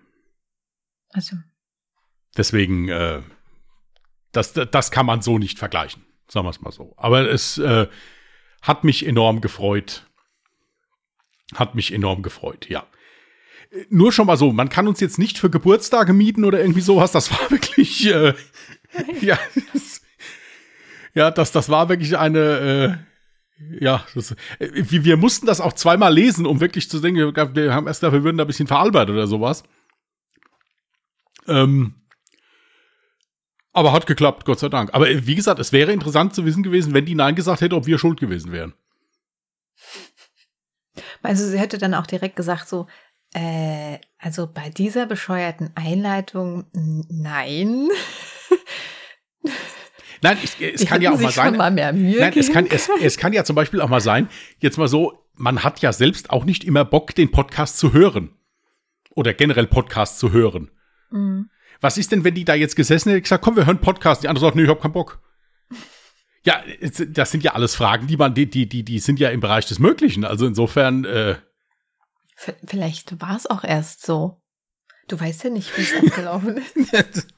Also, 1.09 1.35
Deswegen, 2.37 2.87
äh, 2.89 3.21
das, 4.31 4.53
das 4.53 4.91
kann 4.91 5.05
man 5.05 5.21
so 5.21 5.37
nicht 5.37 5.59
vergleichen, 5.59 6.05
sagen 6.27 6.45
wir 6.45 6.51
es 6.51 6.61
mal 6.61 6.71
so. 6.71 6.93
Aber 6.97 7.29
es 7.29 7.57
äh, 7.57 7.87
hat 8.61 8.83
mich 8.83 9.05
enorm 9.05 9.41
gefreut. 9.41 10.07
Hat 11.55 11.75
mich 11.75 11.91
enorm 11.91 12.23
gefreut, 12.23 12.69
ja. 12.69 12.85
Nur 13.89 14.11
schon 14.11 14.27
mal 14.27 14.37
so, 14.37 14.51
man 14.51 14.69
kann 14.69 14.87
uns 14.87 14.99
jetzt 14.99 15.17
nicht 15.17 15.37
für 15.37 15.49
Geburtstage 15.49 16.11
mieten 16.11 16.43
oder 16.43 16.59
irgendwie 16.59 16.81
sowas. 16.81 17.11
Das 17.11 17.31
war 17.31 17.39
wirklich, 17.51 18.05
äh, 18.07 18.33
ja, 19.21 19.39
das, 19.73 20.01
ja, 21.13 21.31
das, 21.31 21.51
das 21.51 21.69
war 21.69 21.89
wirklich 21.89 22.17
eine, 22.17 22.99
äh, 23.59 23.83
ja, 23.83 24.05
das, 24.13 24.31
äh, 24.59 24.69
wir, 24.71 25.05
wir 25.05 25.17
mussten 25.17 25.45
das 25.45 25.61
auch 25.61 25.73
zweimal 25.73 26.13
lesen, 26.13 26.45
um 26.45 26.59
wirklich 26.59 26.89
zu 26.89 26.99
denken, 26.99 27.33
wir 27.55 27.73
haben 27.73 27.87
erst 27.87 28.01
wir 28.01 28.23
würden 28.23 28.37
da 28.37 28.43
ein 28.43 28.47
bisschen 28.47 28.67
veralbert 28.67 29.09
oder 29.09 29.27
sowas. 29.27 29.63
Ähm, 31.47 31.95
aber 33.73 33.93
hat 33.93 34.05
geklappt, 34.05 34.45
Gott 34.45 34.59
sei 34.59 34.69
Dank. 34.69 34.93
Aber 34.93 35.09
äh, 35.09 35.25
wie 35.25 35.35
gesagt, 35.35 35.59
es 35.59 35.71
wäre 35.71 35.93
interessant 35.93 36.35
zu 36.35 36.45
wissen 36.45 36.63
gewesen, 36.63 36.93
wenn 36.93 37.05
die 37.05 37.15
Nein 37.15 37.35
gesagt 37.35 37.61
hätte, 37.61 37.75
ob 37.75 37.85
wir 37.85 37.97
schuld 37.97 38.19
gewesen 38.19 38.51
wären. 38.51 38.73
also 41.23 41.47
sie 41.47 41.59
hätte 41.59 41.77
dann 41.77 41.93
auch 41.93 42.07
direkt 42.07 42.35
gesagt 42.35 42.67
so, 42.67 42.87
äh, 43.33 43.97
also 44.17 44.47
bei 44.47 44.69
dieser 44.69 45.05
bescheuerten 45.05 45.71
Einleitung, 45.75 46.65
nein. 46.73 47.87
Nein, 50.21 50.37
es, 50.43 50.55
es 50.59 50.81
Die 50.81 50.85
kann 50.85 51.01
ja 51.01 51.11
auch 51.11 51.19
mal 51.19 51.31
sein. 51.31 51.57
mal 51.57 51.71
Nein, 51.71 52.33
es 52.35 52.51
kann, 52.51 52.67
es, 52.67 52.89
es 53.01 53.17
kann 53.17 53.33
ja 53.33 53.43
zum 53.43 53.55
Beispiel 53.55 53.81
auch 53.81 53.89
mal 53.89 54.01
sein, 54.01 54.29
jetzt 54.59 54.77
mal 54.77 54.87
so, 54.87 55.25
man 55.35 55.63
hat 55.63 55.81
ja 55.81 55.93
selbst 55.93 56.29
auch 56.29 56.45
nicht 56.45 56.63
immer 56.63 56.85
Bock, 56.85 57.15
den 57.15 57.31
Podcast 57.31 57.77
zu 57.79 57.93
hören. 57.93 58.35
Oder 59.15 59.33
generell 59.33 59.67
Podcast 59.67 60.19
zu 60.19 60.31
hören. 60.31 60.69
Mhm. 61.09 61.49
Was 61.81 61.97
ist 61.97 62.11
denn, 62.11 62.23
wenn 62.23 62.35
die 62.35 62.45
da 62.45 62.53
jetzt 62.53 62.75
gesessen 62.75 63.09
hätte 63.09 63.17
und 63.17 63.23
gesagt, 63.23 63.43
komm, 63.43 63.55
wir 63.55 63.65
hören 63.65 63.79
Podcast? 63.79 64.23
Die 64.23 64.27
andere 64.27 64.45
sagt, 64.45 64.55
nee, 64.55 64.63
ich 64.63 64.69
hab 64.69 64.81
keinen 64.81 64.93
Bock. 64.93 65.19
Ja, 66.43 66.61
das 67.09 67.31
sind 67.31 67.43
ja 67.43 67.53
alles 67.53 67.75
Fragen, 67.75 68.07
die 68.07 68.17
man, 68.17 68.33
die, 68.33 68.49
die, 68.49 68.67
die, 68.67 68.83
die 68.83 68.99
sind 68.99 69.19
ja 69.19 69.29
im 69.29 69.39
Bereich 69.39 69.65
des 69.65 69.79
Möglichen. 69.79 70.23
Also 70.25 70.45
insofern, 70.45 71.05
äh, 71.05 71.35
V- 72.43 72.53
Vielleicht 72.65 73.21
war 73.21 73.35
es 73.35 73.45
auch 73.47 73.63
erst 73.63 74.03
so. 74.05 74.41
Du 75.07 75.19
weißt 75.19 75.43
ja 75.43 75.49
nicht, 75.51 75.77
wie 75.77 75.81
es 75.81 75.93
abgelaufen 75.95 76.57
ist. 76.57 77.27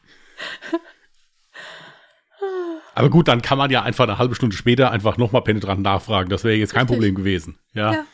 Aber 2.96 3.10
gut, 3.10 3.28
dann 3.28 3.42
kann 3.42 3.58
man 3.58 3.72
ja 3.72 3.82
einfach 3.82 4.04
eine 4.04 4.18
halbe 4.18 4.36
Stunde 4.36 4.56
später 4.56 4.92
einfach 4.92 5.18
nochmal 5.18 5.42
penetrant 5.42 5.82
nachfragen. 5.82 6.30
Das 6.30 6.44
wäre 6.44 6.56
jetzt 6.56 6.74
kein 6.74 6.82
Richtig. 6.82 6.96
Problem 6.98 7.16
gewesen. 7.16 7.58
Ja. 7.74 7.94
Ja. 7.94 8.06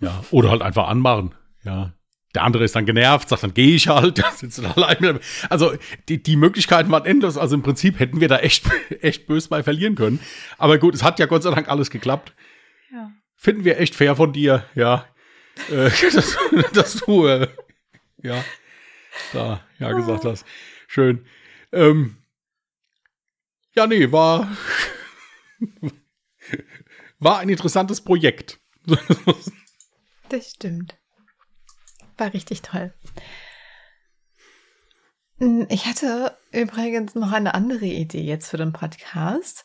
ja. 0.00 0.24
Oder 0.30 0.50
halt 0.50 0.62
einfach 0.62 0.88
anmachen. 0.88 1.34
Ja. 1.64 1.92
Der 2.34 2.42
andere 2.44 2.64
ist 2.64 2.74
dann 2.76 2.86
genervt, 2.86 3.28
sagt, 3.28 3.42
dann 3.42 3.54
gehe 3.54 3.74
ich 3.74 3.88
halt. 3.88 4.22
Also 5.50 5.72
die, 6.08 6.22
die 6.22 6.36
Möglichkeiten 6.36 6.90
waren 6.90 7.04
endlos. 7.04 7.36
Also 7.36 7.54
im 7.56 7.62
Prinzip 7.62 7.98
hätten 7.98 8.20
wir 8.20 8.28
da 8.28 8.38
echt, 8.38 8.64
echt 9.02 9.26
bös 9.26 9.48
bei 9.48 9.62
verlieren 9.62 9.94
können. 9.94 10.20
Aber 10.58 10.78
gut, 10.78 10.94
es 10.94 11.02
hat 11.02 11.18
ja 11.18 11.26
Gott 11.26 11.42
sei 11.42 11.50
Dank 11.50 11.68
alles 11.68 11.90
geklappt. 11.90 12.34
Ja. 12.92 13.10
Finden 13.36 13.64
wir 13.64 13.78
echt 13.78 13.94
fair 13.94 14.16
von 14.16 14.32
dir, 14.32 14.64
ja. 14.74 15.04
Äh, 15.70 15.90
dass, 16.12 16.36
dass 16.72 16.94
du, 16.96 17.26
äh, 17.26 17.48
ja, 18.22 18.44
da, 19.32 19.64
ja, 19.78 19.92
gesagt 19.92 20.24
hast. 20.24 20.44
Schön. 20.86 21.26
Ähm, 21.72 22.16
ja, 23.74 23.86
nee, 23.86 24.10
war, 24.12 24.56
war 27.18 27.38
ein 27.38 27.48
interessantes 27.48 28.00
Projekt. 28.02 28.58
Das 30.28 30.50
stimmt. 30.50 30.98
War 32.18 32.32
richtig 32.34 32.62
toll. 32.62 32.92
Hm, 35.38 35.66
Ich 35.70 35.86
hatte 35.86 36.36
übrigens 36.50 37.14
noch 37.14 37.30
eine 37.30 37.54
andere 37.54 37.86
Idee 37.86 38.22
jetzt 38.22 38.48
für 38.48 38.56
den 38.56 38.72
Podcast. 38.72 39.64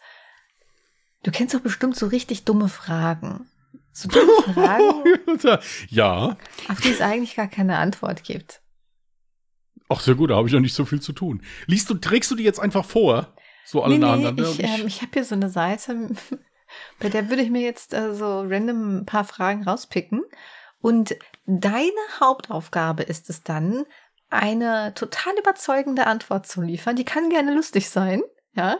Du 1.24 1.32
kennst 1.32 1.56
doch 1.56 1.62
bestimmt 1.62 1.96
so 1.96 2.06
richtig 2.08 2.46
dumme 2.46 2.70
Fragen. 2.70 3.50
So 3.94 4.08
dumme 4.08 4.32
Fragen, 4.54 5.60
ja, 5.90 6.38
auf 6.70 6.80
die 6.82 6.90
es 6.92 7.02
eigentlich 7.02 7.36
gar 7.36 7.48
keine 7.48 7.78
Antwort 7.78 8.24
gibt. 8.24 8.62
ach 9.90 10.00
sehr 10.00 10.16
gut, 10.16 10.30
da 10.30 10.36
habe 10.36 10.48
ich 10.48 10.54
ja 10.54 10.60
nicht 10.60 10.74
so 10.74 10.86
viel 10.86 11.02
zu 11.02 11.12
tun. 11.14 11.42
Liest 11.68 11.90
du, 11.90 11.96
trägst 11.96 12.32
du 12.32 12.36
die 12.36 12.44
jetzt 12.44 12.60
einfach 12.60 12.86
vor? 12.86 13.36
So 13.66 13.84
alle 13.84 13.96
Nee, 13.98 14.00
nee, 14.00 14.06
nacheinander? 14.12 14.44
ich, 14.44 14.60
Und 14.60 14.66
ähm, 14.66 14.88
ich 14.88 15.02
habe 15.02 15.12
hier 15.14 15.26
so 15.26 15.36
eine 15.36 15.50
Seite, 15.50 16.10
bei 17.00 17.10
der 17.10 17.30
würde 17.30 17.42
ich 17.44 17.50
mir 17.50 17.62
jetzt 17.62 17.94
äh, 17.94 18.14
so 18.14 18.42
random 18.42 19.00
ein 19.00 19.06
paar 19.06 19.26
Fragen 19.26 19.64
rauspicken. 19.64 20.24
Und 20.80 21.16
deine 21.46 21.92
Hauptaufgabe 22.20 23.04
ist 23.04 23.30
es 23.30 23.44
dann, 23.44 23.86
eine 24.30 24.94
total 24.96 25.34
überzeugende 25.38 26.08
Antwort 26.08 26.48
zu 26.48 26.62
liefern. 26.62 26.96
Die 26.96 27.04
kann 27.04 27.30
gerne 27.30 27.54
lustig 27.54 27.90
sein, 27.90 28.22
ja. 28.56 28.78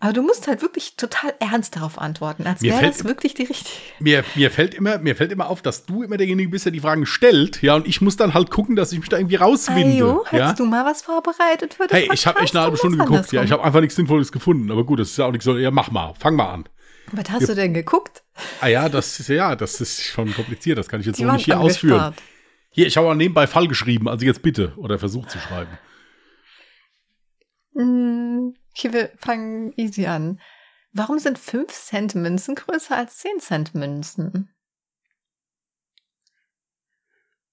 Aber 0.00 0.12
du 0.12 0.22
musst 0.22 0.48
halt 0.48 0.60
wirklich 0.60 0.96
total 0.96 1.32
ernst 1.40 1.76
darauf 1.76 1.98
antworten, 1.98 2.46
als 2.46 2.60
wäre 2.60 2.82
das 2.82 3.04
wirklich 3.04 3.32
die 3.34 3.44
richtige. 3.44 3.74
mir, 4.00 4.22
mir, 4.34 4.50
fällt 4.50 4.74
immer, 4.74 4.98
mir 4.98 5.16
fällt 5.16 5.32
immer 5.32 5.48
auf, 5.48 5.62
dass 5.62 5.86
du 5.86 6.02
immer 6.02 6.18
derjenige 6.18 6.50
bist, 6.50 6.66
der 6.66 6.72
die 6.72 6.80
Fragen 6.80 7.06
stellt, 7.06 7.62
ja, 7.62 7.74
und 7.74 7.86
ich 7.86 8.00
muss 8.00 8.16
dann 8.16 8.34
halt 8.34 8.50
gucken, 8.50 8.76
dass 8.76 8.92
ich 8.92 9.00
mich 9.00 9.08
da 9.08 9.16
irgendwie 9.16 9.36
rauswinde. 9.36 10.04
Ayo, 10.04 10.24
ja? 10.26 10.30
hättest 10.30 10.60
du 10.60 10.66
mal 10.66 10.84
was 10.84 11.02
vorbereitet 11.02 11.74
für 11.74 11.86
das 11.86 11.98
Hey, 11.98 12.08
ich 12.12 12.26
habe 12.26 12.40
echt 12.40 12.54
eine 12.54 12.64
halbe 12.64 12.76
Stunde 12.76 12.98
geguckt, 12.98 13.32
ja. 13.32 13.40
andersrum? 13.40 13.44
Ich 13.44 13.52
habe 13.52 13.64
einfach 13.64 13.80
nichts 13.80 13.96
Sinnvolles 13.96 14.30
gefunden. 14.30 14.70
Aber 14.70 14.84
gut, 14.84 14.98
das 15.00 15.10
ist 15.10 15.16
ja 15.16 15.26
auch 15.26 15.32
nichts 15.32 15.44
so. 15.44 15.56
Ja, 15.56 15.70
mach 15.70 15.90
mal, 15.90 16.12
fang 16.18 16.36
mal 16.36 16.52
an. 16.52 16.68
Was 17.12 17.30
hast 17.30 17.48
du 17.48 17.54
denn 17.54 17.74
geguckt? 17.74 18.24
Ah 18.60 18.66
ja, 18.68 18.88
das 18.88 19.20
ist 19.20 19.28
ja, 19.28 19.56
das 19.56 19.80
ist 19.80 20.02
schon 20.02 20.34
kompliziert. 20.34 20.78
Das 20.78 20.88
kann 20.88 21.00
ich 21.00 21.06
jetzt 21.06 21.18
so 21.18 21.30
nicht 21.30 21.44
hier 21.44 21.60
ausführen. 21.60 22.00
angespart. 22.00 22.22
Hier, 22.70 22.86
ich 22.88 22.96
habe 22.96 23.08
auch 23.08 23.14
nebenbei 23.14 23.46
Fall 23.46 23.68
geschrieben, 23.68 24.08
also 24.08 24.26
jetzt 24.26 24.42
bitte. 24.42 24.72
Oder 24.76 24.98
versucht 24.98 25.30
zu 25.30 25.38
schreiben. 25.38 25.78
Hm, 27.76 28.54
Okay, 28.76 28.92
wir 28.92 29.10
fangen 29.18 29.72
easy 29.76 30.06
an. 30.06 30.40
Warum 30.92 31.18
sind 31.18 31.38
5 31.38 31.72
Cent 31.72 32.14
Münzen 32.14 32.54
größer 32.54 32.96
als 32.96 33.18
10 33.18 33.40
Cent 33.40 33.74
Münzen? 33.74 34.50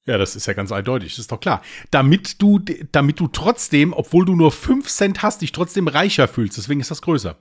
Ja, 0.05 0.17
das 0.17 0.35
ist 0.35 0.47
ja 0.47 0.53
ganz 0.53 0.71
eindeutig, 0.71 1.11
das 1.13 1.19
ist 1.19 1.31
doch 1.31 1.39
klar. 1.39 1.61
Damit 1.91 2.41
du, 2.41 2.59
damit 2.91 3.19
du 3.19 3.27
trotzdem, 3.27 3.93
obwohl 3.93 4.25
du 4.25 4.35
nur 4.35 4.51
5 4.51 4.87
Cent 4.89 5.21
hast, 5.21 5.41
dich 5.41 5.51
trotzdem 5.51 5.87
reicher 5.87 6.27
fühlst. 6.27 6.57
Deswegen 6.57 6.81
ist 6.81 6.89
das 6.89 7.03
größer. 7.03 7.37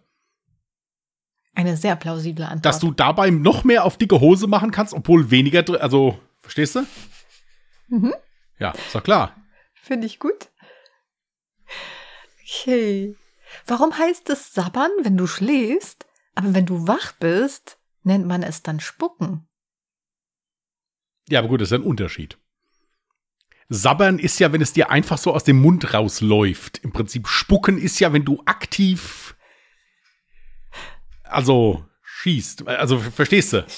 Eine 1.54 1.76
sehr 1.76 1.96
plausible 1.96 2.44
Antwort. 2.44 2.66
Dass 2.66 2.78
du 2.78 2.92
dabei 2.92 3.30
noch 3.30 3.64
mehr 3.64 3.84
auf 3.84 3.96
dicke 3.96 4.20
Hose 4.20 4.46
machen 4.46 4.70
kannst, 4.70 4.92
obwohl 4.94 5.30
weniger, 5.30 5.62
drin- 5.62 5.80
also, 5.80 6.20
verstehst 6.42 6.76
du? 6.76 6.86
Mhm. 7.88 8.14
Ja, 8.58 8.70
ist 8.72 8.94
doch 8.94 9.02
klar. 9.02 9.34
Finde 9.74 10.06
ich 10.06 10.18
gut. 10.18 10.48
Okay. 12.42 13.16
Warum 13.66 13.96
heißt 13.96 14.28
es 14.30 14.52
sabbern, 14.52 14.90
wenn 15.02 15.16
du 15.16 15.26
schläfst, 15.26 16.06
aber 16.34 16.54
wenn 16.54 16.66
du 16.66 16.86
wach 16.86 17.12
bist, 17.12 17.78
nennt 18.02 18.26
man 18.26 18.42
es 18.42 18.62
dann 18.62 18.80
spucken? 18.80 19.48
Ja, 21.28 21.40
aber 21.40 21.48
gut, 21.48 21.60
das 21.60 21.70
ist 21.70 21.78
ein 21.78 21.82
Unterschied. 21.82 22.38
Sabbern 23.68 24.18
ist 24.18 24.40
ja, 24.40 24.52
wenn 24.52 24.60
es 24.60 24.72
dir 24.72 24.90
einfach 24.90 25.16
so 25.16 25.32
aus 25.32 25.44
dem 25.44 25.60
Mund 25.60 25.94
rausläuft. 25.94 26.78
Im 26.78 26.92
Prinzip 26.92 27.28
spucken 27.28 27.78
ist 27.78 28.00
ja, 28.00 28.12
wenn 28.12 28.24
du 28.24 28.42
aktiv, 28.44 29.36
also 31.22 31.86
schießt. 32.02 32.66
Also 32.66 32.98
verstehst 32.98 33.52
du? 33.52 33.64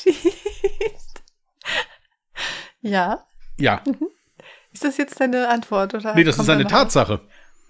ja. 2.80 3.26
Ja. 3.58 3.82
Ist 4.72 4.84
das 4.84 4.96
jetzt 4.96 5.20
deine 5.20 5.48
Antwort? 5.48 5.94
Oder 5.94 6.14
Nee, 6.14 6.24
das 6.24 6.38
ist 6.38 6.48
eine 6.48 6.66
Tatsache. 6.66 7.20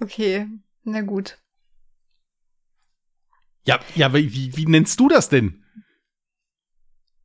Okay, 0.00 0.46
na 0.84 1.00
gut. 1.00 1.41
Ja, 3.64 3.80
ja, 3.94 4.12
wie, 4.12 4.32
wie, 4.32 4.56
wie 4.56 4.66
nennst 4.66 4.98
du 4.98 5.08
das 5.08 5.28
denn? 5.28 5.62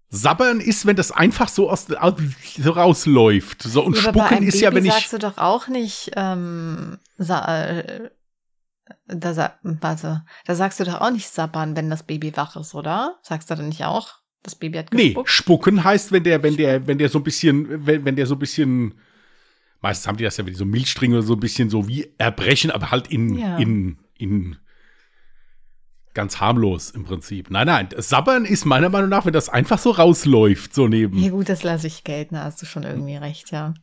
Sabbern 0.09 0.61
ist, 0.61 0.85
wenn 0.85 0.95
das 0.95 1.11
einfach 1.11 1.49
so 1.49 1.69
aus, 1.69 1.91
aus 1.91 2.13
so 2.57 2.71
rausläuft. 2.71 3.63
So 3.63 3.83
und 3.83 3.95
Ja, 3.97 4.03
spucken 4.03 4.43
ist 4.43 4.61
ja, 4.61 4.69
Baby 4.69 4.77
wenn 4.77 4.85
ich. 4.85 4.93
sagst 4.93 5.13
du 5.13 5.19
doch 5.19 5.37
auch 5.37 5.67
nicht, 5.67 6.11
ähm, 6.15 6.97
äh, 7.17 8.09
da, 9.07 9.33
sa 9.33 9.59
warte, 9.63 10.23
da 10.45 10.55
sagst 10.55 10.79
du 10.79 10.85
doch 10.85 11.01
auch 11.01 11.11
nicht 11.11 11.27
sabbern, 11.27 11.75
wenn 11.75 11.89
das 11.89 12.03
Baby 12.03 12.35
wach 12.37 12.55
ist, 12.55 12.73
oder? 12.73 13.17
Sagst 13.21 13.49
du 13.51 13.55
dann 13.55 13.67
nicht 13.67 13.83
auch, 13.83 14.13
das 14.43 14.55
Baby 14.55 14.77
hat 14.77 14.93
Nee, 14.93 15.09
gespuckt? 15.09 15.29
spucken 15.29 15.83
heißt, 15.83 16.13
wenn 16.13 16.23
der, 16.23 16.41
wenn 16.41 16.55
der, 16.55 16.87
wenn 16.87 16.97
der 16.99 17.09
so 17.09 17.19
ein 17.19 17.23
bisschen, 17.23 17.85
wenn, 17.85 18.05
wenn 18.05 18.15
der 18.15 18.27
so 18.27 18.35
ein 18.35 18.39
bisschen, 18.39 18.93
meistens 19.81 20.07
haben 20.07 20.17
die 20.17 20.23
das 20.23 20.37
ja, 20.37 20.45
wenn 20.45 20.53
die 20.53 20.57
so 20.59 20.65
Milchstränge 20.65 21.21
so 21.21 21.33
ein 21.33 21.39
bisschen 21.41 21.69
so 21.69 21.89
wie 21.89 22.13
erbrechen, 22.17 22.71
aber 22.71 22.91
halt 22.91 23.07
in, 23.07 23.37
Ja. 23.37 23.57
in, 23.57 23.97
in 24.17 24.55
ganz 26.17 26.39
harmlos 26.39 26.89
im 26.89 27.05
Prinzip. 27.05 27.51
Nein, 27.51 27.67
nein, 27.67 27.89
Sabbern 27.95 28.43
ist 28.43 28.65
meiner 28.65 28.89
Meinung 28.89 29.09
nach, 29.09 29.27
wenn 29.27 29.33
das 29.33 29.49
einfach 29.49 29.77
so 29.77 29.91
rausläuft, 29.91 30.73
so 30.73 30.87
neben. 30.87 31.19
Ja 31.19 31.29
gut, 31.29 31.47
das 31.47 31.61
lasse 31.61 31.85
ich 31.85 32.03
gelten, 32.03 32.33
da 32.33 32.43
hast 32.43 32.59
du 32.59 32.65
schon 32.65 32.81
irgendwie 32.81 33.15
recht, 33.15 33.51
ja. 33.51 33.75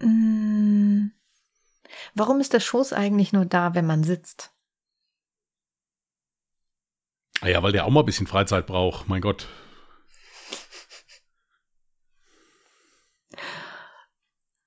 Mm. 0.00 1.12
Warum 2.14 2.40
ist 2.40 2.52
der 2.54 2.60
Schoß 2.60 2.92
eigentlich 2.92 3.32
nur 3.32 3.46
da, 3.46 3.76
wenn 3.76 3.86
man 3.86 4.02
sitzt? 4.02 4.52
Ah 7.40 7.46
ja, 7.46 7.62
weil 7.62 7.70
der 7.70 7.86
auch 7.86 7.90
mal 7.90 8.00
ein 8.00 8.06
bisschen 8.06 8.26
Freizeit 8.26 8.66
braucht, 8.66 9.08
mein 9.08 9.20
Gott. 9.20 9.46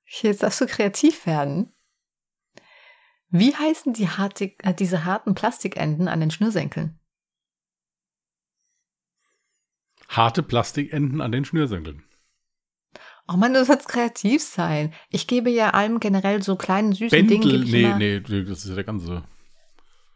Jetzt 0.05 0.41
darfst 0.41 0.61
du 0.61 0.67
kreativ 0.67 1.25
werden. 1.25 1.73
Wie 3.31 3.55
heißen 3.55 3.93
die 3.93 4.09
harte, 4.09 4.51
äh, 4.59 4.73
diese 4.73 5.05
harten 5.05 5.33
Plastikenden 5.33 6.07
an 6.09 6.19
den 6.19 6.31
Schnürsenkeln? 6.31 6.99
Harte 10.09 10.43
Plastikenden 10.43 11.21
an 11.21 11.31
den 11.31 11.45
Schnürsenkeln. 11.45 12.03
Oh 13.29 13.37
Mann, 13.37 13.53
du 13.53 13.63
sollst 13.63 13.87
kreativ 13.87 14.43
sein. 14.43 14.93
Ich 15.09 15.27
gebe 15.27 15.49
ja 15.49 15.69
allem 15.69 16.01
generell 16.01 16.43
so 16.43 16.57
kleinen 16.57 16.91
süßen 16.91 17.27
Dingen. 17.27 17.41
Bändel, 17.41 17.73
immer 17.73 17.97
nee, 17.97 18.21
nee, 18.27 18.43
das 18.43 18.65
ist 18.65 18.69
ja 18.69 18.75
der 18.75 18.83
ganze. 18.83 19.23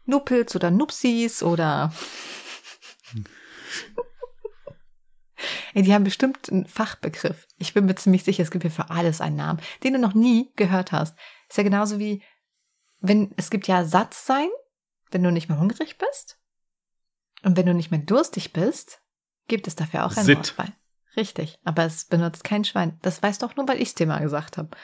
Nuppels 0.04 0.54
oder 0.54 0.70
Nupsis 0.70 1.42
oder. 1.42 1.94
Ey, 5.72 5.82
die 5.82 5.94
haben 5.94 6.04
bestimmt 6.04 6.50
einen 6.50 6.66
Fachbegriff. 6.66 7.46
Ich 7.58 7.72
bin 7.72 7.86
mir 7.86 7.94
ziemlich 7.94 8.24
sicher, 8.24 8.42
es 8.42 8.50
gibt 8.50 8.62
hier 8.64 8.70
für 8.70 8.90
alles 8.90 9.22
einen 9.22 9.36
Namen, 9.36 9.60
den 9.82 9.94
du 9.94 9.98
noch 9.98 10.14
nie 10.14 10.50
gehört 10.56 10.92
hast. 10.92 11.16
Ist 11.48 11.56
ja 11.56 11.64
genauso 11.64 11.98
wie, 11.98 12.22
wenn, 13.08 13.32
es 13.36 13.50
gibt 13.50 13.66
ja 13.68 13.84
Satz 13.84 14.26
sein, 14.26 14.48
wenn 15.10 15.22
du 15.22 15.30
nicht 15.30 15.48
mehr 15.48 15.58
hungrig 15.58 15.98
bist. 15.98 16.38
Und 17.42 17.56
wenn 17.56 17.66
du 17.66 17.74
nicht 17.74 17.90
mehr 17.90 18.00
durstig 18.00 18.52
bist, 18.52 19.00
gibt 19.48 19.66
es 19.66 19.76
dafür 19.76 20.04
auch 20.04 20.16
ein 20.16 20.24
Sitt. 20.24 20.38
Wort 20.38 20.54
bei. 20.56 20.72
Richtig, 21.16 21.58
aber 21.64 21.84
es 21.84 22.04
benutzt 22.04 22.44
kein 22.44 22.64
Schwein. 22.64 22.98
Das 23.02 23.22
weißt 23.22 23.42
du 23.42 23.46
auch 23.46 23.56
nur, 23.56 23.66
weil 23.68 23.80
ich 23.80 23.88
es 23.88 23.94
dir 23.94 24.06
mal 24.06 24.20
gesagt 24.20 24.58
habe. 24.58 24.76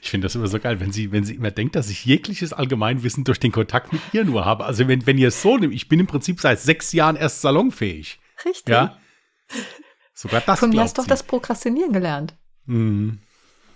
Ich 0.00 0.10
finde 0.10 0.26
das 0.26 0.34
immer 0.34 0.46
so 0.46 0.60
geil, 0.60 0.78
wenn 0.80 0.92
sie, 0.92 1.10
wenn 1.10 1.24
sie 1.24 1.34
immer 1.34 1.50
denkt, 1.50 1.74
dass 1.74 1.90
ich 1.90 2.04
jegliches 2.04 2.52
Allgemeinwissen 2.52 3.24
durch 3.24 3.40
den 3.40 3.52
Kontakt 3.52 3.92
mit 3.92 4.00
ihr 4.12 4.24
nur 4.24 4.44
habe. 4.44 4.64
Also 4.64 4.86
wenn, 4.88 5.06
wenn 5.06 5.18
ihr 5.18 5.28
es 5.28 5.42
so 5.42 5.56
nimmt, 5.58 5.74
ich 5.74 5.88
bin 5.88 6.00
im 6.00 6.06
Prinzip 6.06 6.40
seit 6.40 6.60
sechs 6.60 6.92
Jahren 6.92 7.16
erst 7.16 7.40
salonfähig. 7.40 8.20
Richtig. 8.44 8.72
Ja. 8.72 8.98
Sogar 10.14 10.40
das 10.42 10.60
Von 10.60 10.70
mir 10.70 10.80
hast 10.80 10.98
du 10.98 11.02
doch 11.02 11.08
das 11.08 11.22
Prokrastinieren 11.22 11.92
gelernt. 11.92 12.36
Mhm. 12.66 13.20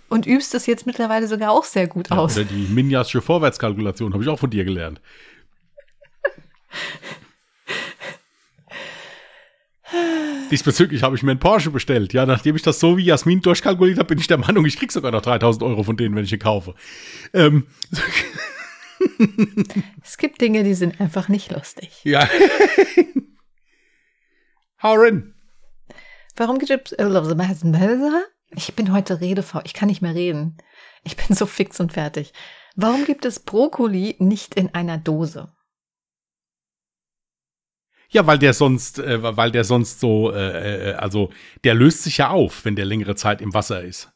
Und 0.09 0.25
übst 0.25 0.53
es 0.55 0.65
jetzt 0.67 0.85
mittlerweile 0.85 1.27
sogar 1.27 1.51
auch 1.51 1.65
sehr 1.65 1.87
gut 1.87 2.09
Ja, 2.09 2.17
aus. 2.17 2.35
oder 2.37 2.45
die 2.45 2.67
Minjasche 2.73 3.21
Vorwärtskalkulation 3.21 4.13
habe 4.13 4.23
ich 4.23 4.29
auch 4.29 4.39
von 4.39 4.49
dir 4.49 4.63
gelernt. 4.65 5.01
Diesbezüglich 10.51 11.03
habe 11.03 11.15
ich 11.15 11.23
mir 11.23 11.31
einen 11.31 11.39
Porsche 11.39 11.71
bestellt. 11.71 12.13
Ja, 12.13 12.25
nachdem 12.25 12.55
ich 12.55 12.61
das 12.61 12.79
so 12.79 12.97
wie 12.97 13.03
Jasmin 13.05 13.41
durchkalkuliert 13.41 13.97
habe, 13.99 14.07
bin 14.07 14.19
ich 14.19 14.27
der 14.27 14.37
Meinung, 14.37 14.65
ich 14.65 14.77
krieg 14.77 14.91
sogar 14.91 15.11
noch 15.11 15.21
3000 15.21 15.63
Euro 15.63 15.83
von 15.83 15.97
denen, 15.97 16.15
wenn 16.15 16.23
ich 16.23 16.33
ihn 16.33 16.39
kaufe. 16.39 16.73
Ähm, 17.33 17.67
Es 20.03 20.17
gibt 20.17 20.41
Dinge, 20.41 20.63
die 20.63 20.73
sind 20.73 20.99
einfach 20.99 21.27
nicht 21.29 21.51
lustig. 21.51 21.91
ja. 22.03 22.27
Hau 24.83 24.93
rein. 24.95 25.33
Warum 26.35 26.57
gibt 26.59 26.91
es. 26.91 26.97
Ich 28.51 28.75
bin 28.75 28.93
heute 28.93 29.21
redefaul. 29.21 29.61
Ich 29.65 29.73
kann 29.73 29.89
nicht 29.89 30.01
mehr 30.01 30.15
reden. 30.15 30.57
Ich 31.03 31.15
bin 31.15 31.35
so 31.35 31.45
fix 31.45 31.79
und 31.79 31.93
fertig. 31.93 32.33
Warum 32.75 33.05
gibt 33.05 33.25
es 33.25 33.39
Brokkoli 33.39 34.15
nicht 34.19 34.55
in 34.55 34.73
einer 34.73 34.97
Dose? 34.97 35.51
Ja, 38.09 38.25
weil 38.25 38.39
der 38.39 38.53
sonst, 38.53 38.99
äh, 38.99 39.21
weil 39.35 39.51
der 39.51 39.63
sonst 39.63 39.99
so, 39.99 40.31
äh, 40.31 40.91
äh, 40.91 40.93
also 40.93 41.31
der 41.63 41.75
löst 41.75 42.03
sich 42.03 42.17
ja 42.17 42.29
auf, 42.29 42.63
wenn 42.63 42.75
der 42.75 42.85
längere 42.85 43.15
Zeit 43.15 43.41
im 43.41 43.53
Wasser 43.53 43.83
ist. 43.83 44.11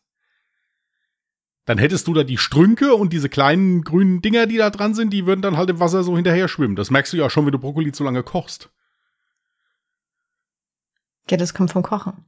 Dann 1.66 1.78
hättest 1.78 2.08
du 2.08 2.14
da 2.14 2.24
die 2.24 2.38
Strünke 2.38 2.96
und 2.96 3.14
diese 3.14 3.30
kleinen 3.30 3.84
grünen 3.84 4.22
Dinger, 4.22 4.48
die 4.48 4.58
da 4.58 4.70
dran 4.70 4.94
sind, 4.94 5.12
die 5.12 5.26
würden 5.26 5.42
dann 5.42 5.58
halt 5.58 5.70
im 5.70 5.80
Wasser 5.80 6.04
so 6.04 6.16
hinterher 6.16 6.48
schwimmen. 6.48 6.76
Das 6.76 6.90
merkst 6.90 7.14
du 7.14 7.18
ja 7.18 7.30
schon, 7.30 7.46
wenn 7.46 7.52
du 7.52 7.60
Brokkoli 7.60 7.92
zu 7.92 8.04
lange 8.04 8.24
kochst. 8.24 8.70
Ja, 11.30 11.38
das 11.38 11.54
kommt 11.54 11.72
vom 11.72 11.84
Kochen. 11.84 12.26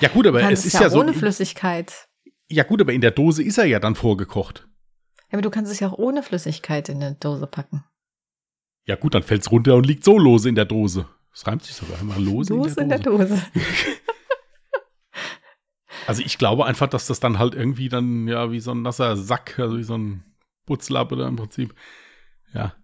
Ja 0.00 0.08
gut, 0.08 0.26
aber 0.26 0.50
es 0.50 0.64
ist 0.64 0.74
ja, 0.74 0.82
ja 0.82 0.90
so. 0.90 1.00
ohne 1.00 1.12
Flüssigkeit. 1.12 2.08
Ja 2.48 2.64
gut, 2.64 2.80
aber 2.80 2.92
in 2.92 3.00
der 3.00 3.10
Dose 3.10 3.42
ist 3.42 3.58
er 3.58 3.64
ja 3.66 3.80
dann 3.80 3.94
vorgekocht. 3.94 4.68
Ja, 5.30 5.34
aber 5.34 5.42
du 5.42 5.50
kannst 5.50 5.70
es 5.70 5.80
ja 5.80 5.88
auch 5.88 5.98
ohne 5.98 6.22
Flüssigkeit 6.22 6.88
in 6.88 7.02
eine 7.02 7.14
Dose 7.16 7.46
packen. 7.46 7.84
Ja 8.86 8.96
gut, 8.96 9.14
dann 9.14 9.22
fällt's 9.22 9.50
runter 9.50 9.74
und 9.74 9.84
liegt 9.84 10.04
so 10.04 10.18
lose 10.18 10.48
in 10.48 10.54
der 10.54 10.64
Dose. 10.64 11.06
Das 11.32 11.46
reimt 11.46 11.62
sich 11.62 11.74
sogar 11.74 12.00
immer 12.00 12.18
lose, 12.18 12.54
Dose 12.54 12.80
in 12.80 12.88
der 12.88 12.98
Dose. 12.98 13.28
Dose. 13.28 13.42
Also 16.08 16.22
ich 16.22 16.38
glaube 16.38 16.64
einfach, 16.64 16.88
dass 16.88 17.06
das 17.06 17.20
dann 17.20 17.38
halt 17.38 17.54
irgendwie 17.54 17.90
dann, 17.90 18.26
ja, 18.28 18.50
wie 18.50 18.60
so 18.60 18.70
ein 18.70 18.80
nasser 18.80 19.14
Sack, 19.14 19.58
also 19.58 19.76
wie 19.76 19.82
so 19.82 19.98
ein 19.98 20.24
Putzlappe 20.64 21.16
da 21.16 21.28
im 21.28 21.36
Prinzip. 21.36 21.74
Ja. 22.54 22.74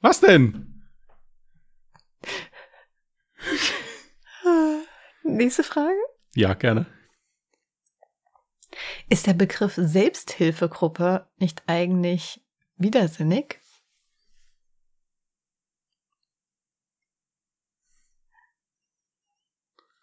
Was 0.00 0.20
denn? 0.20 0.84
Nächste 5.28 5.62
Frage. 5.62 5.98
Ja, 6.34 6.54
gerne. 6.54 6.86
Ist 9.08 9.26
der 9.26 9.34
Begriff 9.34 9.74
Selbsthilfegruppe 9.76 11.28
nicht 11.36 11.62
eigentlich 11.66 12.40
widersinnig? 12.76 13.60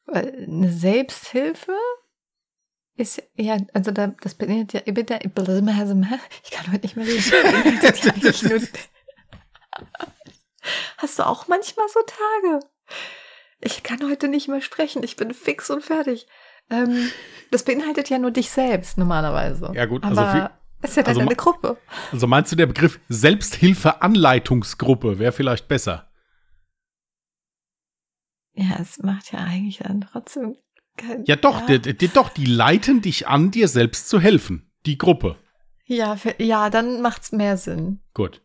Weil 0.06 0.46
eine 0.48 0.72
Selbsthilfe 0.72 1.76
ist 2.96 3.22
ja, 3.36 3.58
also 3.74 3.92
da, 3.92 4.08
das 4.08 4.36
beinhaltet 4.36 4.74
ja, 4.74 4.82
ich 6.44 6.52
kann 6.52 6.72
heute 6.72 6.86
nicht 6.86 6.96
mehr 6.96 7.06
reden. 7.06 7.24
Hast 10.98 11.20
du 11.20 11.24
auch 11.24 11.48
manchmal 11.48 11.90
so 11.90 12.00
Tage? 12.02 12.60
Ich 13.62 13.84
kann 13.84 14.00
heute 14.10 14.28
nicht 14.28 14.48
mehr 14.48 14.62
sprechen, 14.62 15.04
ich 15.04 15.16
bin 15.16 15.34
fix 15.34 15.70
und 15.70 15.84
fertig. 15.84 16.28
Ähm, 16.70 17.10
das 17.52 17.64
beinhaltet 17.64 18.10
ja 18.10 18.18
nur 18.20 18.32
dich 18.32 18.50
selbst 18.50 18.98
normalerweise. 18.98 19.72
Ja, 19.76 19.86
gut, 19.86 20.04
also 20.04 20.22
aber 20.22 20.32
viel- 20.32 20.50
ist 20.90 20.98
ja 20.98 21.04
dann 21.04 21.10
also 21.12 21.22
eine 21.22 21.36
Gruppe. 21.36 21.78
Also 22.12 22.28
meinst 22.28 22.52
du, 22.52 22.56
der 22.56 22.66
Begriff 22.68 23.00
Selbsthilfeanleitungsgruppe 23.10 25.20
wäre 25.20 25.32
vielleicht 25.32 25.68
besser? 25.68 26.10
Ja, 28.54 28.78
es 28.80 29.00
macht 29.00 29.32
ja 29.34 29.40
eigentlich 29.40 29.80
dann 29.80 30.02
trotzdem 30.02 30.56
keinen 30.98 31.26
Ja 31.26 31.36
doch, 31.36 31.68
Ja, 31.70 31.78
Die, 31.78 31.98
die, 31.98 32.08
doch, 32.08 32.30
die 32.30 32.46
leiten 32.46 33.02
dich 33.02 33.28
an, 33.28 33.52
dir 33.52 33.68
selbst 33.68 34.10
zu 34.10 34.20
helfen. 34.20 34.72
Die 34.86 34.98
Gruppe. 34.98 35.38
ja, 35.86 36.16
für, 36.16 36.36
ja 36.42 36.70
dann 36.70 37.02
macht's 37.02 37.32
mehr 37.32 37.58
Sinn. 37.58 38.02
Gut. 38.14 38.42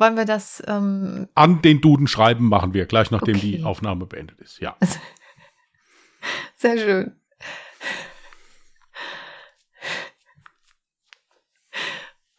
Wollen 0.00 0.16
wir 0.16 0.24
das, 0.24 0.62
ähm, 0.66 1.28
An 1.34 1.60
den 1.60 1.82
Duden 1.82 2.06
schreiben 2.06 2.48
machen 2.48 2.72
wir, 2.72 2.86
gleich 2.86 3.10
nachdem 3.10 3.36
Okay. 3.36 3.58
die 3.58 3.64
Aufnahme 3.64 4.06
beendet 4.06 4.40
ist. 4.40 4.58
Ja. 4.58 4.78
sehr 6.56 6.78
schön. 6.78 7.20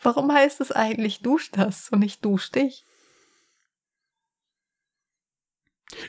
Warum 0.02 0.32
heißt 0.34 0.60
es 0.62 0.72
eigentlich 0.72 1.22
dusch 1.22 1.52
das 1.52 1.90
und 1.90 2.00
nicht 2.00 2.26
dusch 2.26 2.52
dich? 2.52 2.84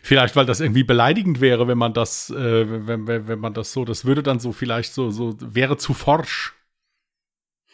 Vielleicht, 0.02 0.36
weil 0.36 0.46
das 0.46 0.60
irgendwie 0.60 0.84
beleidigend 0.84 1.42
wäre, 1.42 1.68
wenn 1.68 1.76
man 1.76 1.92
das, 1.92 2.30
äh, 2.30 2.86
wenn, 2.86 3.06
wenn, 3.06 3.28
wenn 3.28 3.38
man 3.38 3.52
das 3.52 3.74
so, 3.74 3.84
das 3.84 4.06
würde 4.06 4.22
dann 4.22 4.40
so 4.40 4.52
vielleicht 4.52 4.94
so, 4.94 5.10
so, 5.10 5.36
wäre 5.38 5.76
zu 5.76 5.92
forsch. 5.92 6.54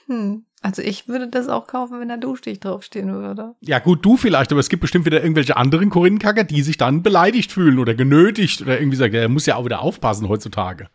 Hm. 0.07 0.47
Also 0.61 0.83
ich 0.83 1.07
würde 1.07 1.29
das 1.29 1.49
auch 1.49 1.67
kaufen, 1.69 2.01
wenn 2.01 2.09
da 2.09 2.17
Duschstich 2.17 2.59
draufstehen 2.59 3.13
würde. 3.13 3.55
Ja, 3.61 3.79
gut, 3.79 4.05
du 4.05 4.17
vielleicht, 4.17 4.51
aber 4.51 4.61
es 4.61 4.69
gibt 4.69 4.81
bestimmt 4.81 5.07
wieder 5.07 5.23
irgendwelche 5.23 5.57
anderen 5.57 5.89
Korinnenkacker, 5.89 6.45
die 6.45 6.63
sich 6.63 6.77
dann 6.77 7.03
beleidigt 7.03 7.53
fühlen 7.53 7.79
oder 7.79 7.95
genötigt 7.95 8.63
oder 8.63 8.79
irgendwie 8.79 8.97
sagen, 8.97 9.13
der 9.13 9.29
muss 9.29 9.47
ja 9.47 9.57
auch 9.57 9.65
wieder 9.65 9.81
aufpassen 9.81 10.29
heutzutage. 10.29 10.89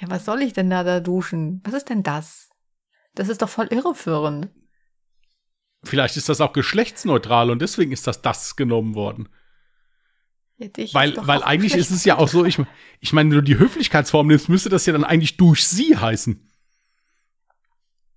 Ja, 0.00 0.10
was 0.10 0.24
soll 0.24 0.42
ich 0.42 0.52
denn 0.52 0.68
da 0.68 0.82
da 0.82 0.98
duschen? 0.98 1.60
Was 1.64 1.74
ist 1.74 1.88
denn 1.90 2.02
das? 2.02 2.50
Das 3.14 3.28
ist 3.28 3.42
doch 3.42 3.48
voll 3.48 3.68
irreführend. 3.70 4.48
Vielleicht 5.84 6.16
ist 6.16 6.28
das 6.28 6.40
auch 6.40 6.52
geschlechtsneutral 6.52 7.50
und 7.50 7.62
deswegen 7.62 7.92
ist 7.92 8.06
das 8.06 8.22
das 8.22 8.56
genommen 8.56 8.94
worden. 8.94 9.28
Ja, 10.56 10.68
Weil, 10.92 11.14
weil 11.18 11.42
eigentlich 11.42 11.74
ist 11.74 11.90
es 11.90 12.04
ja 12.04 12.16
auch 12.16 12.28
so, 12.28 12.44
ich, 12.44 12.60
ich 13.00 13.12
meine, 13.12 13.30
wenn 13.30 13.38
du 13.38 13.42
die 13.42 13.58
Höflichkeitsform 13.58 14.28
nimmst, 14.28 14.48
müsste 14.48 14.68
das 14.68 14.86
ja 14.86 14.92
dann 14.92 15.04
eigentlich 15.04 15.36
durch 15.36 15.66
sie 15.66 15.96
heißen. 15.96 16.48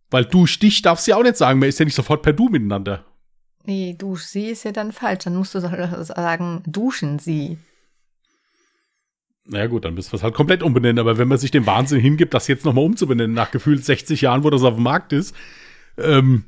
Weil 0.09 0.25
durch 0.25 0.59
dich 0.59 0.81
darfst 0.81 1.07
du 1.07 1.11
ja 1.11 1.17
auch 1.17 1.23
nicht 1.23 1.37
sagen, 1.37 1.59
man 1.59 1.69
ist 1.69 1.79
ja 1.79 1.85
nicht 1.85 1.95
sofort 1.95 2.21
per 2.21 2.33
Du 2.33 2.49
miteinander. 2.49 3.05
Nee, 3.65 3.95
dusch 3.97 4.23
sie 4.23 4.47
ist 4.47 4.63
ja 4.63 4.71
dann 4.71 4.93
falsch. 4.93 5.25
Dann 5.25 5.35
musst 5.35 5.53
du 5.53 5.59
sagen, 5.59 6.63
duschen 6.65 7.19
sie. 7.19 7.57
Naja 9.43 9.67
gut, 9.67 9.85
dann 9.85 9.93
müssen 9.93 10.11
wir 10.11 10.17
es 10.17 10.23
halt 10.23 10.35
komplett 10.35 10.63
umbenennen. 10.63 10.99
Aber 10.99 11.17
wenn 11.17 11.27
man 11.27 11.37
sich 11.37 11.51
den 11.51 11.65
Wahnsinn 11.65 11.99
hingibt, 11.99 12.33
das 12.33 12.47
jetzt 12.47 12.65
nochmal 12.65 12.85
umzubenennen, 12.85 13.33
nach 13.35 13.51
gefühlt 13.51 13.83
60 13.83 14.21
Jahren, 14.21 14.43
wo 14.43 14.49
das 14.49 14.63
auf 14.63 14.75
dem 14.75 14.83
Markt 14.83 15.11
ist, 15.11 15.35
ähm, 15.97 16.45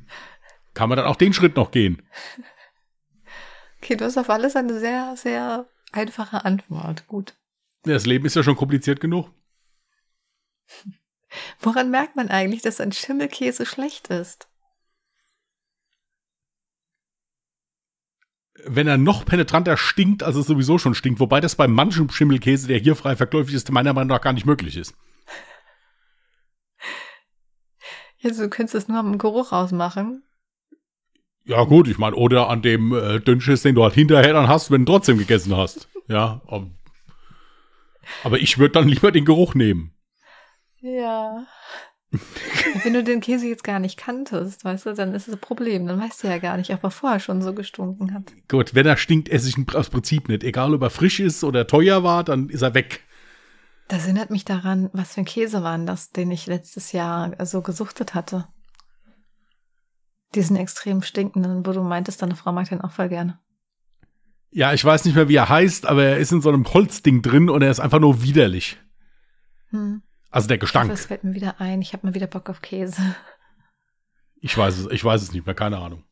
kann 0.72 0.88
man 0.88 0.96
dann 0.96 1.06
auch 1.06 1.16
den 1.16 1.32
Schritt 1.34 1.56
noch 1.56 1.70
gehen. 1.70 2.02
Okay, 3.82 3.96
du 3.96 4.04
hast 4.04 4.18
auf 4.18 4.30
alles 4.30 4.56
eine 4.56 4.78
sehr, 4.78 5.14
sehr 5.16 5.66
einfache 5.92 6.44
Antwort. 6.44 7.06
Gut. 7.06 7.34
Das 7.82 8.06
Leben 8.06 8.26
ist 8.26 8.36
ja 8.36 8.42
schon 8.42 8.56
kompliziert 8.56 9.00
genug. 9.00 9.30
Woran 11.60 11.90
merkt 11.90 12.16
man 12.16 12.28
eigentlich, 12.28 12.62
dass 12.62 12.80
ein 12.80 12.92
Schimmelkäse 12.92 13.66
schlecht 13.66 14.08
ist? 14.08 14.48
Wenn 18.64 18.86
er 18.86 18.98
noch 18.98 19.24
penetranter 19.24 19.76
stinkt, 19.76 20.22
als 20.22 20.36
es 20.36 20.46
sowieso 20.46 20.78
schon 20.78 20.94
stinkt, 20.94 21.20
wobei 21.20 21.40
das 21.40 21.54
bei 21.54 21.66
manchem 21.66 22.10
Schimmelkäse, 22.10 22.68
der 22.68 22.78
hier 22.78 22.94
frei 22.94 23.16
verkäuflich 23.16 23.54
ist, 23.54 23.70
meiner 23.70 23.94
Meinung 23.94 24.08
nach 24.08 24.20
gar 24.20 24.34
nicht 24.34 24.44
möglich 24.44 24.76
ist. 24.76 24.94
Also, 28.22 28.42
du 28.42 28.50
könntest 28.50 28.74
es 28.74 28.88
nur 28.88 28.98
am 28.98 29.16
Geruch 29.16 29.52
ausmachen. 29.52 30.22
Ja, 31.44 31.64
gut, 31.64 31.88
ich 31.88 31.96
meine, 31.96 32.16
oder 32.16 32.50
an 32.50 32.60
dem 32.60 32.92
äh, 32.92 33.18
Dünnschiss, 33.18 33.62
den 33.62 33.74
du 33.74 33.82
halt 33.82 33.94
hinterher 33.94 34.34
dann 34.34 34.48
hast, 34.48 34.70
wenn 34.70 34.84
du 34.84 34.92
trotzdem 34.92 35.16
gegessen 35.16 35.56
hast. 35.56 35.88
Ja, 36.06 36.42
aber, 36.46 36.70
aber 38.22 38.38
ich 38.40 38.58
würde 38.58 38.72
dann 38.72 38.88
lieber 38.88 39.10
den 39.10 39.24
Geruch 39.24 39.54
nehmen. 39.54 39.94
Ja. 40.80 41.46
Wenn 42.82 42.92
du 42.92 43.04
den 43.04 43.20
Käse 43.20 43.46
jetzt 43.46 43.62
gar 43.62 43.78
nicht 43.78 43.96
kanntest, 43.96 44.64
weißt 44.64 44.86
du, 44.86 44.94
dann 44.94 45.14
ist 45.14 45.28
es 45.28 45.34
ein 45.34 45.40
Problem. 45.40 45.86
Dann 45.86 46.00
weißt 46.00 46.24
du 46.24 46.28
ja 46.28 46.38
gar 46.38 46.56
nicht, 46.56 46.72
ob 46.72 46.82
er 46.82 46.90
vorher 46.90 47.20
schon 47.20 47.40
so 47.40 47.54
gestunken 47.54 48.12
hat. 48.12 48.32
Gut, 48.48 48.74
wenn 48.74 48.86
er 48.86 48.96
stinkt, 48.96 49.28
esse 49.28 49.48
ich 49.48 49.56
ihn 49.56 49.66
aus 49.74 49.90
Prinzip 49.90 50.28
nicht. 50.28 50.42
Egal, 50.42 50.74
ob 50.74 50.82
er 50.82 50.90
frisch 50.90 51.20
ist 51.20 51.44
oder 51.44 51.66
teuer 51.66 52.02
war, 52.02 52.24
dann 52.24 52.48
ist 52.48 52.62
er 52.62 52.74
weg. 52.74 53.04
Das 53.86 54.04
erinnert 54.04 54.30
mich 54.30 54.44
daran, 54.44 54.90
was 54.92 55.14
für 55.14 55.20
ein 55.20 55.24
Käse 55.24 55.62
war 55.62 55.78
das, 55.78 56.10
den 56.10 56.30
ich 56.30 56.46
letztes 56.46 56.92
Jahr 56.92 57.34
so 57.44 57.60
gesuchtet 57.60 58.14
hatte. 58.14 58.46
Diesen 60.34 60.56
extrem 60.56 61.02
stinkenden, 61.02 61.66
wo 61.66 61.72
du 61.72 61.82
meintest, 61.82 62.22
deine 62.22 62.36
Frau 62.36 62.52
mag 62.52 62.68
den 62.68 62.80
auch 62.80 62.92
voll 62.92 63.08
gerne. 63.08 63.38
Ja, 64.52 64.72
ich 64.72 64.84
weiß 64.84 65.04
nicht 65.04 65.14
mehr, 65.14 65.28
wie 65.28 65.36
er 65.36 65.48
heißt, 65.48 65.86
aber 65.86 66.04
er 66.04 66.18
ist 66.18 66.32
in 66.32 66.40
so 66.40 66.48
einem 66.50 66.72
Holzding 66.72 67.22
drin 67.22 67.50
und 67.50 67.62
er 67.62 67.70
ist 67.70 67.80
einfach 67.80 68.00
nur 68.00 68.22
widerlich. 68.22 68.78
Hm. 69.70 70.02
Also 70.30 70.48
der 70.48 70.58
Gestank. 70.58 70.90
es 70.92 71.06
fällt 71.06 71.24
mir 71.24 71.34
wieder 71.34 71.60
ein. 71.60 71.82
Ich 71.82 71.92
habe 71.92 72.06
mal 72.06 72.14
wieder 72.14 72.26
Bock 72.28 72.48
auf 72.48 72.62
Käse. 72.62 73.02
Ich 74.36 74.56
weiß 74.56 74.78
es, 74.78 74.86
ich 74.90 75.04
weiß 75.04 75.22
es 75.22 75.32
nicht 75.32 75.44
mehr, 75.44 75.54
keine 75.54 75.78
Ahnung. 75.78 76.04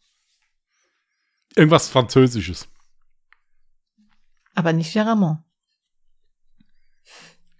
Irgendwas 1.54 1.88
Französisches. 1.88 2.68
Aber 4.54 4.72
nicht 4.72 4.92
Geramont. 4.92 5.38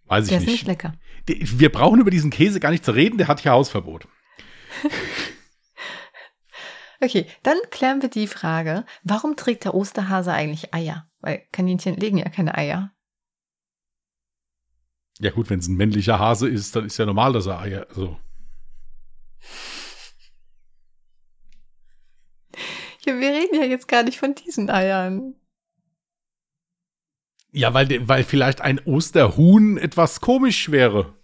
Weiß 0.07 0.25
ich 0.25 0.31
Der 0.31 0.39
ist 0.39 0.45
nicht. 0.47 0.53
nicht 0.53 0.67
lecker. 0.67 0.95
Wir 1.27 1.71
brauchen 1.71 2.01
über 2.01 2.11
diesen 2.11 2.31
Käse 2.31 2.61
gar 2.61 2.71
nicht 2.71 2.85
zu 2.85 2.93
reden, 2.93 3.19
der 3.19 3.29
hat 3.29 3.41
hier 3.41 3.53
Hausverbot. 3.53 4.09
Okay, 7.01 7.27
dann 7.45 7.57
klären 7.71 8.03
wir 8.03 8.09
die 8.09 8.27
Frage, 8.27 8.85
warum 9.05 9.37
trägt 9.37 9.65
der 9.65 9.75
Osterhase 9.75 10.33
eigentlich 10.33 10.75
Eier? 10.75 11.09
Weil 11.21 11.47
Kaninchen 11.53 11.95
legen 11.97 12.19
ja 12.19 12.29
keine 12.29 12.57
Eier. 12.59 12.91
Ja 15.21 15.31
gut, 15.31 15.51
wenn 15.51 15.59
es 15.59 15.69
ein 15.69 15.77
männlicher 15.77 16.19
Hase 16.19 16.49
ist, 16.49 16.77
dann 16.77 16.87
ist 16.87 16.99
ja 16.99 17.07
normal, 17.07 17.33
dass 17.33 17.47
er 17.47 17.61
Eier, 17.61 17.87
also. 17.89 18.19
Ja, 23.05 23.19
wir 23.19 23.31
reden 23.31 23.55
ja 23.55 23.65
jetzt 23.65 23.89
gar 23.89 24.03
nicht 24.03 24.19
von 24.19 24.35
diesen 24.35 24.71
Eiern. 24.71 25.35
Ja, 27.51 27.73
weil, 27.75 28.07
weil 28.07 28.23
vielleicht 28.25 28.61
ein 28.61 28.79
Osterhuhn 28.81 29.79
etwas 29.79 30.21
komisch 30.21 30.71
wäre. 30.71 31.15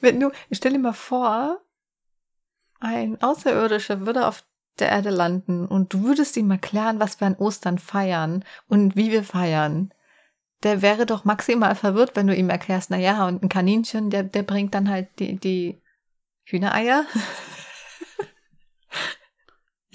Wenn 0.00 0.20
du, 0.20 0.30
stell 0.52 0.72
dir 0.72 0.78
mal 0.78 0.92
vor, 0.92 1.60
ein 2.78 3.20
Außerirdischer 3.20 4.06
würde 4.06 4.26
auf 4.28 4.44
der 4.80 4.88
Erde 4.90 5.10
landen 5.10 5.66
und 5.66 5.92
du 5.92 6.04
würdest 6.04 6.36
ihm 6.36 6.50
erklären, 6.50 7.00
was 7.00 7.20
wir 7.20 7.26
an 7.26 7.36
Ostern 7.36 7.78
feiern 7.78 8.44
und 8.68 8.96
wie 8.96 9.10
wir 9.10 9.24
feiern. 9.24 9.92
Der 10.62 10.82
wäre 10.82 11.06
doch 11.06 11.24
maximal 11.24 11.74
verwirrt, 11.74 12.12
wenn 12.14 12.26
du 12.26 12.34
ihm 12.34 12.50
erklärst, 12.50 12.90
na 12.90 12.96
ja, 12.96 13.26
und 13.26 13.42
ein 13.42 13.48
Kaninchen, 13.48 14.10
der, 14.10 14.22
der 14.22 14.42
bringt 14.42 14.74
dann 14.74 14.88
halt 14.88 15.08
die, 15.18 15.36
die 15.36 15.80
Hühnereier. 16.44 17.04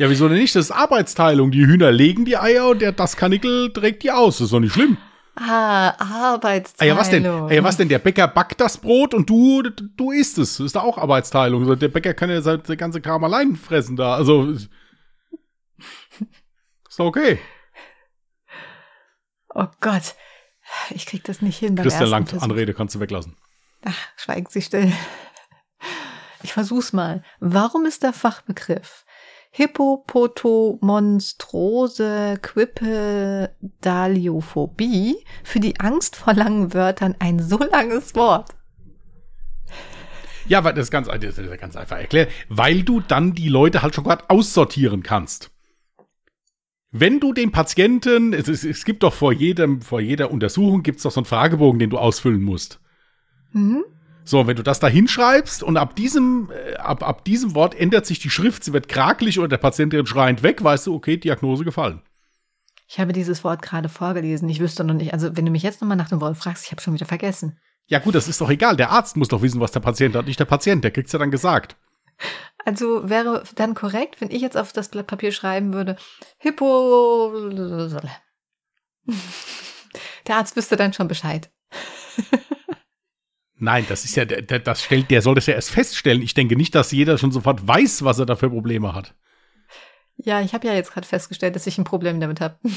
Ja, 0.02 0.10
wieso 0.10 0.28
denn 0.28 0.40
nicht? 0.40 0.56
Das 0.56 0.66
ist 0.66 0.72
Arbeitsteilung. 0.72 1.52
Die 1.52 1.68
Hühner 1.68 1.92
legen 1.92 2.26
die 2.26 2.36
Eier 2.36 2.70
und 2.70 2.82
der, 2.82 2.92
das 2.92 3.18
Kanickel 3.18 3.72
trägt 3.72 4.02
die 4.02 4.10
aus. 4.10 4.40
Das 4.40 4.46
ist 4.46 4.52
doch 4.52 4.60
nicht 4.60 4.74
schlimm. 4.74 4.98
Ah, 5.44 5.96
Ah 5.98 6.34
Arbeitsteilung. 6.34 6.96
ja, 6.96 7.00
was 7.02 7.10
denn? 7.10 7.26
Ah 7.26 7.52
ja, 7.52 7.64
was 7.64 7.78
denn? 7.78 7.90
Der 7.90 8.00
Bäcker 8.00 8.28
backt 8.28 8.62
das 8.62 8.78
Brot 8.78 9.14
und 9.14 9.30
du, 9.30 9.64
du 9.64 10.12
isst 10.12 10.38
es. 10.38 10.58
Das 10.58 10.66
ist 10.68 10.76
doch 10.76 10.84
auch 10.84 10.98
Arbeitsteilung. 10.98 11.78
Der 11.80 11.88
Bäcker 11.88 12.14
kann 12.14 12.30
ja 12.30 12.42
sein 12.42 12.62
der 12.68 12.78
ganze 12.78 13.02
Kram 13.02 13.24
allein 13.24 13.56
fressen 13.56 13.96
da. 13.96 14.16
Also, 14.16 14.52
ist 14.52 14.70
doch 16.98 17.06
okay. 17.06 17.40
Oh 19.54 19.68
Gott, 19.82 20.16
ich 20.92 21.06
krieg 21.06 21.24
das 21.24 21.42
nicht 21.42 21.58
hin 21.58 21.76
Christian 21.76 22.02
ersten 22.04 22.12
Lang, 22.12 22.26
Versuch. 22.28 22.44
Anrede 22.44 22.74
kannst 22.74 22.96
du 22.96 23.00
weglassen. 23.00 23.36
Ach, 23.84 23.98
schweigen 24.16 24.48
Sie 24.50 24.62
still. 24.62 24.92
Ich 26.44 26.54
versuch's 26.54 26.94
mal. 26.94 27.24
Warum 27.40 27.86
ist 27.86 28.04
der 28.04 28.14
Fachbegriff 28.14 29.06
Hippopotomonstrose 29.54 32.40
Quippedaliophobie 32.42 35.18
für 35.44 35.60
die 35.60 35.78
Angst 35.80 36.16
vor 36.16 36.34
langen 36.34 36.74
Wörtern 36.74 37.16
ein 37.20 37.40
so 37.40 37.60
langes 37.60 38.16
Wort? 38.16 38.56
Ja, 40.48 40.64
weil 40.64 40.74
das 40.74 40.86
ist 40.86 40.92
ganz, 40.92 41.08
das 41.08 41.38
ist 41.38 41.60
ganz 41.60 41.76
einfach 41.76 41.98
erklärt. 41.98 42.32
Weil 42.48 42.84
du 42.84 43.02
dann 43.02 43.34
die 43.34 43.50
Leute 43.50 43.82
halt 43.82 43.94
schon 43.94 44.06
gerade 44.06 44.30
aussortieren 44.30 45.04
kannst. 45.04 45.52
Wenn 46.92 47.20
du 47.20 47.34
den 47.34 47.52
Patienten, 47.52 48.32
es, 48.34 48.48
es, 48.48 48.64
es 48.64 48.86
gibt 48.86 49.04
doch 49.04 49.14
vor 49.14 49.34
jedem, 49.34 49.82
vor 49.82 50.00
jeder 50.02 50.32
Untersuchung 50.32 50.82
gibt's 50.82 51.04
doch 51.04 51.12
so 51.12 51.20
einen 51.22 51.26
Fragebogen, 51.26 51.80
den 51.80 51.90
du 51.90 51.98
ausfüllen 51.98 52.42
musst. 52.42 52.80
Mhm. 53.52 53.84
So, 54.24 54.48
wenn 54.48 54.56
du 54.56 54.64
das 54.64 54.80
da 54.80 54.88
hinschreibst 54.88 55.64
und 55.64 55.78
ab 55.78 55.96
diesem, 55.96 56.52
äh, 56.52 56.76
ab, 56.76 57.08
ab 57.08 57.26
diesem 57.26 57.56
Wort 57.56 57.74
ändert 57.76 58.06
sich 58.06 58.20
die 58.20 58.30
Schrift, 58.30 58.64
sie 58.64 58.74
wird 58.74 58.88
krakelig 58.88 59.40
oder 59.40 59.48
der 59.48 59.58
Patient 59.58 59.94
rennt 59.94 60.08
schreiend 60.10 60.44
weg, 60.44 60.64
weißt 60.64 60.88
du, 60.88 60.96
okay, 60.96 61.18
Diagnose 61.18 61.64
gefallen. 61.64 62.02
Ich 62.88 63.00
habe 63.00 63.14
dieses 63.14 63.44
Wort 63.44 63.62
gerade 63.62 63.88
vorgelesen. 63.88 64.50
Ich 64.50 64.60
wüsste 64.60 64.84
noch 64.84 64.94
nicht. 64.94 65.14
Also, 65.14 65.38
wenn 65.38 65.46
du 65.46 65.52
mich 65.52 65.64
jetzt 65.64 65.82
nochmal 65.82 65.96
nach 65.96 66.10
dem 66.10 66.20
Wort 66.20 66.36
fragst, 66.36 66.66
ich 66.66 66.72
habe 66.72 66.82
schon 66.82 66.94
wieder 66.94 67.06
vergessen. 67.06 67.58
Ja 67.88 68.00
gut, 68.00 68.16
das 68.16 68.28
ist 68.28 68.42
doch 68.42 68.50
egal. 68.50 68.76
Der 68.76 68.92
Arzt 68.92 69.16
muss 69.16 69.30
doch 69.30 69.42
wissen, 69.42 69.62
was 69.62 69.72
der 69.72 69.80
Patient 69.80 70.16
hat, 70.16 70.26
nicht 70.26 70.40
der 70.40 70.46
Patient. 70.46 70.84
Der 70.84 70.92
kriegt's 70.92 71.14
ja 71.14 71.20
dann 71.20 71.32
gesagt. 71.32 71.78
Also 72.66 73.10
wäre 73.10 73.44
dann 73.56 73.76
korrekt, 73.76 74.22
wenn 74.22 74.30
ich 74.30 74.42
jetzt 74.42 74.58
auf 74.58 74.74
das 74.74 74.90
Blatt 74.90 75.08
Papier 75.08 75.32
schreiben 75.32 75.74
würde, 75.74 75.96
Hippo. 76.38 77.50
Der 80.28 80.36
Arzt 80.36 80.56
wüsste 80.56 80.76
dann 80.76 80.94
schon 80.94 81.08
Bescheid. 81.08 81.50
Nein, 83.64 83.86
das 83.88 84.06
ist 84.06 84.16
ja, 84.16 84.26
das 84.26 84.82
stellt, 84.82 85.12
der 85.12 85.22
soll 85.22 85.36
das 85.36 85.46
ja 85.46 85.54
erst 85.54 85.70
feststellen. 85.70 86.24
Ich 86.24 86.34
denke 86.34 86.56
nicht, 86.56 86.74
dass 86.74 86.92
jeder 86.92 87.20
schon 87.20 87.32
sofort 87.32 87.68
weiß, 87.68 88.04
was 88.04 88.18
er 88.18 88.26
da 88.26 88.36
für 88.36 88.50
Probleme 88.50 88.96
hat. 88.96 89.14
Ja, 90.18 90.42
ich 90.42 90.56
habe 90.56 90.66
ja 90.66 90.74
jetzt 90.74 90.92
gerade 90.92 91.08
festgestellt, 91.08 91.56
dass 91.56 91.68
ich 91.68 91.78
ein 91.78 91.84
Problem 91.84 92.20
damit 92.20 92.42
habe. 92.42 92.58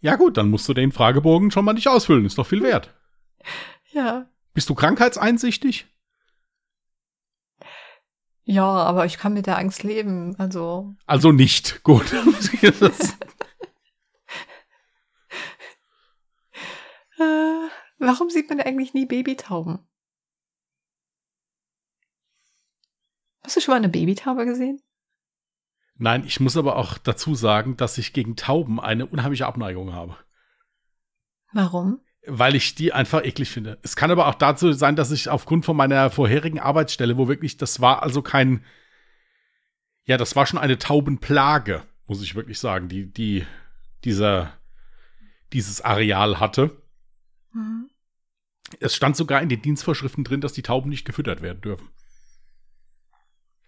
Ja 0.00 0.16
gut, 0.16 0.36
dann 0.36 0.50
musst 0.50 0.68
du 0.68 0.74
den 0.74 0.90
Fragebogen 0.90 1.52
schon 1.52 1.64
mal 1.64 1.74
nicht 1.74 1.86
ausfüllen. 1.86 2.24
Ist 2.24 2.36
doch 2.36 2.46
viel 2.46 2.62
wert. 2.62 2.92
Ja. 3.92 4.26
Bist 4.52 4.68
du 4.68 4.74
krankheitseinsichtig? 4.74 5.86
Ja, 8.42 8.64
aber 8.64 9.06
ich 9.06 9.18
kann 9.18 9.32
mit 9.32 9.46
der 9.46 9.58
Angst 9.58 9.84
leben. 9.84 10.34
Also. 10.38 10.96
Also 11.06 11.30
nicht. 11.30 11.82
Gut. 11.84 12.06
Warum 18.02 18.30
sieht 18.30 18.50
man 18.50 18.60
eigentlich 18.60 18.94
nie 18.94 19.06
Babytauben? 19.06 19.78
Hast 23.44 23.56
du 23.56 23.60
schon 23.60 23.70
mal 23.72 23.76
eine 23.76 23.88
Babytaube 23.88 24.44
gesehen? 24.44 24.82
Nein, 25.94 26.24
ich 26.26 26.40
muss 26.40 26.56
aber 26.56 26.74
auch 26.74 26.98
dazu 26.98 27.36
sagen, 27.36 27.76
dass 27.76 27.98
ich 27.98 28.12
gegen 28.12 28.34
Tauben 28.34 28.80
eine 28.80 29.06
unheimliche 29.06 29.46
Abneigung 29.46 29.92
habe. 29.92 30.16
Warum? 31.52 32.00
Weil 32.26 32.56
ich 32.56 32.74
die 32.74 32.92
einfach 32.92 33.22
eklig 33.22 33.50
finde. 33.50 33.78
Es 33.82 33.94
kann 33.94 34.10
aber 34.10 34.26
auch 34.26 34.34
dazu 34.34 34.72
sein, 34.72 34.96
dass 34.96 35.12
ich 35.12 35.28
aufgrund 35.28 35.64
von 35.64 35.76
meiner 35.76 36.10
vorherigen 36.10 36.58
Arbeitsstelle, 36.58 37.16
wo 37.18 37.28
wirklich, 37.28 37.56
das 37.56 37.80
war 37.80 38.02
also 38.02 38.20
kein, 38.20 38.64
ja, 40.06 40.16
das 40.16 40.34
war 40.34 40.46
schon 40.46 40.58
eine 40.58 40.78
Taubenplage, 40.78 41.84
muss 42.08 42.20
ich 42.20 42.34
wirklich 42.34 42.58
sagen, 42.58 42.88
die, 42.88 43.12
die, 43.12 43.46
dieser, 44.02 44.54
dieses 45.52 45.82
Areal 45.82 46.40
hatte. 46.40 46.82
Mhm. 47.52 47.91
Es 48.80 48.94
stand 48.94 49.16
sogar 49.16 49.42
in 49.42 49.48
den 49.48 49.62
Dienstvorschriften 49.62 50.24
drin, 50.24 50.40
dass 50.40 50.52
die 50.52 50.62
Tauben 50.62 50.88
nicht 50.88 51.04
gefüttert 51.04 51.42
werden 51.42 51.60
dürfen. 51.60 51.88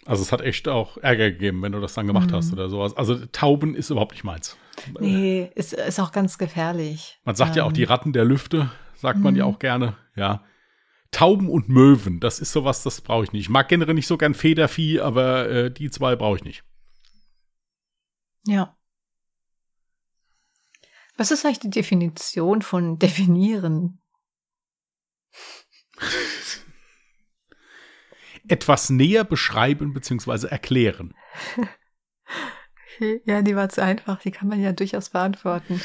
Also 0.06 0.22
es 0.22 0.32
hat 0.32 0.42
echt 0.42 0.68
auch 0.68 0.98
Ärger 0.98 1.30
gegeben, 1.30 1.62
wenn 1.62 1.72
du 1.72 1.80
das 1.80 1.94
dann 1.94 2.06
gemacht 2.06 2.30
mhm. 2.30 2.34
hast 2.34 2.52
oder 2.52 2.68
sowas. 2.68 2.96
Also 2.96 3.24
Tauben 3.26 3.74
ist 3.74 3.90
überhaupt 3.90 4.12
nicht 4.12 4.24
meins. 4.24 4.56
Nee, 5.00 5.50
ist, 5.54 5.72
ist 5.72 6.00
auch 6.00 6.12
ganz 6.12 6.36
gefährlich. 6.36 7.18
Man 7.24 7.36
sagt 7.36 7.52
ähm. 7.52 7.56
ja 7.58 7.64
auch 7.64 7.72
die 7.72 7.82
ähm. 7.82 7.88
Ratten 7.88 8.12
der 8.12 8.24
Lüfte, 8.24 8.70
sagt 8.96 9.20
man 9.20 9.34
ja 9.34 9.46
mhm. 9.46 9.54
auch 9.54 9.58
gerne, 9.58 9.96
ja. 10.14 10.44
Tauben 11.10 11.48
und 11.48 11.68
Möwen, 11.68 12.18
das 12.18 12.40
ist 12.40 12.50
sowas, 12.50 12.82
das 12.82 13.00
brauche 13.00 13.24
ich 13.24 13.32
nicht. 13.32 13.42
Ich 13.42 13.48
mag 13.48 13.68
generell 13.68 13.94
nicht 13.94 14.08
so 14.08 14.18
gern 14.18 14.34
Federvieh, 14.34 15.00
aber 15.00 15.48
äh, 15.48 15.70
die 15.70 15.88
zwei 15.90 16.16
brauche 16.16 16.36
ich 16.36 16.44
nicht. 16.44 16.64
Ja. 18.46 18.76
Was 21.16 21.30
ist 21.30 21.46
eigentlich 21.46 21.60
die 21.60 21.70
Definition 21.70 22.62
von 22.62 22.98
definieren? 22.98 24.00
etwas 28.48 28.90
näher 28.90 29.24
beschreiben 29.24 29.92
bzw. 29.92 30.48
erklären? 30.48 31.14
Ja, 33.24 33.42
die 33.42 33.56
war 33.56 33.68
zu 33.68 33.82
einfach. 33.82 34.20
Die 34.20 34.30
kann 34.30 34.46
man 34.46 34.60
ja 34.60 34.70
durchaus 34.72 35.10
beantworten. 35.10 35.80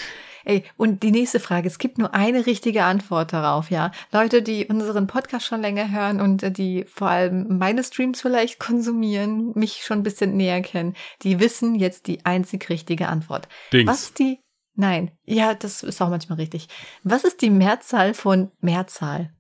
Ey, 0.45 0.63
und 0.77 1.03
die 1.03 1.11
nächste 1.11 1.39
Frage. 1.39 1.67
Es 1.67 1.77
gibt 1.77 1.97
nur 1.97 2.13
eine 2.13 2.45
richtige 2.45 2.83
Antwort 2.83 3.33
darauf, 3.33 3.71
ja. 3.71 3.91
Leute, 4.11 4.41
die 4.41 4.65
unseren 4.67 5.07
Podcast 5.07 5.45
schon 5.45 5.61
länger 5.61 5.91
hören 5.91 6.21
und 6.21 6.43
äh, 6.43 6.51
die 6.51 6.85
vor 6.85 7.09
allem 7.09 7.57
meine 7.57 7.83
Streams 7.83 8.21
vielleicht 8.21 8.59
konsumieren, 8.59 9.51
mich 9.55 9.83
schon 9.83 9.99
ein 9.99 10.03
bisschen 10.03 10.37
näher 10.37 10.61
kennen, 10.61 10.95
die 11.23 11.39
wissen 11.39 11.75
jetzt 11.75 12.07
die 12.07 12.25
einzig 12.25 12.69
richtige 12.69 13.07
Antwort. 13.09 13.47
Dings. 13.73 13.89
Was 13.89 14.03
ist 14.03 14.19
die? 14.19 14.39
Nein. 14.75 15.11
Ja, 15.25 15.53
das 15.53 15.83
ist 15.83 16.01
auch 16.01 16.09
manchmal 16.09 16.37
richtig. 16.37 16.67
Was 17.03 17.25
ist 17.25 17.41
die 17.41 17.49
Mehrzahl 17.49 18.13
von 18.13 18.51
Mehrzahl? 18.61 19.33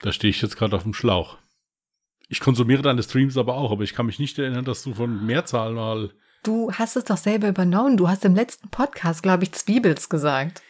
Da 0.00 0.12
stehe 0.12 0.30
ich 0.30 0.40
jetzt 0.42 0.56
gerade 0.56 0.76
auf 0.76 0.84
dem 0.84 0.94
Schlauch. 0.94 1.38
Ich 2.28 2.40
konsumiere 2.40 2.82
deine 2.82 3.02
Streams 3.02 3.36
aber 3.36 3.54
auch, 3.54 3.72
aber 3.72 3.82
ich 3.82 3.94
kann 3.94 4.06
mich 4.06 4.18
nicht 4.18 4.38
erinnern, 4.38 4.64
dass 4.64 4.82
du 4.82 4.94
von 4.94 5.24
Mehrzahl 5.24 5.72
mal. 5.72 6.12
Du 6.42 6.72
hast 6.72 6.96
es 6.96 7.04
doch 7.04 7.16
selber 7.16 7.48
übernommen. 7.48 7.96
Du 7.96 8.08
hast 8.08 8.24
im 8.24 8.34
letzten 8.34 8.68
Podcast, 8.68 9.22
glaube 9.22 9.44
ich, 9.44 9.52
Zwiebels 9.52 10.08
gesagt. 10.08 10.62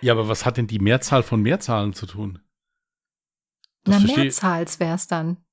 Ja, 0.00 0.14
aber 0.14 0.28
was 0.28 0.46
hat 0.46 0.56
denn 0.56 0.66
die 0.66 0.78
Mehrzahl 0.78 1.22
von 1.22 1.42
Mehrzahlen 1.42 1.92
zu 1.92 2.06
tun? 2.06 2.40
Das 3.84 4.02
Na, 4.02 4.16
Mehrzahls 4.16 4.80
wär's 4.80 5.06
dann. 5.06 5.44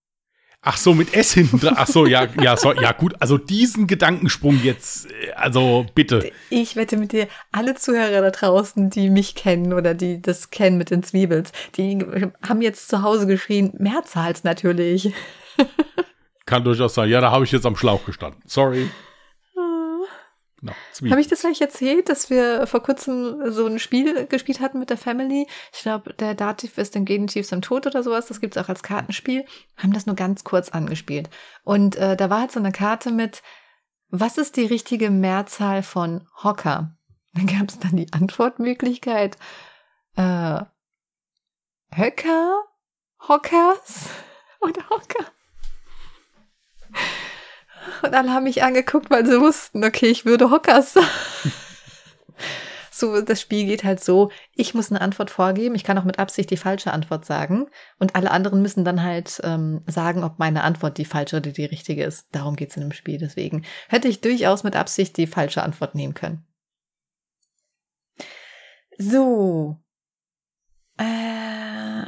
Ach 0.61 0.75
so, 0.75 0.93
mit 0.93 1.13
S 1.13 1.33
hinten 1.33 1.59
dran. 1.59 1.75
Ach 1.77 1.87
so, 1.87 2.05
ja, 2.05 2.27
ja, 2.41 2.57
so, 2.57 2.73
ja, 2.73 2.91
gut. 2.91 3.15
Also 3.19 3.37
diesen 3.37 3.87
Gedankensprung 3.87 4.59
jetzt, 4.61 5.09
äh, 5.09 5.31
also 5.31 5.85
bitte. 5.95 6.31
Ich 6.49 6.75
wette 6.75 6.97
mit 6.97 7.13
dir, 7.13 7.27
alle 7.51 7.75
Zuhörer 7.75 8.21
da 8.21 8.31
draußen, 8.31 8.89
die 8.89 9.09
mich 9.09 9.35
kennen 9.35 9.71
oder 9.71 9.93
die 9.93 10.21
das 10.21 10.49
kennen 10.49 10.77
mit 10.77 10.91
den 10.91 11.01
Zwiebels, 11.01 11.53
die 11.77 12.05
haben 12.45 12.61
jetzt 12.61 12.89
zu 12.89 13.03
Hause 13.03 13.25
geschrien, 13.25 13.73
Mehrzahl 13.77 14.33
natürlich. 14.43 15.13
Kann 16.45 16.63
durchaus 16.63 16.93
sein. 16.93 17.09
Ja, 17.09 17.21
da 17.21 17.31
habe 17.31 17.45
ich 17.45 17.51
jetzt 17.51 17.65
am 17.65 17.75
Schlauch 17.75 18.05
gestanden. 18.05 18.41
Sorry. 18.45 18.89
Genau, 20.61 20.73
Habe 21.11 21.21
ich 21.21 21.27
das 21.27 21.41
gleich 21.41 21.61
erzählt, 21.61 22.09
dass 22.09 22.29
wir 22.29 22.67
vor 22.67 22.83
kurzem 22.83 23.51
so 23.51 23.65
ein 23.65 23.79
Spiel 23.79 24.25
gespielt 24.27 24.59
hatten 24.59 24.79
mit 24.79 24.89
der 24.89 24.97
Family? 24.97 25.47
Ich 25.73 25.81
glaube, 25.81 26.13
der 26.13 26.35
Dativ 26.35 26.77
ist 26.77 26.95
im 26.95 27.05
Genitiv 27.05 27.47
zum 27.47 27.61
Tod 27.61 27.87
oder 27.87 28.03
sowas. 28.03 28.27
Das 28.27 28.41
gibt's 28.41 28.57
auch 28.57 28.67
als 28.67 28.83
Kartenspiel. 28.83 29.45
Haben 29.77 29.93
das 29.93 30.05
nur 30.05 30.15
ganz 30.15 30.43
kurz 30.43 30.69
angespielt. 30.69 31.29
Und 31.63 31.95
äh, 31.95 32.17
da 32.17 32.29
war 32.29 32.41
halt 32.41 32.51
so 32.51 32.59
eine 32.59 32.71
Karte 32.71 33.11
mit, 33.11 33.41
was 34.09 34.37
ist 34.37 34.57
die 34.57 34.65
richtige 34.65 35.09
Mehrzahl 35.09 35.83
von 35.83 36.27
Hocker? 36.43 36.95
Dann 37.33 37.47
gab 37.47 37.69
es 37.69 37.77
dann 37.77 37.95
die 37.95 38.11
Antwortmöglichkeit, 38.11 39.37
äh, 40.15 40.61
Höcker? 41.91 42.63
Hockers? 43.27 44.09
Oder 44.61 44.89
Hocker? 44.89 45.25
Und 48.03 48.13
alle 48.13 48.31
haben 48.31 48.43
mich 48.43 48.63
angeguckt, 48.63 49.09
weil 49.09 49.25
sie 49.25 49.39
wussten, 49.39 49.83
okay, 49.83 50.07
ich 50.07 50.25
würde 50.25 50.51
Hockers 50.51 50.95
so, 52.99 53.21
das 53.21 53.41
Spiel 53.41 53.65
geht 53.65 53.83
halt 53.83 54.03
so, 54.03 54.29
ich 54.53 54.73
muss 54.73 54.91
eine 54.91 55.01
Antwort 55.01 55.31
vorgeben, 55.31 55.75
ich 55.75 55.83
kann 55.83 55.97
auch 55.97 56.03
mit 56.03 56.19
Absicht 56.19 56.51
die 56.51 56.57
falsche 56.57 56.93
Antwort 56.93 57.25
sagen 57.25 57.67
und 57.97 58.15
alle 58.15 58.31
anderen 58.31 58.61
müssen 58.61 58.85
dann 58.85 59.01
halt 59.01 59.39
ähm, 59.43 59.81
sagen, 59.87 60.23
ob 60.23 60.37
meine 60.37 60.63
Antwort 60.63 60.97
die 60.97 61.05
falsche 61.05 61.37
oder 61.37 61.51
die 61.51 61.65
richtige 61.65 62.03
ist. 62.03 62.27
Darum 62.31 62.55
geht's 62.55 62.75
in 62.75 62.81
dem 62.81 62.91
Spiel. 62.91 63.17
Deswegen 63.17 63.63
hätte 63.87 64.07
ich 64.07 64.21
durchaus 64.21 64.63
mit 64.63 64.75
Absicht 64.75 65.17
die 65.17 65.27
falsche 65.27 65.63
Antwort 65.63 65.95
nehmen 65.95 66.13
können. 66.13 66.45
So. 68.97 69.77
Äh, 70.97 72.05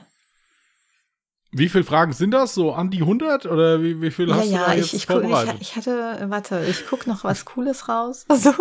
wie 1.51 1.67
viele 1.67 1.83
Fragen 1.83 2.13
sind 2.13 2.31
das? 2.31 2.53
So 2.53 2.73
an 2.73 2.89
die 2.91 3.01
100 3.01 3.45
oder 3.45 3.81
wie, 3.81 4.01
wie 4.01 4.11
viel 4.11 4.29
ja, 4.29 4.35
hast 4.35 4.49
ja, 4.49 4.59
du 4.59 4.65
da 4.65 4.73
jetzt 4.73 4.85
ich, 4.85 4.93
ich, 4.93 5.05
vorbereitet? 5.05 5.55
Ich, 5.59 5.71
ich, 5.71 5.75
hatte, 5.75 6.25
warte, 6.29 6.65
ich 6.65 6.85
guck 6.87 7.07
noch 7.07 7.25
was 7.25 7.43
Cooles 7.45 7.89
raus. 7.89 8.25
Also 8.29 8.53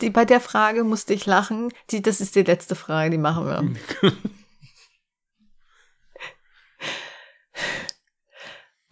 die, 0.00 0.08
bei 0.10 0.24
der 0.24 0.40
Frage 0.40 0.82
musste 0.84 1.12
ich 1.12 1.26
lachen. 1.26 1.70
Die, 1.90 2.00
das 2.00 2.22
ist 2.22 2.34
die 2.34 2.42
letzte 2.42 2.74
Frage, 2.74 3.10
die 3.10 3.18
machen 3.18 3.46
wir. 3.46 3.62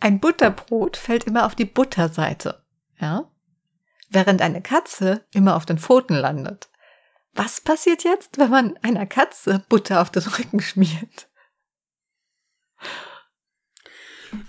Ein 0.01 0.20
Butterbrot 0.20 0.96
fällt 0.96 1.24
immer 1.24 1.46
auf 1.46 1.57
die 1.57 1.64
Butterseite, 1.64 2.62
ja? 3.01 3.30
Während 4.11 4.42
eine 4.42 4.62
Katze 4.62 5.24
immer 5.32 5.57
auf 5.57 5.66
den 5.66 5.78
Pfoten 5.78 6.14
landet. 6.14 6.68
Was 7.34 7.61
passiert 7.61 8.05
jetzt, 8.05 8.38
wenn 8.38 8.51
man 8.51 8.76
einer 8.82 9.07
Katze 9.07 9.64
Butter 9.68 10.01
auf 10.03 10.11
den 10.11 10.22
Rücken 10.22 10.61
schmiert? 10.61 11.28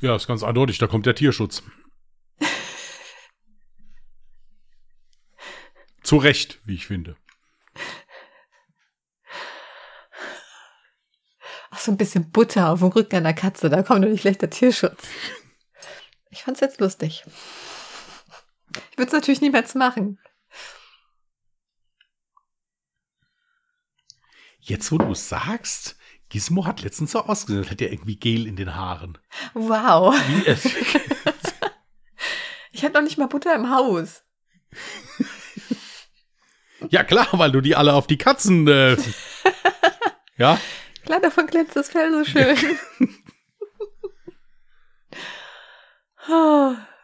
Ja, 0.02 0.16
ist 0.16 0.28
ganz 0.28 0.44
eindeutig, 0.44 0.78
da 0.78 0.88
kommt 0.88 1.06
der 1.06 1.16
Tierschutz. 1.16 1.64
Zu 6.04 6.18
Recht, 6.18 6.60
wie 6.66 6.76
ich 6.76 6.88
finde. 6.88 7.16
Ach, 11.70 11.80
so 11.80 11.92
ein 11.92 11.98
bisschen 11.98 12.32
Butter 12.32 12.70
auf 12.70 12.80
dem 12.80 12.90
Rücken 12.90 13.18
einer 13.18 13.34
Katze, 13.34 13.70
da 13.70 13.84
kommt 13.84 14.04
doch 14.04 14.10
nicht 14.10 14.22
gleich 14.22 14.38
der 14.38 14.50
Tierschutz. 14.50 15.08
Ich 16.32 16.44
fand's 16.44 16.62
jetzt 16.62 16.80
lustig. 16.80 17.24
Ich 18.92 18.98
würde 18.98 19.08
es 19.08 19.14
natürlich 19.14 19.42
niemals 19.42 19.76
machen. 19.76 20.20
Jetzt, 24.60 24.92
wo 24.92 24.98
du 24.98 25.12
es 25.12 25.30
sagst, 25.30 25.99
Gizmo 26.30 26.66
hat 26.66 26.82
letztens 26.82 27.12
so 27.12 27.26
ausgesehen, 27.26 27.66
hätte 27.66 27.86
er 27.86 27.92
irgendwie 27.92 28.16
Gel 28.16 28.48
in 28.48 28.56
den 28.56 28.76
Haaren. 28.76 29.18
Wow. 29.54 30.16
ich 32.72 32.84
habe 32.84 32.94
noch 32.94 33.02
nicht 33.02 33.18
mal 33.18 33.28
Butter 33.28 33.56
im 33.56 33.72
Haus. 33.72 34.24
ja, 36.90 37.04
klar, 37.04 37.28
weil 37.32 37.52
du 37.52 37.62
die 37.62 37.76
alle 37.76 37.94
auf 37.94 38.06
die 38.06 38.18
Katzen. 38.18 38.68
Äh, 38.68 38.96
ja. 40.38 40.60
Klar, 41.04 41.20
davon 41.20 41.48
glänzt 41.48 41.76
das 41.76 41.90
Fell 41.90 42.12
so 42.12 42.24
schön. 42.24 42.58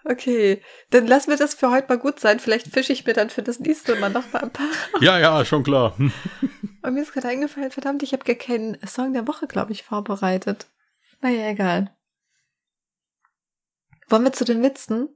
Okay, 0.05 0.61
dann 0.91 1.07
lassen 1.07 1.29
wir 1.29 1.37
das 1.37 1.53
für 1.55 1.71
heute 1.71 1.87
mal 1.89 1.97
gut 1.97 2.19
sein. 2.19 2.39
Vielleicht 2.39 2.67
fische 2.67 2.93
ich 2.93 3.05
mir 3.05 3.13
dann 3.13 3.29
für 3.29 3.41
das 3.41 3.59
nächste 3.59 3.95
Mal 3.95 4.09
noch 4.09 4.31
mal 4.31 4.43
ein 4.43 4.51
paar. 4.51 4.67
ja, 5.01 5.19
ja, 5.19 5.43
schon 5.45 5.63
klar. 5.63 5.95
Und 6.83 6.93
mir 6.93 7.01
ist 7.01 7.13
gerade 7.13 7.27
eingefallen, 7.29 7.71
verdammt, 7.71 8.03
ich 8.03 8.13
habe 8.13 8.23
gar 8.23 8.35
keinen 8.35 8.77
Song 8.85 9.13
der 9.13 9.27
Woche, 9.27 9.47
glaube 9.47 9.71
ich, 9.71 9.83
vorbereitet. 9.83 10.67
Naja, 11.21 11.49
egal. 11.49 11.95
Wollen 14.07 14.23
wir 14.23 14.33
zu 14.33 14.45
den 14.45 14.61
Witzen? 14.61 15.09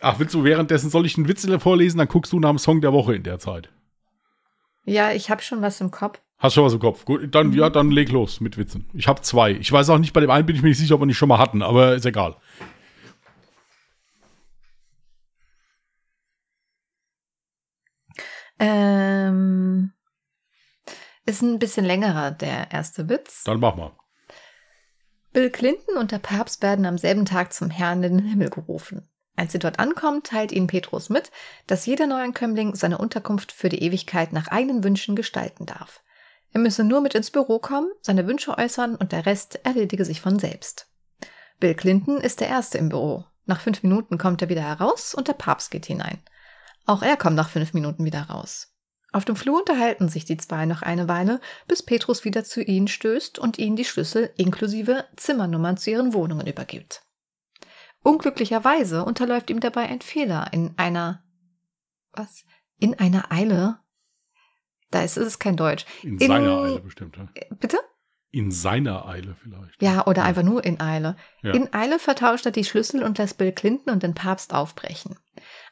Ach, 0.00 0.18
willst 0.18 0.34
du 0.34 0.42
währenddessen, 0.42 0.90
soll 0.90 1.06
ich 1.06 1.16
einen 1.16 1.28
Witz 1.28 1.46
vorlesen? 1.62 1.98
Dann 1.98 2.08
guckst 2.08 2.32
du 2.32 2.40
nach 2.40 2.50
dem 2.50 2.58
Song 2.58 2.80
der 2.80 2.92
Woche 2.92 3.14
in 3.14 3.22
der 3.22 3.38
Zeit. 3.38 3.70
Ja, 4.84 5.12
ich 5.12 5.30
habe 5.30 5.42
schon 5.42 5.62
was 5.62 5.80
im 5.80 5.90
Kopf. 5.90 6.20
Hast 6.38 6.54
schon 6.54 6.64
was 6.64 6.74
im 6.74 6.80
Kopf? 6.80 7.04
Gut, 7.04 7.34
dann, 7.34 7.48
mhm. 7.48 7.54
ja, 7.54 7.70
dann 7.70 7.90
leg 7.90 8.10
los 8.10 8.40
mit 8.40 8.58
Witzen. 8.58 8.86
Ich 8.92 9.06
habe 9.06 9.22
zwei. 9.22 9.52
Ich 9.52 9.70
weiß 9.70 9.88
auch 9.90 9.98
nicht, 9.98 10.12
bei 10.12 10.20
dem 10.20 10.30
einen 10.30 10.44
bin 10.44 10.56
ich 10.56 10.62
mir 10.62 10.68
nicht 10.68 10.78
sicher, 10.78 10.96
ob 10.96 11.00
wir 11.00 11.06
nicht 11.06 11.16
schon 11.16 11.28
mal 11.28 11.38
hatten, 11.38 11.62
aber 11.62 11.94
ist 11.94 12.04
egal. 12.04 12.36
Ähm, 18.58 19.92
ist 21.26 21.42
ein 21.42 21.58
bisschen 21.58 21.84
längerer, 21.84 22.30
der 22.30 22.70
erste 22.70 23.08
Witz. 23.08 23.44
Dann 23.44 23.60
mach 23.60 23.76
mal. 23.76 23.92
Bill 25.32 25.50
Clinton 25.50 25.96
und 25.96 26.12
der 26.12 26.18
Papst 26.18 26.62
werden 26.62 26.86
am 26.86 26.98
selben 26.98 27.24
Tag 27.24 27.52
zum 27.52 27.70
Herrn 27.70 28.02
in 28.02 28.18
den 28.18 28.26
Himmel 28.26 28.50
gerufen. 28.50 29.08
Als 29.36 29.50
sie 29.50 29.58
dort 29.58 29.80
ankommen, 29.80 30.22
teilt 30.22 30.52
ihnen 30.52 30.68
Petrus 30.68 31.08
mit, 31.08 31.32
dass 31.66 31.86
jeder 31.86 32.06
Neuankömmling 32.06 32.76
seine 32.76 32.98
Unterkunft 32.98 33.50
für 33.50 33.68
die 33.68 33.82
Ewigkeit 33.82 34.32
nach 34.32 34.46
eigenen 34.48 34.84
Wünschen 34.84 35.16
gestalten 35.16 35.66
darf. 35.66 36.02
Er 36.52 36.60
müsse 36.60 36.84
nur 36.84 37.00
mit 37.00 37.16
ins 37.16 37.32
Büro 37.32 37.58
kommen, 37.58 37.90
seine 38.00 38.28
Wünsche 38.28 38.56
äußern 38.56 38.94
und 38.94 39.10
der 39.10 39.26
Rest 39.26 39.58
erledige 39.64 40.04
sich 40.04 40.20
von 40.20 40.38
selbst. 40.38 40.88
Bill 41.58 41.74
Clinton 41.74 42.18
ist 42.18 42.40
der 42.40 42.48
Erste 42.48 42.78
im 42.78 42.90
Büro. 42.90 43.24
Nach 43.44 43.60
fünf 43.60 43.82
Minuten 43.82 44.18
kommt 44.18 44.40
er 44.40 44.48
wieder 44.48 44.62
heraus 44.62 45.14
und 45.14 45.26
der 45.26 45.32
Papst 45.32 45.72
geht 45.72 45.86
hinein. 45.86 46.22
Auch 46.86 47.02
er 47.02 47.16
kommt 47.16 47.36
nach 47.36 47.48
fünf 47.48 47.74
Minuten 47.74 48.04
wieder 48.04 48.22
raus. 48.22 48.74
Auf 49.12 49.24
dem 49.24 49.36
Flur 49.36 49.60
unterhalten 49.60 50.08
sich 50.08 50.24
die 50.24 50.36
zwei 50.36 50.66
noch 50.66 50.82
eine 50.82 51.06
Weile, 51.06 51.40
bis 51.68 51.84
Petrus 51.84 52.24
wieder 52.24 52.42
zu 52.44 52.62
ihnen 52.62 52.88
stößt 52.88 53.38
und 53.38 53.58
ihnen 53.58 53.76
die 53.76 53.84
Schlüssel 53.84 54.30
inklusive 54.36 55.04
Zimmernummern 55.16 55.76
zu 55.76 55.90
ihren 55.90 56.12
Wohnungen 56.12 56.46
übergibt. 56.46 57.02
Unglücklicherweise 58.02 59.04
unterläuft 59.04 59.50
ihm 59.50 59.60
dabei 59.60 59.82
ein 59.82 60.00
Fehler 60.00 60.48
in 60.52 60.74
einer 60.76 61.22
was? 62.12 62.44
In 62.78 62.98
einer 62.98 63.30
Eile? 63.32 63.78
Da 64.90 65.02
ist 65.02 65.16
es 65.16 65.38
kein 65.38 65.56
Deutsch. 65.56 65.86
In, 66.02 66.18
in 66.18 66.28
seiner 66.28 66.58
Eile 66.58 66.80
bestimmt. 66.80 67.16
Ja. 67.16 67.26
Bitte? 67.58 67.78
In 68.30 68.50
seiner 68.50 69.06
Eile 69.06 69.36
vielleicht. 69.40 69.80
Ja, 69.80 70.06
oder 70.06 70.22
ja. 70.22 70.28
einfach 70.28 70.42
nur 70.42 70.64
in 70.64 70.80
Eile. 70.80 71.16
Ja. 71.42 71.52
In 71.52 71.72
Eile 71.72 71.98
vertauscht 71.98 72.46
er 72.46 72.52
die 72.52 72.64
Schlüssel 72.64 73.02
und 73.02 73.18
lässt 73.18 73.38
Bill 73.38 73.52
Clinton 73.52 73.92
und 73.92 74.02
den 74.02 74.14
Papst 74.14 74.52
aufbrechen. 74.52 75.16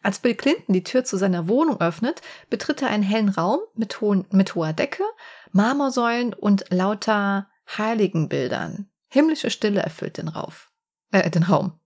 Als 0.02 0.18
Bill 0.18 0.34
Clinton 0.34 0.72
die 0.72 0.84
Tür 0.84 1.04
zu 1.04 1.16
seiner 1.16 1.48
Wohnung 1.48 1.80
öffnet, 1.80 2.22
betritt 2.50 2.82
er 2.82 2.88
einen 2.88 3.02
hellen 3.02 3.28
Raum 3.28 3.60
mit, 3.74 4.00
hohen, 4.00 4.26
mit 4.30 4.54
hoher 4.54 4.72
Decke, 4.72 5.04
Marmorsäulen 5.52 6.34
und 6.34 6.64
lauter 6.70 7.48
Heiligenbildern. 7.78 8.88
Himmlische 9.08 9.50
Stille 9.50 9.80
erfüllt 9.80 10.18
den, 10.18 10.28
Rauf, 10.28 10.70
äh, 11.12 11.30
den 11.30 11.44
Raum. 11.44 11.78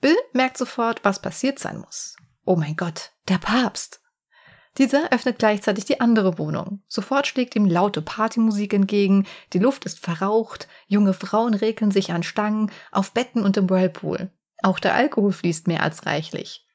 Bill 0.00 0.16
merkt 0.32 0.58
sofort, 0.58 1.04
was 1.04 1.22
passiert 1.22 1.58
sein 1.58 1.78
muss. 1.78 2.16
Oh 2.44 2.56
mein 2.56 2.76
Gott, 2.76 3.12
der 3.28 3.38
Papst. 3.38 4.00
Dieser 4.78 5.12
öffnet 5.12 5.38
gleichzeitig 5.38 5.84
die 5.84 6.00
andere 6.00 6.38
Wohnung. 6.38 6.82
Sofort 6.88 7.26
schlägt 7.26 7.54
ihm 7.54 7.66
laute 7.66 8.00
Partymusik 8.00 8.72
entgegen, 8.72 9.26
die 9.52 9.58
Luft 9.58 9.84
ist 9.84 10.00
verraucht, 10.00 10.66
junge 10.86 11.12
Frauen 11.12 11.54
regeln 11.54 11.90
sich 11.90 12.10
an 12.10 12.22
Stangen, 12.22 12.72
auf 12.90 13.12
Betten 13.12 13.44
und 13.44 13.56
im 13.58 13.68
Whirlpool. 13.68 14.30
Auch 14.62 14.78
der 14.78 14.94
Alkohol 14.94 15.32
fließt 15.32 15.68
mehr 15.68 15.82
als 15.82 16.06
reichlich. 16.06 16.66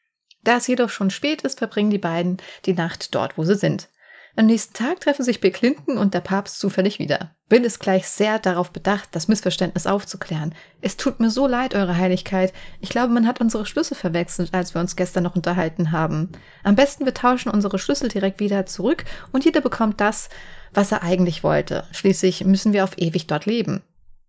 Da 0.48 0.56
es 0.56 0.68
jedoch 0.68 0.89
schon 0.89 1.10
spät 1.10 1.41
ist, 1.41 1.58
verbringen 1.58 1.89
die 1.89 1.98
beiden 1.98 2.38
die 2.64 2.72
Nacht 2.72 3.14
dort, 3.14 3.38
wo 3.38 3.43
sie 3.43 3.56
sind. 3.56 3.89
Am 4.38 4.45
nächsten 4.45 4.74
Tag 4.74 5.02
treffen 5.02 5.26
sich 5.26 5.41
Bill 5.41 5.52
Clinton 5.52 5.98
und 5.98 6.14
der 6.14 6.22
Papst 6.22 6.60
zufällig 6.60 7.00
wieder. 7.00 7.36
Bill 7.50 7.66
ist 7.66 7.80
gleich 7.80 8.08
sehr 8.08 8.39
darauf 8.39 8.72
bedacht, 8.72 9.10
das 9.12 9.28
Missverständnis 9.28 9.88
aufzuklären. 9.88 10.56
Es 10.80 10.95
tut 10.95 11.20
mir 11.20 11.32
so 11.32 11.48
leid, 11.48 11.76
Eure 11.76 11.98
Heiligkeit. 11.98 12.54
Ich 12.80 12.88
glaube, 12.88 13.12
man 13.12 13.28
hat 13.28 13.41
unsere 13.41 13.66
Schlüssel 13.66 13.95
verwechselt, 13.95 14.54
als 14.54 14.74
wir 14.74 14.80
uns 14.80 14.95
gestern 14.95 15.26
noch 15.26 15.36
unterhalten 15.36 15.91
haben. 15.91 16.32
Am 16.64 16.76
besten 16.76 17.04
wir 17.04 17.14
tauschen 17.14 17.52
unsere 17.52 17.78
Schlüssel 17.78 18.08
direkt 18.08 18.39
wieder 18.39 18.66
zurück 18.66 19.04
und 19.34 19.43
jeder 19.43 19.60
bekommt 19.60 20.00
das, 20.00 20.30
was 20.74 20.93
er 20.93 21.04
eigentlich 21.04 21.43
wollte. 21.43 21.84
Schließlich 21.91 22.45
müssen 22.45 22.72
wir 22.72 22.86
auf 22.86 22.98
ewig 22.98 23.28
dort 23.28 23.48
leben. 23.48 23.84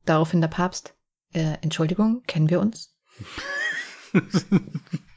Daraufhin 0.04 0.40
der 0.40 0.48
Papst. 0.48 0.94
Äh, 1.32 1.58
Entschuldigung, 1.60 2.24
kennen 2.26 2.50
wir 2.50 2.58
uns? 2.58 2.92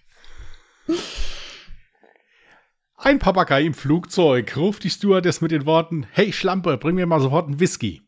Ein 2.98 3.20
Papagei 3.20 3.64
im 3.64 3.74
Flugzeug 3.74 4.56
ruft 4.56 4.84
die 4.84 4.90
Stewardess 4.90 5.42
mit 5.42 5.52
den 5.52 5.66
Worten: 5.66 6.06
Hey 6.12 6.32
Schlampe, 6.32 6.78
bring 6.78 6.96
mir 6.96 7.06
mal 7.06 7.20
sofort 7.20 7.48
einen 7.48 7.60
Whisky. 7.60 8.02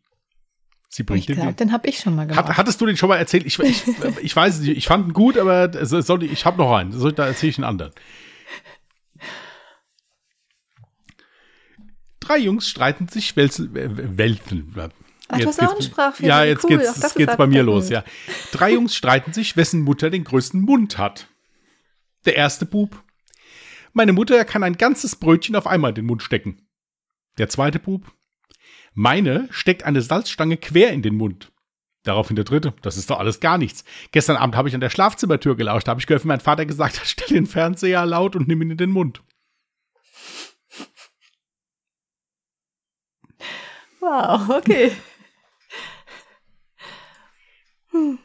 Sie 0.89 1.01
bringt 1.01 1.27
ich 1.27 1.35
glaub, 1.35 1.47
den. 1.47 1.55
Den 1.55 1.71
habe 1.71 1.87
ich 1.87 1.97
schon 1.97 2.15
mal 2.15 2.27
gemacht. 2.27 2.47
Hat, 2.47 2.57
hattest 2.57 2.79
du 2.79 2.85
den 2.85 2.95
schon 2.97 3.09
mal 3.09 3.17
erzählt? 3.17 3.45
Ich, 3.47 3.57
ich, 3.57 3.83
ich 4.21 4.35
weiß 4.35 4.59
nicht, 4.59 4.77
ich 4.77 4.85
fand 4.85 5.07
ihn 5.07 5.13
gut, 5.13 5.39
aber 5.39 5.83
soll, 5.85 6.23
ich 6.23 6.45
habe 6.45 6.57
noch 6.57 6.71
einen. 6.71 6.91
Da 7.15 7.25
erzähle 7.25 7.49
ich 7.49 7.57
einen 7.57 7.65
anderen. 7.65 7.93
Drei 12.19 12.37
Jungs 12.37 12.69
streiten 12.69 13.07
sich 13.07 13.35
Welten. 13.35 14.73
Ach, 15.29 15.37
jetzt 15.39 15.57
du 15.57 15.63
hast 15.63 15.71
auch 15.71 15.73
eine 15.73 15.83
Sprachfehler. 15.83 16.29
Ja, 16.29 16.43
jetzt 16.43 16.63
cool. 16.63 16.77
geht's, 16.77 16.99
das 16.99 17.15
geht's 17.15 17.35
bei 17.35 17.47
mir 17.47 17.63
los, 17.63 17.89
ja. 17.89 18.03
Drei 18.51 18.73
Jungs 18.73 18.95
streiten 18.95 19.33
sich, 19.33 19.57
wessen 19.57 19.81
Mutter 19.81 20.11
den 20.11 20.23
größten 20.23 20.61
Mund 20.61 20.99
hat. 20.99 21.27
Der 22.25 22.35
erste 22.35 22.65
Bub 22.65 23.03
meine 23.93 24.11
Mutter 24.11 24.43
kann 24.43 24.63
ein 24.63 24.77
ganzes 24.77 25.15
Brötchen 25.15 25.55
auf 25.55 25.67
einmal 25.67 25.89
in 25.89 25.95
den 25.95 26.05
Mund 26.05 26.23
stecken. 26.23 26.67
Der 27.37 27.47
zweite 27.47 27.77
Bub. 27.77 28.11
Meine 28.95 29.47
steckt 29.51 29.83
eine 29.83 30.01
Salzstange 30.01 30.57
quer 30.57 30.91
in 30.91 31.03
den 31.03 31.15
Mund. 31.15 31.51
Daraufhin 32.03 32.35
der 32.35 32.45
dritte. 32.45 32.73
Das 32.81 32.97
ist 32.97 33.09
doch 33.11 33.19
alles 33.19 33.39
gar 33.39 33.59
nichts. 33.59 33.85
Gestern 34.11 34.35
Abend 34.35 34.55
habe 34.55 34.67
ich 34.67 34.75
an 34.75 34.81
der 34.81 34.89
Schlafzimmertür 34.89 35.55
gelauscht. 35.55 35.87
Da 35.87 35.91
habe 35.91 36.01
ich 36.01 36.07
gehört, 36.07 36.23
wie 36.23 36.27
mein 36.27 36.39
Vater 36.39 36.65
gesagt 36.65 36.99
hat, 36.99 37.07
stell 37.07 37.27
den 37.27 37.45
Fernseher 37.45 38.05
laut 38.05 38.35
und 38.35 38.47
nimm 38.47 38.61
ihn 38.63 38.71
in 38.71 38.77
den 38.77 38.91
Mund. 38.91 39.21
Wow, 43.99 44.49
okay. 44.49 44.91
Hm. 47.91 48.17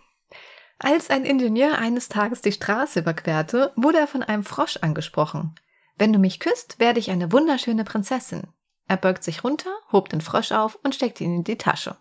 Als 0.79 1.11
ein 1.11 1.24
Ingenieur 1.24 1.79
eines 1.79 2.09
Tages 2.09 2.41
die 2.41 2.53
Straße 2.53 3.01
überquerte, 3.01 3.72
wurde 3.74 3.99
er 3.99 4.07
von 4.07 4.22
einem 4.22 4.45
Frosch 4.45 4.76
angesprochen. 4.76 5.55
Wenn 5.97 6.12
du 6.12 6.20
mich 6.20 6.39
küsst, 6.39 6.79
werde 6.79 7.01
ich 7.01 7.11
eine 7.11 7.33
wunderschöne 7.33 7.85
Prinzessin. 7.85 8.47
Er 8.87 8.97
beugt 8.97 9.24
sich 9.24 9.43
runter, 9.43 9.70
hob 9.91 10.09
den 10.09 10.20
Frosch 10.20 10.53
auf 10.53 10.79
und 10.85 10.95
steckte 10.95 11.24
ihn 11.24 11.35
in 11.35 11.45
die 11.45 11.59
Tasche. 11.59 11.97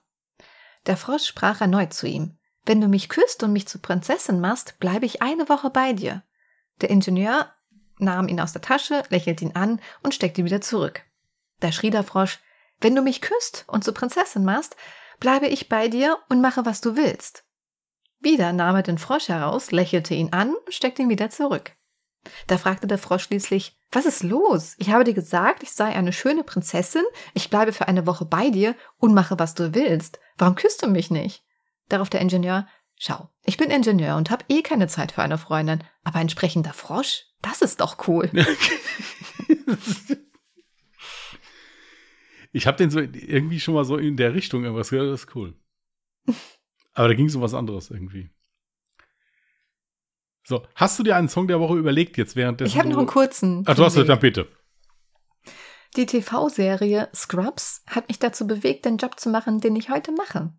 Der 0.86 0.96
Frosch 0.96 1.26
sprach 1.26 1.60
erneut 1.60 1.94
zu 1.94 2.08
ihm. 2.08 2.38
Wenn 2.66 2.80
du 2.80 2.88
mich 2.88 3.10
küsst 3.10 3.42
und 3.44 3.52
mich 3.52 3.68
zur 3.68 3.82
Prinzessin 3.82 4.40
machst, 4.40 4.80
bleibe 4.80 5.06
ich 5.06 5.22
eine 5.22 5.50
Woche 5.50 5.70
bei 5.70 5.94
dir. 5.94 6.24
Der 6.82 6.92
Ingenieur 6.92 7.52
nahm 7.98 8.28
ihn 8.28 8.40
aus 8.40 8.54
der 8.54 8.62
Tasche, 8.62 9.04
lächelte 9.10 9.44
ihn 9.44 9.56
an 9.56 9.82
und 10.04 10.14
steckte 10.14 10.42
ihn 10.42 10.46
wieder 10.46 10.62
zurück. 10.62 11.02
Da 11.60 11.72
schrie 11.72 11.90
der 11.90 12.04
Frosch, 12.04 12.40
wenn 12.80 12.94
du 12.94 13.02
mich 13.02 13.22
küsst 13.22 13.66
und 13.68 13.84
zur 13.84 13.96
Prinzessin 13.96 14.46
machst, 14.46 14.76
bleibe 15.20 15.48
ich 15.48 15.68
bei 15.68 15.88
dir 15.88 16.18
und 16.30 16.42
mache, 16.42 16.66
was 16.66 16.80
du 16.80 16.96
willst. 16.96 17.47
Wieder 18.20 18.52
nahm 18.54 18.76
er 18.76 18.84
den 18.84 18.98
Frosch 18.98 19.28
heraus, 19.28 19.72
lächelte 19.72 20.14
ihn 20.14 20.34
an 20.34 20.54
und 20.54 20.74
steckte 20.74 21.02
ihn 21.04 21.10
wieder 21.10 21.30
zurück. 21.30 21.74
Da 22.48 22.58
fragte 22.58 22.88
der 22.88 22.98
Frosch 22.98 23.24
schließlich, 23.24 23.78
was 23.92 24.06
ist 24.06 24.24
los? 24.24 24.76
Ich 24.80 24.90
habe 24.90 25.04
dir 25.04 25.14
gesagt, 25.14 25.64
ich 25.64 25.72
sei 25.72 25.96
eine 25.96 26.12
schöne 26.12 26.44
Prinzessin, 26.44 27.04
ich 27.34 27.50
bleibe 27.50 27.72
für 27.72 27.88
eine 27.88 28.06
Woche 28.06 28.26
bei 28.26 28.50
dir 28.50 28.76
und 28.98 29.14
mache, 29.14 29.40
was 29.40 29.56
du 29.56 29.74
willst. 29.74 30.20
Warum 30.38 30.56
küsst 30.56 30.84
du 30.84 30.88
mich 30.88 31.10
nicht? 31.10 31.46
Darauf 31.88 32.10
der 32.10 32.20
Ingenieur, 32.22 32.68
schau, 32.96 33.30
ich 33.44 33.56
bin 33.58 33.70
Ingenieur 33.72 34.18
und 34.18 34.30
habe 34.30 34.44
eh 34.50 34.62
keine 34.62 34.88
Zeit 34.88 35.14
für 35.14 35.22
eine 35.22 35.38
Freundin, 35.38 35.84
aber 36.04 36.20
ein 36.20 36.30
sprechender 36.30 36.74
Frosch, 36.74 37.24
das 37.42 37.62
ist 37.62 37.80
doch 37.80 38.08
cool. 38.08 38.30
ich 42.52 42.68
habe 42.68 42.78
den 42.78 42.90
so 42.90 43.00
irgendwie 43.00 43.60
schon 43.60 43.74
mal 43.74 43.86
so 43.86 43.96
in 43.98 44.18
der 44.18 44.34
Richtung 44.34 44.64
irgendwas 44.64 44.90
gehört, 44.90 45.14
das 45.14 45.22
ist 45.22 45.36
cool. 45.36 45.54
Aber 46.98 47.10
da 47.10 47.14
ging 47.14 47.28
es 47.28 47.36
um 47.36 47.44
was 47.44 47.54
anderes 47.54 47.92
irgendwie. 47.92 48.32
So, 50.44 50.66
hast 50.74 50.98
du 50.98 51.04
dir 51.04 51.16
einen 51.16 51.30
Song 51.30 51.48
der 51.48 51.60
Woche 51.60 51.78
überlegt 51.78 52.18
jetzt 52.18 52.36
währenddessen? 52.36 52.72
Ich 52.72 52.80
habe 52.80 52.90
noch 52.90 52.98
einen 52.98 53.06
kurzen. 53.06 53.64
Ach, 53.68 53.76
du 53.76 53.84
hast 53.84 53.96
dann 53.98 54.20
bitte. 54.20 54.48
Die 55.96 56.08
TV-Serie 56.08 57.10
Scrubs 57.14 57.84
hat 57.86 58.08
mich 58.08 58.18
dazu 58.18 58.48
bewegt, 58.48 58.86
den 58.86 58.98
Job 58.98 59.20
zu 59.20 59.30
machen, 59.30 59.60
den 59.60 59.76
ich 59.76 59.92
heute 59.92 60.12
mache. 60.12 60.52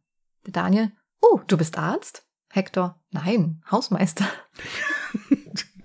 Daniel, 0.45 0.93
oh, 1.21 1.41
du 1.49 1.57
bist 1.57 1.77
Arzt? 1.77 2.25
Hector, 2.51 3.03
nein, 3.11 3.61
Hausmeister. 3.69 4.27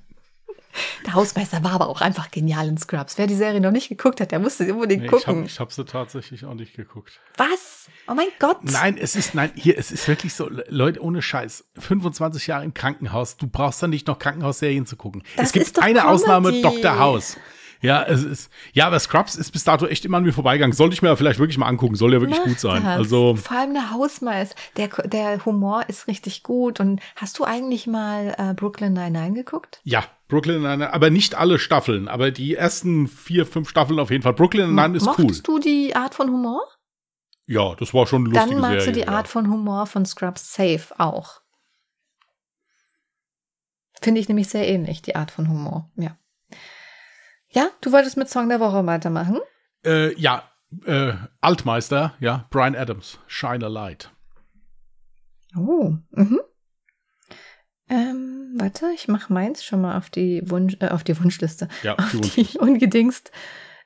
Der 1.06 1.14
Hausmeister 1.14 1.64
war 1.64 1.72
aber 1.72 1.90
auch 1.90 2.02
einfach 2.02 2.32
genial 2.32 2.68
in 2.68 2.78
Scrubs. 2.78 3.18
Wer 3.18 3.28
die 3.28 3.36
Serie 3.36 3.62
noch 3.62 3.72
nicht 3.72 3.90
geguckt 3.90 4.22
hat, 4.22 4.32
der 4.32 4.40
musste 4.40 4.72
unbedingt 4.74 5.04
nee, 5.04 5.08
gucken. 5.08 5.46
Ich 5.46 5.60
habe 5.60 5.68
hab 5.68 5.74
sie 5.74 5.86
tatsächlich 5.86 6.46
auch 6.46 6.54
nicht 6.54 6.76
geguckt. 6.76 7.20
Was? 7.38 7.88
Oh 8.08 8.14
mein 8.14 8.28
Gott. 8.40 8.58
Nein, 8.64 8.98
es 8.98 9.16
ist, 9.16 9.36
nein, 9.36 9.52
hier, 9.56 9.78
es 9.78 9.92
ist 9.92 10.08
wirklich 10.08 10.34
so, 10.34 10.50
Leute, 10.68 11.02
ohne 11.02 11.22
Scheiß. 11.22 11.66
25 11.80 12.48
Jahre 12.48 12.64
im 12.64 12.74
Krankenhaus, 12.74 13.38
du 13.38 13.48
brauchst 13.48 13.82
dann 13.84 13.92
nicht 13.92 14.08
noch 14.08 14.20
Krankenhausserien 14.20 14.86
zu 14.86 14.96
gucken. 14.96 15.24
Das 15.36 15.48
es 15.48 15.54
gibt 15.54 15.80
eine 15.80 16.00
Comedy. 16.00 16.14
Ausnahme, 16.14 16.62
Dr. 16.62 17.00
House. 17.00 17.38
Ja, 17.84 18.02
es 18.04 18.24
ist, 18.24 18.50
ja, 18.72 18.88
aber 18.88 18.98
Scrubs 18.98 19.36
ist 19.36 19.52
bis 19.52 19.66
dato 19.66 19.86
echt 19.86 20.06
immer 20.06 20.16
an 20.16 20.24
mir 20.24 20.32
vorbeigegangen. 20.32 20.74
Sollte 20.74 20.94
ich 20.94 21.02
mir 21.02 21.18
vielleicht 21.18 21.38
wirklich 21.38 21.58
mal 21.58 21.68
angucken. 21.68 21.96
Soll 21.96 22.14
ja 22.14 22.22
wirklich 22.22 22.40
Mach 22.40 22.48
gut 22.48 22.60
sein. 22.60 22.82
Das. 22.82 22.98
Also. 22.98 23.36
Vor 23.36 23.58
allem 23.58 23.74
der 23.74 23.92
Hausmeister. 23.92 24.56
Der, 24.78 24.88
der 24.88 25.46
Humor 25.46 25.84
ist 25.90 26.08
richtig 26.08 26.44
gut. 26.44 26.80
Und 26.80 27.02
hast 27.18 27.38
du 27.40 27.44
eigentlich 27.44 27.86
mal 27.86 28.36
äh, 28.38 28.54
Brooklyn 28.54 28.94
Nine-Nine 28.94 29.34
geguckt? 29.34 29.82
Ja, 29.84 30.06
Brooklyn 30.30 30.62
Nine-Nine, 30.62 30.94
aber 30.94 31.10
nicht 31.10 31.36
alle 31.36 31.60
Staffeln, 31.60 32.08
aber 32.08 32.32
die 32.32 32.56
ersten 32.56 33.10
vier, 33.10 33.46
fünf 33.46 33.70
Staffeln 33.70 34.00
auf 34.00 34.12
jeden 34.12 34.24
Fall. 34.24 34.34
Brooklyn 34.34 34.74
Nine-Nine 34.74 34.98
ist 34.98 35.06
cool. 35.06 35.26
Mochtest 35.26 35.46
du 35.46 35.60
die 35.60 35.94
Art 35.94 36.16
von 36.16 36.30
Humor? 36.30 36.62
Ja, 37.48 37.76
das 37.76 37.94
war 37.94 38.08
schon 38.08 38.28
lustig. 38.28 38.50
Dann 38.50 38.62
magst 38.62 38.86
Serie, 38.86 38.86
du 38.86 38.92
die 38.94 39.06
ja. 39.08 39.18
Art 39.18 39.28
von 39.28 39.52
Humor 39.52 39.88
von 39.88 40.06
Scrubs 40.06 40.54
safe 40.54 40.98
auch. 40.98 41.42
Finde 44.02 44.22
ich 44.22 44.30
nämlich 44.30 44.48
sehr 44.48 44.66
ähnlich, 44.68 45.02
die 45.02 45.18
Art 45.18 45.32
von 45.32 45.50
Humor, 45.50 45.92
ja. 45.98 46.18
Ja, 47.54 47.70
du 47.82 47.92
wolltest 47.92 48.18
mit 48.18 48.30
Song 48.30 48.50
der 48.50 48.60
Woche 48.60 48.86
weitermachen? 48.86 49.40
Äh, 49.86 50.14
ja, 50.20 50.50
äh, 50.86 51.14
Altmeister, 51.40 52.16
ja, 52.20 52.48
Brian 52.50 52.76
Adams, 52.76 53.20
Shine 53.28 53.66
a 53.66 53.70
Light. 53.70 54.12
Oh, 55.56 55.94
mhm. 56.10 56.42
Ähm, 57.90 58.56
warte, 58.58 58.88
ich 58.96 59.08
mache 59.08 59.32
meins 59.32 59.64
schon 59.64 59.82
mal 59.82 59.98
auf 59.98 60.10
die 60.10 60.50
Wunsch, 60.50 60.78
äh, 60.80 60.88
auf 60.88 61.04
die 61.04 61.20
Wunschliste. 61.20 61.68
Ja, 61.84 61.96
auf 61.96 62.12
die 62.12 62.22
die 62.22 62.28
Wunschliste. 62.28 62.60
ungedingst 62.60 63.32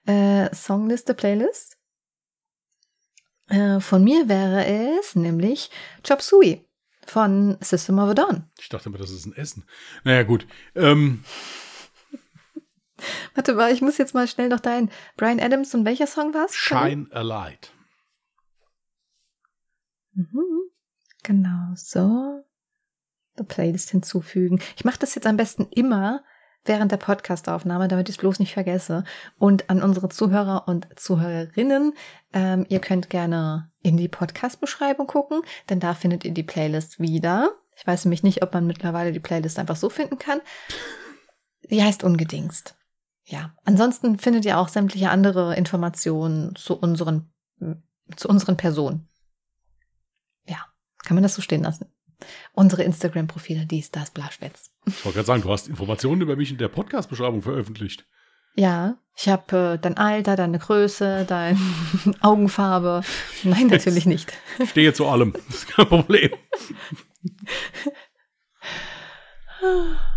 äh, 0.05 0.55
Songliste, 0.55 1.13
Playlist. 1.13 1.77
Äh, 3.49 3.81
von 3.81 4.03
mir 4.03 4.29
wäre 4.29 4.65
es 4.99 5.15
nämlich 5.15 5.69
Chop 6.07 6.21
Suey 6.21 6.65
von 7.05 7.57
System 7.59 7.99
of 7.99 8.09
a 8.09 8.13
Dawn. 8.13 8.49
Ich 8.59 8.69
dachte 8.69 8.87
immer, 8.87 8.97
das 8.97 9.11
ist 9.11 9.25
ein 9.25 9.35
Essen. 9.35 9.65
Naja, 10.03 10.23
gut. 10.23 10.47
Ähm, 10.75 11.23
Warte 13.35 13.53
mal, 13.53 13.71
ich 13.71 13.81
muss 13.81 13.97
jetzt 13.97 14.13
mal 14.13 14.27
schnell 14.27 14.49
noch 14.49 14.59
deinen 14.59 14.91
Brian 15.15 15.39
Adams 15.39 15.73
und 15.73 15.85
welcher 15.85 16.07
Song 16.07 16.33
war's? 16.33 16.55
Shine 16.55 17.07
a 17.11 17.21
Light. 17.21 17.71
Mhm. 20.13 20.69
Genau, 21.23 21.73
so. 21.75 22.43
The 23.37 23.43
Playlist 23.43 23.91
hinzufügen. 23.91 24.59
Ich 24.75 24.85
mache 24.85 24.97
das 24.99 25.13
jetzt 25.13 25.27
am 25.27 25.37
besten 25.37 25.67
immer 25.71 26.23
während 26.65 26.91
der 26.91 26.97
Podcastaufnahme, 26.97 27.87
damit 27.87 28.09
ich 28.09 28.15
es 28.15 28.19
bloß 28.19 28.39
nicht 28.39 28.53
vergesse. 28.53 29.03
Und 29.37 29.69
an 29.69 29.81
unsere 29.81 30.09
Zuhörer 30.09 30.67
und 30.67 30.87
Zuhörerinnen, 30.99 31.93
ähm, 32.33 32.65
ihr 32.69 32.79
könnt 32.79 33.09
gerne 33.09 33.71
in 33.81 33.97
die 33.97 34.07
Podcast-Beschreibung 34.07 35.07
gucken, 35.07 35.41
denn 35.69 35.79
da 35.79 35.93
findet 35.93 36.25
ihr 36.25 36.33
die 36.33 36.43
Playlist 36.43 36.99
wieder. 36.99 37.51
Ich 37.75 37.85
weiß 37.85 38.05
nämlich 38.05 38.23
nicht, 38.23 38.43
ob 38.43 38.53
man 38.53 38.67
mittlerweile 38.67 39.11
die 39.11 39.19
Playlist 39.19 39.59
einfach 39.59 39.75
so 39.75 39.89
finden 39.89 40.17
kann. 40.17 40.41
Die 41.69 41.83
heißt 41.83 42.03
Ungedingst. 42.03 42.76
Ja, 43.29 43.53
ansonsten 43.65 44.19
findet 44.19 44.45
ihr 44.45 44.57
auch 44.57 44.69
sämtliche 44.69 45.09
andere 45.09 45.55
Informationen 45.57 46.55
zu 46.55 46.75
unseren, 46.75 47.29
zu 48.15 48.29
unseren 48.29 48.55
Personen. 48.55 49.09
Ja, 50.45 50.65
kann 51.03 51.15
man 51.15 51.23
das 51.23 51.35
so 51.35 51.41
stehen 51.41 51.63
lassen. 51.63 51.87
Unsere 52.53 52.83
Instagram-Profile, 52.83 53.65
dies, 53.65 53.91
das, 53.91 54.11
Blaschwitz. 54.11 54.71
Ich 54.85 55.03
wollte 55.03 55.17
gerade 55.17 55.27
sagen, 55.27 55.41
du 55.41 55.51
hast 55.51 55.67
Informationen 55.67 56.21
über 56.21 56.37
mich 56.37 56.51
in 56.51 56.57
der 56.57 56.69
Podcast-Beschreibung 56.69 57.41
veröffentlicht. 57.41 58.05
Ja, 58.55 58.97
ich 59.15 59.27
habe 59.27 59.73
äh, 59.75 59.77
dein 59.77 59.97
Alter, 59.97 60.37
deine 60.37 60.57
Größe, 60.57 61.25
deine 61.25 61.59
Augenfarbe. 62.21 63.01
Nein, 63.43 63.67
natürlich 63.67 64.05
nicht. 64.05 64.31
Ich 64.57 64.69
stehe 64.71 64.93
zu 64.93 65.05
allem. 65.05 65.33
Das 65.33 65.47
ist 65.49 65.67
kein 65.67 65.87
Problem. 65.87 66.31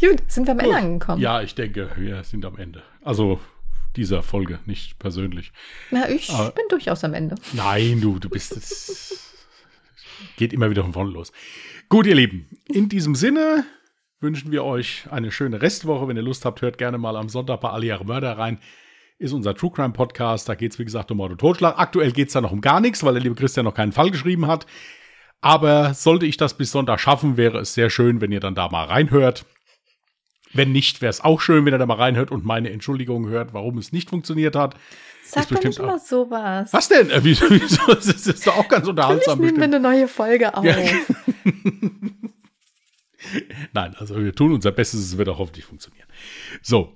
Gut, 0.00 0.22
sind 0.28 0.46
wir 0.46 0.52
am 0.52 0.60
Ende 0.60 0.76
angekommen. 0.76 1.20
Ja, 1.20 1.42
ich 1.42 1.54
denke, 1.54 1.90
wir 1.96 2.22
sind 2.24 2.44
am 2.44 2.56
Ende. 2.56 2.82
Also 3.02 3.40
dieser 3.96 4.22
Folge, 4.22 4.60
nicht 4.66 4.98
persönlich. 4.98 5.52
Na, 5.90 6.08
ich 6.08 6.30
Aber- 6.30 6.50
bin 6.52 6.64
durchaus 6.68 7.02
am 7.04 7.14
Ende. 7.14 7.34
Nein, 7.52 8.00
du, 8.00 8.18
du 8.18 8.28
bist 8.28 8.56
es. 8.56 9.34
Geht 10.36 10.52
immer 10.52 10.70
wieder 10.70 10.82
von 10.82 10.92
vorne 10.92 11.10
los. 11.10 11.32
Gut, 11.88 12.06
ihr 12.06 12.14
Lieben, 12.14 12.46
in 12.66 12.88
diesem 12.88 13.14
Sinne 13.14 13.64
wünschen 14.20 14.52
wir 14.52 14.64
euch 14.64 15.06
eine 15.10 15.32
schöne 15.32 15.62
Restwoche. 15.62 16.06
Wenn 16.08 16.16
ihr 16.16 16.22
Lust 16.22 16.44
habt, 16.44 16.60
hört 16.62 16.78
gerne 16.78 16.98
mal 16.98 17.16
am 17.16 17.28
Sonntag 17.28 17.60
bei 17.60 17.78
Jahre 17.80 18.04
Mörder 18.04 18.36
rein. 18.36 18.58
Ist 19.18 19.32
unser 19.32 19.54
True 19.54 19.72
Crime 19.72 19.92
Podcast. 19.92 20.48
Da 20.48 20.54
geht 20.54 20.72
es, 20.72 20.78
wie 20.78 20.84
gesagt, 20.84 21.10
um 21.10 21.16
Mord 21.16 21.32
und 21.32 21.38
Totschlag. 21.40 21.78
Aktuell 21.78 22.12
geht 22.12 22.28
es 22.28 22.34
da 22.34 22.40
noch 22.40 22.52
um 22.52 22.60
gar 22.60 22.80
nichts, 22.80 23.02
weil 23.02 23.14
der 23.14 23.22
liebe 23.22 23.34
Christian 23.34 23.64
noch 23.64 23.74
keinen 23.74 23.92
Fall 23.92 24.10
geschrieben 24.10 24.46
hat. 24.46 24.66
Aber 25.40 25.94
sollte 25.94 26.26
ich 26.26 26.36
das 26.36 26.54
bis 26.56 26.72
Sonntag 26.72 27.00
schaffen, 27.00 27.36
wäre 27.36 27.58
es 27.58 27.74
sehr 27.74 27.90
schön, 27.90 28.20
wenn 28.20 28.32
ihr 28.32 28.40
dann 28.40 28.54
da 28.54 28.68
mal 28.68 28.84
reinhört. 28.86 29.44
Wenn 30.52 30.72
nicht, 30.72 31.00
wäre 31.02 31.10
es 31.10 31.20
auch 31.20 31.40
schön, 31.40 31.64
wenn 31.64 31.74
ihr 31.74 31.78
da 31.78 31.86
mal 31.86 31.94
reinhört 31.96 32.30
und 32.30 32.44
meine 32.44 32.70
Entschuldigung 32.70 33.28
hört, 33.28 33.52
warum 33.52 33.78
es 33.78 33.92
nicht 33.92 34.08
funktioniert 34.10 34.56
hat. 34.56 34.74
Sag 35.24 35.48
doch 35.48 35.62
nicht 35.62 35.78
immer 35.78 35.98
sowas. 35.98 36.72
Was 36.72 36.88
denn? 36.88 37.10
Äh, 37.10 37.22
Wieso? 37.22 37.44
wieso? 37.50 37.84
Das 37.94 38.06
ist 38.06 38.46
doch 38.46 38.56
auch 38.56 38.68
ganz 38.68 38.86
Natürlich 38.86 38.88
unterhaltsam. 38.88 39.40
nehmen 39.40 39.56
wir 39.58 39.64
eine 39.64 39.80
neue 39.80 40.08
Folge 40.08 40.54
auf. 40.56 40.64
Ja. 40.64 40.74
Nein, 43.74 43.94
also 43.96 44.16
wir 44.22 44.34
tun 44.34 44.52
unser 44.52 44.72
Bestes, 44.72 45.00
es 45.00 45.18
wird 45.18 45.28
auch 45.28 45.38
hoffentlich 45.38 45.66
funktionieren. 45.66 46.08
So, 46.62 46.94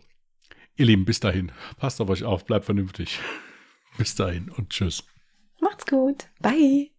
ihr 0.76 0.86
Lieben, 0.86 1.04
bis 1.04 1.20
dahin. 1.20 1.52
Passt 1.76 2.00
auf 2.00 2.08
euch 2.08 2.24
auf, 2.24 2.46
bleibt 2.46 2.64
vernünftig. 2.64 3.18
Bis 3.98 4.14
dahin 4.14 4.48
und 4.50 4.70
tschüss. 4.70 5.04
Macht's 5.60 5.84
gut. 5.84 6.28
Bye. 6.40 6.91